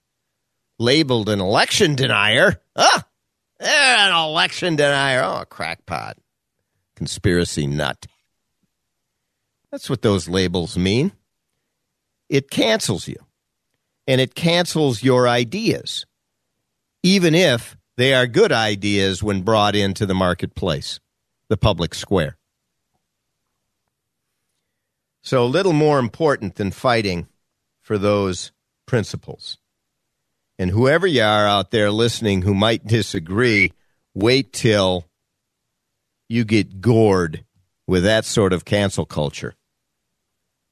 labeled 0.78 1.28
an 1.28 1.40
election 1.40 1.94
denier. 1.94 2.60
Ah, 2.76 3.06
an 3.60 4.12
election 4.12 4.76
denier. 4.76 5.22
Oh, 5.22 5.44
crackpot 5.48 6.18
conspiracy 6.96 7.66
nut. 7.66 8.06
That's 9.70 9.90
what 9.90 10.02
those 10.02 10.28
labels 10.28 10.78
mean. 10.78 11.12
It 12.28 12.50
cancels 12.50 13.08
you, 13.08 13.16
and 14.06 14.20
it 14.20 14.34
cancels 14.34 15.02
your 15.02 15.28
ideas, 15.28 16.06
even 17.02 17.34
if 17.34 17.76
they 17.96 18.14
are 18.14 18.26
good 18.26 18.52
ideas 18.52 19.22
when 19.22 19.42
brought 19.42 19.74
into 19.76 20.06
the 20.06 20.14
marketplace, 20.14 21.00
the 21.48 21.56
public 21.56 21.94
square. 21.94 22.36
So, 25.22 25.44
a 25.44 25.46
little 25.46 25.72
more 25.72 25.98
important 25.98 26.56
than 26.56 26.70
fighting 26.70 27.28
for 27.80 27.98
those 27.98 28.52
principles. 28.86 29.58
And 30.58 30.70
whoever 30.70 31.06
you 31.06 31.22
are 31.22 31.46
out 31.46 31.70
there 31.70 31.90
listening 31.90 32.42
who 32.42 32.54
might 32.54 32.86
disagree, 32.86 33.72
wait 34.14 34.52
till 34.52 35.06
you 36.28 36.44
get 36.44 36.80
gored 36.80 37.44
with 37.86 38.04
that 38.04 38.24
sort 38.24 38.52
of 38.52 38.64
cancel 38.64 39.04
culture 39.04 39.54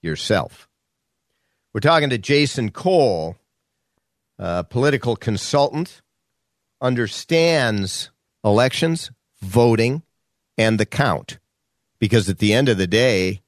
yourself. 0.02 0.68
We're 1.72 1.80
talking 1.80 2.10
to 2.10 2.18
Jason 2.18 2.70
Cole, 2.70 3.36
a 4.38 4.64
political 4.64 5.16
consultant, 5.16 6.02
understands 6.80 8.10
elections, 8.44 9.10
voting, 9.40 10.02
and 10.58 10.78
the 10.78 10.86
count. 10.86 11.38
Because 11.98 12.28
at 12.28 12.38
the 12.38 12.52
end 12.52 12.68
of 12.68 12.78
the 12.78 12.86
day, 12.86 13.42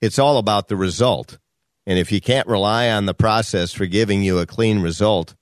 it's 0.00 0.18
all 0.18 0.38
about 0.38 0.68
the 0.68 0.76
result. 0.76 1.38
And 1.86 1.98
if 1.98 2.12
you 2.12 2.20
can't 2.20 2.48
rely 2.48 2.90
on 2.90 3.06
the 3.06 3.14
process 3.14 3.72
for 3.72 3.86
giving 3.86 4.22
you 4.22 4.38
a 4.38 4.46
clean 4.46 4.80
result, 4.80 5.34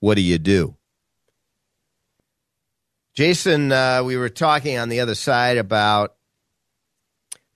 what 0.00 0.14
do 0.14 0.22
you 0.22 0.38
do? 0.38 0.76
Jason, 3.14 3.70
uh, 3.70 4.02
we 4.04 4.16
were 4.16 4.28
talking 4.28 4.76
on 4.76 4.88
the 4.88 4.98
other 4.98 5.14
side 5.14 5.56
about 5.56 6.16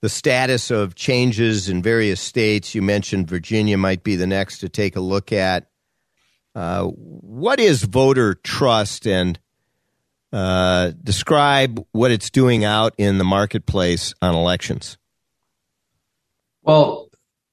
the 0.01 0.09
status 0.09 0.71
of 0.71 0.95
changes 0.95 1.69
in 1.69 1.83
various 1.83 2.21
states. 2.21 2.77
You 2.77 2.83
mentioned 2.83 3.29
Virginia 3.29 3.77
might 3.77 4.05
be 4.05 4.15
the 4.15 4.27
next 4.27 4.59
to 4.59 4.69
take 4.69 4.95
a 4.95 5.01
look 5.01 5.33
at. 5.33 5.69
Uh, 6.55 6.85
what 6.85 7.59
is 7.59 7.83
voter 7.83 8.35
trust 8.35 9.07
and 9.07 9.39
uh, 10.33 10.93
describe 11.03 11.85
what 11.91 12.13
it's 12.13 12.31
doing 12.31 12.65
out 12.65 12.95
in 12.97 13.19
the 13.19 13.25
marketplace 13.25 14.15
on 14.23 14.37
elections? 14.37 14.97
Well, 16.63 17.09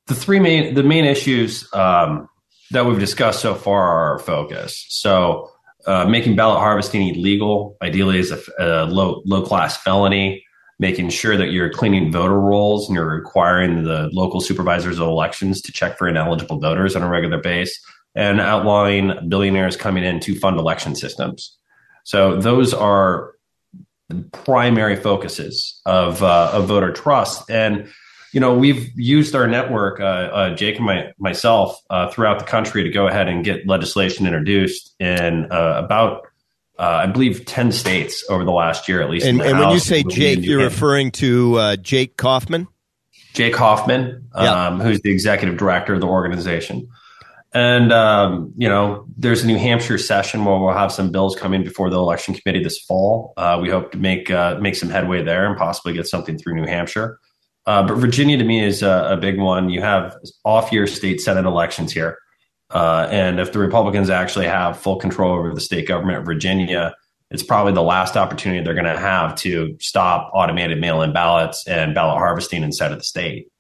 the 0.05 0.15
three 0.15 0.39
main 0.39 0.75
the 0.75 0.83
main 0.83 1.05
issues 1.05 1.67
um, 1.73 2.29
that 2.71 2.85
we've 2.85 2.99
discussed 2.99 3.41
so 3.41 3.55
far 3.55 3.81
are 3.81 4.11
our 4.11 4.19
focus. 4.19 4.85
So 4.89 5.49
uh, 5.87 6.05
making 6.05 6.35
ballot 6.35 6.59
harvesting 6.59 7.15
illegal, 7.15 7.77
ideally 7.81 8.19
as 8.19 8.31
a, 8.31 8.39
a 8.59 8.85
low 8.85 9.21
low 9.25 9.41
class 9.41 9.77
felony, 9.77 10.43
making 10.79 11.09
sure 11.09 11.37
that 11.37 11.51
you're 11.51 11.69
cleaning 11.69 12.11
voter 12.11 12.39
rolls 12.39 12.87
and 12.87 12.95
you're 12.95 13.09
requiring 13.09 13.83
the 13.83 14.09
local 14.11 14.41
supervisors 14.41 14.99
of 14.99 15.07
elections 15.07 15.61
to 15.61 15.71
check 15.71 15.97
for 15.97 16.07
ineligible 16.07 16.59
voters 16.59 16.95
on 16.95 17.03
a 17.03 17.09
regular 17.09 17.39
basis, 17.39 17.79
and 18.15 18.41
outlawing 18.41 19.13
billionaires 19.29 19.77
coming 19.77 20.03
in 20.03 20.19
to 20.19 20.37
fund 20.39 20.59
election 20.59 20.95
systems. 20.95 21.57
So 22.03 22.39
those 22.39 22.73
are 22.73 23.33
primary 24.31 24.95
focuses 24.95 25.81
of 25.85 26.21
uh, 26.21 26.51
of 26.53 26.67
voter 26.67 26.91
trust 26.91 27.49
and 27.49 27.89
you 28.35 28.41
know, 28.41 28.53
we've 28.53 28.91
used 28.99 29.33
our 29.33 29.47
network, 29.47 30.01
uh, 30.01 30.03
uh, 30.03 30.55
Jake 30.55 30.75
and 30.75 30.85
my, 30.85 31.13
myself, 31.17 31.81
uh, 31.89 32.11
throughout 32.11 32.37
the 32.37 32.43
country 32.43 32.83
to 32.83 32.89
go 32.89 33.07
ahead 33.07 33.29
and 33.29 33.45
get 33.45 33.65
legislation 33.65 34.25
introduced 34.25 34.93
in 34.99 35.49
uh, 35.49 35.81
about, 35.85 36.23
uh, 36.77 36.81
I 37.03 37.05
believe, 37.05 37.45
10 37.45 37.71
states 37.71 38.25
over 38.29 38.43
the 38.43 38.51
last 38.51 38.89
year, 38.89 39.01
at 39.01 39.09
least. 39.09 39.25
And, 39.25 39.41
and 39.41 39.57
when 39.57 39.69
you 39.69 39.79
say 39.79 40.03
Jake, 40.03 40.43
you're 40.43 40.65
referring 40.65 41.11
to 41.11 41.55
uh, 41.55 41.75
Jake 41.77 42.17
Kaufman? 42.17 42.67
Jake 43.33 43.55
Hoffman, 43.55 44.27
um, 44.33 44.81
who's 44.81 44.99
the 44.99 45.11
executive 45.11 45.57
director 45.57 45.93
of 45.93 46.01
the 46.01 46.07
organization. 46.07 46.89
And, 47.53 47.93
um, 47.93 48.51
you 48.57 48.67
know, 48.67 49.05
there's 49.15 49.45
a 49.45 49.47
New 49.47 49.57
Hampshire 49.57 49.97
session 49.97 50.43
where 50.43 50.59
we'll 50.59 50.73
have 50.73 50.91
some 50.91 51.09
bills 51.09 51.37
coming 51.37 51.63
before 51.63 51.89
the 51.89 51.97
election 51.97 52.33
committee 52.33 52.61
this 52.61 52.79
fall. 52.79 53.33
we 53.61 53.69
hope 53.69 53.93
to 53.93 53.97
make 53.97 54.29
make 54.59 54.75
some 54.75 54.89
headway 54.89 55.23
there 55.23 55.47
and 55.47 55.57
possibly 55.57 55.93
get 55.93 56.05
something 56.05 56.37
through 56.37 56.55
New 56.55 56.67
Hampshire. 56.67 57.17
Uh, 57.65 57.85
but 57.87 57.95
Virginia 57.95 58.37
to 58.37 58.43
me 58.43 58.63
is 58.63 58.83
a, 58.83 59.13
a, 59.13 59.17
big 59.17 59.39
one. 59.39 59.69
You 59.69 59.81
have 59.81 60.15
off 60.43 60.71
year 60.71 60.85
state 60.85 61.19
Senate 61.19 61.45
elections 61.45 61.91
here. 61.91 62.19
Uh, 62.69 63.07
and 63.09 63.39
if 63.39 63.53
the 63.53 63.59
Republicans 63.59 64.09
actually 64.09 64.45
have 64.45 64.79
full 64.79 64.97
control 64.97 65.33
over 65.33 65.53
the 65.53 65.61
state 65.61 65.87
government 65.87 66.19
of 66.19 66.25
Virginia, 66.25 66.93
it's 67.31 67.43
probably 67.43 67.73
the 67.73 67.81
last 67.81 68.17
opportunity 68.17 68.63
they're 68.63 68.73
going 68.73 68.85
to 68.85 68.99
have 68.99 69.35
to 69.35 69.75
stop 69.79 70.31
automated 70.33 70.79
mail 70.79 71.01
in 71.01 71.11
ballots 71.11 71.67
and 71.67 71.95
ballot 71.95 72.17
harvesting 72.17 72.63
inside 72.63 72.91
of 72.91 72.99
the 72.99 73.03
state. 73.03 73.51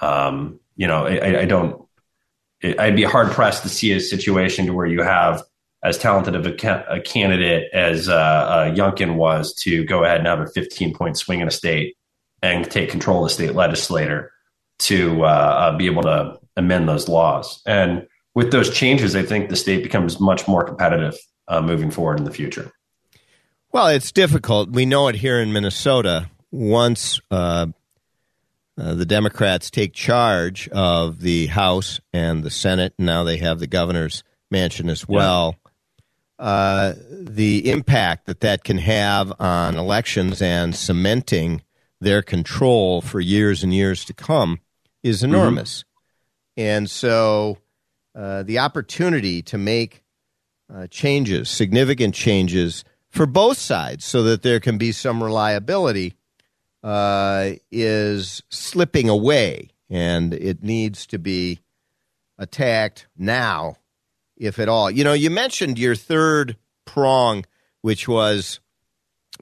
Um, 0.00 0.60
you 0.76 0.86
know, 0.86 1.06
I, 1.06 1.40
I 1.40 1.44
don't, 1.46 1.86
it, 2.60 2.78
I'd 2.78 2.96
be 2.96 3.04
hard 3.04 3.30
pressed 3.30 3.62
to 3.62 3.68
see 3.68 3.92
a 3.92 4.00
situation 4.00 4.66
to 4.66 4.74
where 4.74 4.86
you 4.86 5.02
have 5.02 5.42
as 5.82 5.96
talented 5.96 6.34
of 6.34 6.46
a, 6.46 6.52
ca- 6.52 6.84
a 6.88 7.00
candidate 7.00 7.70
as 7.72 8.08
uh, 8.08 8.14
uh, 8.14 8.70
Youngkin 8.70 9.14
was 9.14 9.54
to 9.54 9.84
go 9.84 10.04
ahead 10.04 10.18
and 10.18 10.26
have 10.26 10.40
a 10.40 10.48
15 10.48 10.94
point 10.94 11.16
swing 11.16 11.40
in 11.40 11.48
a 11.48 11.50
state 11.50 11.96
and 12.42 12.70
take 12.70 12.90
control 12.90 13.24
of 13.24 13.30
the 13.30 13.34
state 13.34 13.54
legislator 13.54 14.32
to 14.80 15.24
uh, 15.24 15.26
uh, 15.26 15.76
be 15.76 15.86
able 15.86 16.02
to 16.02 16.38
amend 16.56 16.88
those 16.88 17.08
laws. 17.08 17.62
And 17.66 18.06
with 18.34 18.50
those 18.50 18.70
changes, 18.70 19.14
I 19.14 19.22
think 19.22 19.48
the 19.48 19.56
state 19.56 19.82
becomes 19.82 20.20
much 20.20 20.48
more 20.48 20.64
competitive 20.64 21.16
uh, 21.48 21.60
moving 21.60 21.90
forward 21.90 22.18
in 22.18 22.24
the 22.24 22.30
future. 22.30 22.72
Well, 23.72 23.88
it's 23.88 24.12
difficult. 24.12 24.70
We 24.70 24.86
know 24.86 25.08
it 25.08 25.16
here 25.16 25.40
in 25.40 25.52
Minnesota. 25.52 26.30
Once 26.50 27.20
uh, 27.30 27.66
uh, 28.76 28.94
the 28.94 29.06
Democrats 29.06 29.70
take 29.70 29.92
charge 29.92 30.68
of 30.70 31.20
the 31.20 31.46
House 31.46 32.00
and 32.12 32.42
the 32.42 32.50
Senate, 32.50 32.94
and 32.98 33.06
now 33.06 33.24
they 33.24 33.36
have 33.36 33.60
the 33.60 33.66
governor's 33.66 34.24
mansion 34.50 34.88
as 34.88 35.06
well. 35.06 35.54
Yeah. 35.54 36.44
Uh, 36.44 36.94
the 37.10 37.70
impact 37.70 38.26
that 38.26 38.40
that 38.40 38.64
can 38.64 38.78
have 38.78 39.32
on 39.38 39.76
elections 39.76 40.40
and 40.40 40.74
cementing 40.74 41.60
their 42.00 42.22
control 42.22 43.00
for 43.00 43.20
years 43.20 43.62
and 43.62 43.74
years 43.74 44.04
to 44.06 44.14
come 44.14 44.60
is 45.02 45.18
mm-hmm. 45.18 45.34
enormous. 45.34 45.80
Mm-hmm. 45.80 46.60
And 46.60 46.90
so 46.90 47.58
uh, 48.14 48.42
the 48.42 48.58
opportunity 48.58 49.42
to 49.42 49.58
make 49.58 50.02
uh, 50.72 50.86
changes, 50.88 51.48
significant 51.48 52.14
changes 52.14 52.84
for 53.08 53.26
both 53.26 53.58
sides, 53.58 54.04
so 54.04 54.22
that 54.24 54.42
there 54.42 54.60
can 54.60 54.78
be 54.78 54.92
some 54.92 55.22
reliability, 55.22 56.14
uh, 56.82 57.50
is 57.70 58.42
slipping 58.48 59.08
away. 59.08 59.70
And 59.88 60.32
it 60.32 60.62
needs 60.62 61.06
to 61.08 61.18
be 61.18 61.60
attacked 62.38 63.08
now, 63.16 63.76
if 64.36 64.58
at 64.58 64.68
all. 64.68 64.90
You 64.90 65.02
know, 65.02 65.12
you 65.12 65.30
mentioned 65.30 65.78
your 65.78 65.96
third 65.96 66.56
prong, 66.84 67.44
which 67.82 68.06
was 68.06 68.60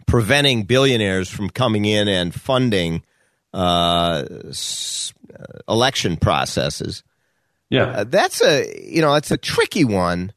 preventing 0.07 0.65
billionaires 0.65 1.29
from 1.29 1.51
coming 1.51 1.85
in 1.85 2.09
and 2.09 2.35
funding 2.35 3.03
uh, 3.53 4.25
s- 4.49 5.13
uh, 5.39 5.45
election 5.69 6.17
processes. 6.17 7.03
Yeah, 7.71 7.85
uh, 7.85 8.05
that's 8.05 8.43
a 8.43 8.67
you 8.83 9.01
know 9.01 9.15
it's 9.15 9.31
a 9.31 9.37
tricky 9.37 9.85
one 9.85 10.33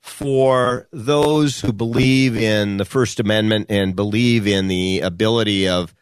for 0.00 0.88
those 0.92 1.60
who 1.60 1.72
believe 1.72 2.36
in 2.36 2.76
the 2.76 2.84
First 2.84 3.20
Amendment 3.20 3.66
and 3.70 3.94
believe 3.94 4.48
in 4.48 4.66
the 4.66 5.00
ability 5.00 5.68
of 5.68 5.94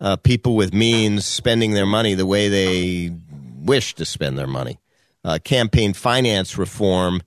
uh, 0.00 0.16
people 0.16 0.54
with 0.54 0.72
means 0.72 1.26
spending 1.26 1.72
their 1.72 1.86
money 1.86 2.14
the 2.14 2.26
way 2.26 2.48
they 2.48 3.10
wish 3.64 3.94
to 3.96 4.04
spend 4.04 4.38
their 4.38 4.46
money. 4.46 4.78
Uh, 5.24 5.38
campaign 5.42 5.92
finance 5.92 6.56
reform. 6.56 7.20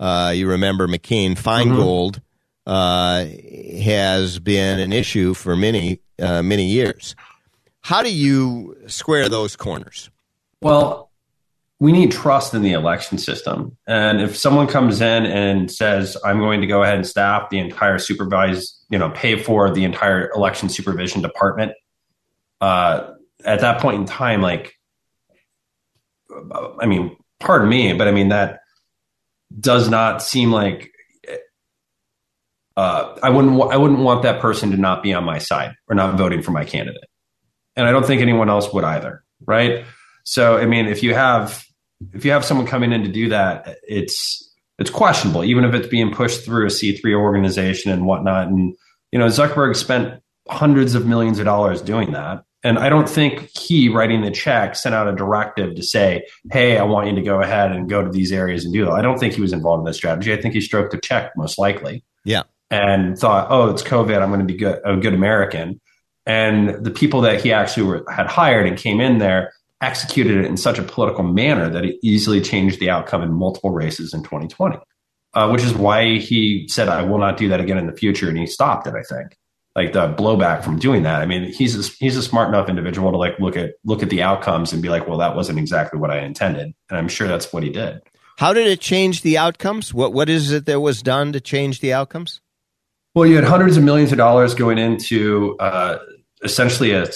Uh, 0.00 0.32
you 0.34 0.48
remember 0.48 0.88
McCain 0.88 1.32
Feingold 1.32 2.12
mm-hmm. 2.12 2.24
Has 2.66 4.38
been 4.38 4.80
an 4.80 4.92
issue 4.92 5.34
for 5.34 5.56
many 5.56 6.00
many 6.18 6.66
years. 6.66 7.14
How 7.80 8.02
do 8.02 8.12
you 8.12 8.76
square 8.86 9.28
those 9.28 9.56
corners? 9.56 10.10
Well, 10.62 11.10
we 11.80 11.92
need 11.92 12.12
trust 12.12 12.54
in 12.54 12.62
the 12.62 12.72
election 12.72 13.18
system. 13.18 13.76
And 13.86 14.22
if 14.22 14.36
someone 14.36 14.68
comes 14.68 15.02
in 15.02 15.26
and 15.26 15.70
says, 15.70 16.16
I'm 16.24 16.38
going 16.38 16.62
to 16.62 16.66
go 16.66 16.82
ahead 16.82 16.94
and 16.94 17.06
staff 17.06 17.50
the 17.50 17.58
entire 17.58 17.98
supervised, 17.98 18.82
you 18.88 18.98
know, 18.98 19.10
pay 19.10 19.36
for 19.36 19.70
the 19.70 19.84
entire 19.84 20.30
election 20.30 20.70
supervision 20.70 21.20
department, 21.20 21.72
uh, 22.62 23.10
at 23.44 23.60
that 23.60 23.82
point 23.82 23.96
in 24.00 24.06
time, 24.06 24.40
like, 24.40 24.72
I 26.80 26.86
mean, 26.86 27.16
pardon 27.38 27.68
me, 27.68 27.92
but 27.92 28.08
I 28.08 28.12
mean, 28.12 28.30
that 28.30 28.60
does 29.60 29.90
not 29.90 30.22
seem 30.22 30.50
like 30.50 30.90
uh, 32.76 33.16
I 33.22 33.30
wouldn't 33.30 33.60
I 33.70 33.76
wouldn't 33.76 34.00
want 34.00 34.22
that 34.22 34.40
person 34.40 34.70
to 34.72 34.76
not 34.76 35.02
be 35.02 35.12
on 35.12 35.24
my 35.24 35.38
side 35.38 35.74
or 35.88 35.94
not 35.94 36.16
voting 36.16 36.42
for 36.42 36.50
my 36.50 36.64
candidate, 36.64 37.08
and 37.76 37.86
I 37.86 37.92
don't 37.92 38.06
think 38.06 38.20
anyone 38.20 38.50
else 38.50 38.72
would 38.72 38.84
either, 38.84 39.24
right? 39.46 39.84
So, 40.24 40.56
I 40.56 40.66
mean, 40.66 40.86
if 40.86 41.02
you 41.02 41.14
have 41.14 41.64
if 42.12 42.24
you 42.24 42.32
have 42.32 42.44
someone 42.44 42.66
coming 42.66 42.92
in 42.92 43.02
to 43.02 43.08
do 43.08 43.28
that, 43.28 43.78
it's 43.86 44.52
it's 44.78 44.90
questionable, 44.90 45.44
even 45.44 45.64
if 45.64 45.74
it's 45.74 45.86
being 45.86 46.12
pushed 46.12 46.44
through 46.44 46.66
a 46.66 46.70
C 46.70 46.96
three 46.96 47.14
organization 47.14 47.92
and 47.92 48.06
whatnot. 48.06 48.48
And 48.48 48.74
you 49.12 49.18
know, 49.18 49.26
Zuckerberg 49.26 49.76
spent 49.76 50.20
hundreds 50.48 50.94
of 50.94 51.06
millions 51.06 51.38
of 51.38 51.44
dollars 51.44 51.80
doing 51.80 52.12
that. 52.12 52.42
And 52.64 52.78
I 52.78 52.88
don't 52.88 53.08
think 53.08 53.50
he 53.56 53.90
writing 53.90 54.22
the 54.22 54.30
check 54.30 54.74
sent 54.74 54.94
out 54.94 55.06
a 55.06 55.14
directive 55.14 55.74
to 55.74 55.82
say, 55.82 56.26
"Hey, 56.50 56.78
I 56.78 56.82
want 56.84 57.08
you 57.08 57.14
to 57.14 57.22
go 57.22 57.40
ahead 57.40 57.72
and 57.72 57.88
go 57.88 58.02
to 58.02 58.10
these 58.10 58.32
areas 58.32 58.64
and 58.64 58.72
do 58.72 58.86
that." 58.86 58.92
I 58.92 59.02
don't 59.02 59.20
think 59.20 59.34
he 59.34 59.42
was 59.42 59.52
involved 59.52 59.82
in 59.82 59.84
that 59.84 59.94
strategy. 59.94 60.32
I 60.32 60.40
think 60.40 60.54
he 60.54 60.62
stroked 60.62 60.94
a 60.94 60.98
check, 60.98 61.32
most 61.36 61.58
likely. 61.58 62.02
Yeah, 62.24 62.44
and 62.70 63.18
thought, 63.18 63.48
"Oh, 63.50 63.70
it's 63.70 63.82
COVID. 63.82 64.20
I'm 64.20 64.30
going 64.30 64.40
to 64.40 64.46
be 64.46 64.56
good, 64.56 64.80
a 64.84 64.96
good 64.96 65.14
American." 65.14 65.80
And 66.26 66.84
the 66.84 66.90
people 66.90 67.20
that 67.22 67.42
he 67.42 67.52
actually 67.52 67.82
were, 67.84 68.04
had 68.10 68.26
hired 68.26 68.66
and 68.66 68.78
came 68.78 69.00
in 69.00 69.18
there 69.18 69.52
executed 69.82 70.38
it 70.38 70.46
in 70.46 70.56
such 70.56 70.78
a 70.78 70.82
political 70.82 71.22
manner 71.22 71.68
that 71.68 71.84
it 71.84 71.96
easily 72.02 72.40
changed 72.40 72.80
the 72.80 72.90
outcome 72.90 73.22
in 73.22 73.32
multiple 73.32 73.70
races 73.70 74.14
in 74.14 74.22
2020, 74.22 74.78
uh, 75.34 75.48
which 75.50 75.62
is 75.62 75.74
why 75.74 76.18
he 76.18 76.66
said, 76.68 76.88
I 76.88 77.02
will 77.02 77.18
not 77.18 77.36
do 77.36 77.48
that 77.48 77.60
again 77.60 77.78
in 77.78 77.86
the 77.86 77.92
future. 77.92 78.28
And 78.28 78.38
he 78.38 78.46
stopped 78.46 78.86
it, 78.86 78.94
I 78.94 79.02
think. 79.02 79.36
Like 79.76 79.92
the 79.92 80.14
blowback 80.14 80.62
from 80.62 80.78
doing 80.78 81.02
that. 81.02 81.20
I 81.20 81.26
mean, 81.26 81.52
he's 81.52 81.76
a, 81.76 81.92
he's 81.98 82.16
a 82.16 82.22
smart 82.22 82.48
enough 82.48 82.68
individual 82.68 83.10
to 83.10 83.18
like 83.18 83.38
look 83.40 83.56
at 83.56 83.72
look 83.84 84.04
at 84.04 84.10
the 84.10 84.22
outcomes 84.22 84.72
and 84.72 84.80
be 84.80 84.88
like, 84.88 85.08
well, 85.08 85.18
that 85.18 85.34
wasn't 85.34 85.58
exactly 85.58 85.98
what 85.98 86.12
I 86.12 86.20
intended, 86.20 86.72
and 86.88 86.98
I'm 86.98 87.08
sure 87.08 87.26
that's 87.26 87.52
what 87.52 87.64
he 87.64 87.70
did. 87.70 88.00
How 88.38 88.52
did 88.52 88.68
it 88.68 88.78
change 88.78 89.22
the 89.22 89.36
outcomes? 89.36 89.92
What 89.92 90.12
what 90.12 90.28
is 90.28 90.52
it 90.52 90.66
that 90.66 90.78
was 90.78 91.02
done 91.02 91.32
to 91.32 91.40
change 91.40 91.80
the 91.80 91.92
outcomes? 91.92 92.40
Well, 93.14 93.26
you 93.28 93.36
had 93.36 93.44
hundreds 93.44 93.76
of 93.76 93.84
millions 93.84 94.10
of 94.10 94.18
dollars 94.18 94.54
going 94.54 94.76
into 94.76 95.56
uh, 95.60 95.98
essentially 96.42 96.92
a 96.92 97.06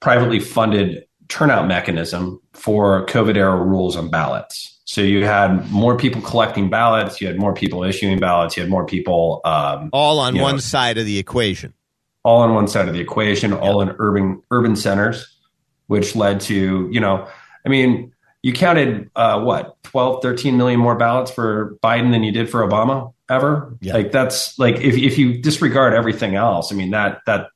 privately 0.00 0.38
funded 0.38 1.04
turnout 1.26 1.66
mechanism 1.66 2.40
for 2.52 3.04
COVID 3.06 3.36
era 3.36 3.56
rules 3.56 3.96
on 3.96 4.08
ballots. 4.08 4.80
So 4.84 5.00
you 5.02 5.24
had 5.24 5.70
more 5.70 5.96
people 5.96 6.22
collecting 6.22 6.70
ballots, 6.70 7.20
you 7.20 7.26
had 7.26 7.38
more 7.38 7.52
people 7.52 7.82
issuing 7.82 8.18
ballots, 8.18 8.56
you 8.56 8.62
had 8.62 8.70
more 8.70 8.86
people 8.86 9.40
um, 9.44 9.90
all 9.92 10.18
on 10.20 10.38
one 10.38 10.54
know, 10.54 10.60
side 10.60 10.96
of 10.96 11.04
the 11.04 11.18
equation. 11.18 11.74
All 12.22 12.40
on 12.40 12.54
one 12.54 12.68
side 12.68 12.88
of 12.88 12.94
the 12.94 13.00
equation, 13.00 13.50
yep. 13.50 13.60
all 13.60 13.82
in 13.82 13.94
urban 13.98 14.42
urban 14.50 14.76
centers, 14.76 15.26
which 15.88 16.16
led 16.16 16.40
to 16.42 16.88
you 16.90 17.00
know, 17.00 17.28
I 17.66 17.68
mean, 17.68 18.14
you 18.42 18.52
counted 18.52 19.10
uh, 19.16 19.40
what 19.40 19.76
12, 19.82 20.22
13 20.22 20.56
million 20.56 20.80
more 20.80 20.96
ballots 20.96 21.30
for 21.30 21.76
Biden 21.82 22.12
than 22.12 22.22
you 22.22 22.32
did 22.32 22.48
for 22.48 22.66
Obama 22.66 23.12
ever. 23.28 23.76
Yep. 23.80 23.94
Like 23.94 24.12
that's 24.12 24.58
like 24.58 24.76
if 24.76 24.96
if 24.96 25.18
you 25.18 25.40
disregard 25.40 25.94
everything 25.94 26.34
else, 26.34 26.72
I 26.72 26.76
mean 26.76 26.90
that 26.90 27.20
that 27.26 27.48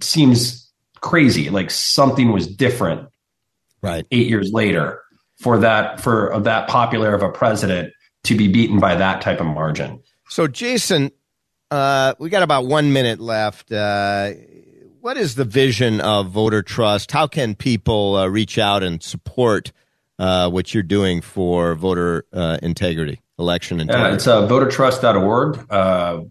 seems 0.00 0.70
crazy. 1.00 1.50
Like 1.50 1.70
something 1.70 2.32
was 2.32 2.46
different, 2.46 3.08
right? 3.82 4.06
Eight 4.10 4.28
years 4.28 4.50
later, 4.52 5.02
for 5.36 5.58
that 5.58 6.00
for 6.00 6.38
that 6.40 6.68
popular 6.68 7.14
of 7.14 7.22
a 7.22 7.30
president 7.30 7.92
to 8.24 8.36
be 8.36 8.48
beaten 8.48 8.80
by 8.80 8.96
that 8.96 9.20
type 9.20 9.40
of 9.40 9.46
margin. 9.46 10.02
So, 10.28 10.48
Jason, 10.48 11.12
uh, 11.70 12.14
we 12.18 12.28
got 12.28 12.42
about 12.42 12.66
one 12.66 12.92
minute 12.92 13.20
left. 13.20 13.70
Uh, 13.70 14.32
what 15.00 15.16
is 15.16 15.36
the 15.36 15.44
vision 15.44 16.00
of 16.00 16.30
voter 16.30 16.62
trust? 16.62 17.12
How 17.12 17.28
can 17.28 17.54
people 17.54 18.16
uh, 18.16 18.26
reach 18.26 18.58
out 18.58 18.82
and 18.82 19.00
support 19.00 19.72
uh, 20.18 20.50
what 20.50 20.74
you're 20.74 20.82
doing 20.82 21.20
for 21.20 21.74
voter 21.74 22.24
uh, 22.32 22.58
integrity, 22.62 23.20
election 23.38 23.80
integrity? 23.80 24.14
it's 24.14 24.26
uh, 24.26 24.48
votertrust.org. 24.48 25.70
Uh, 25.70 26.22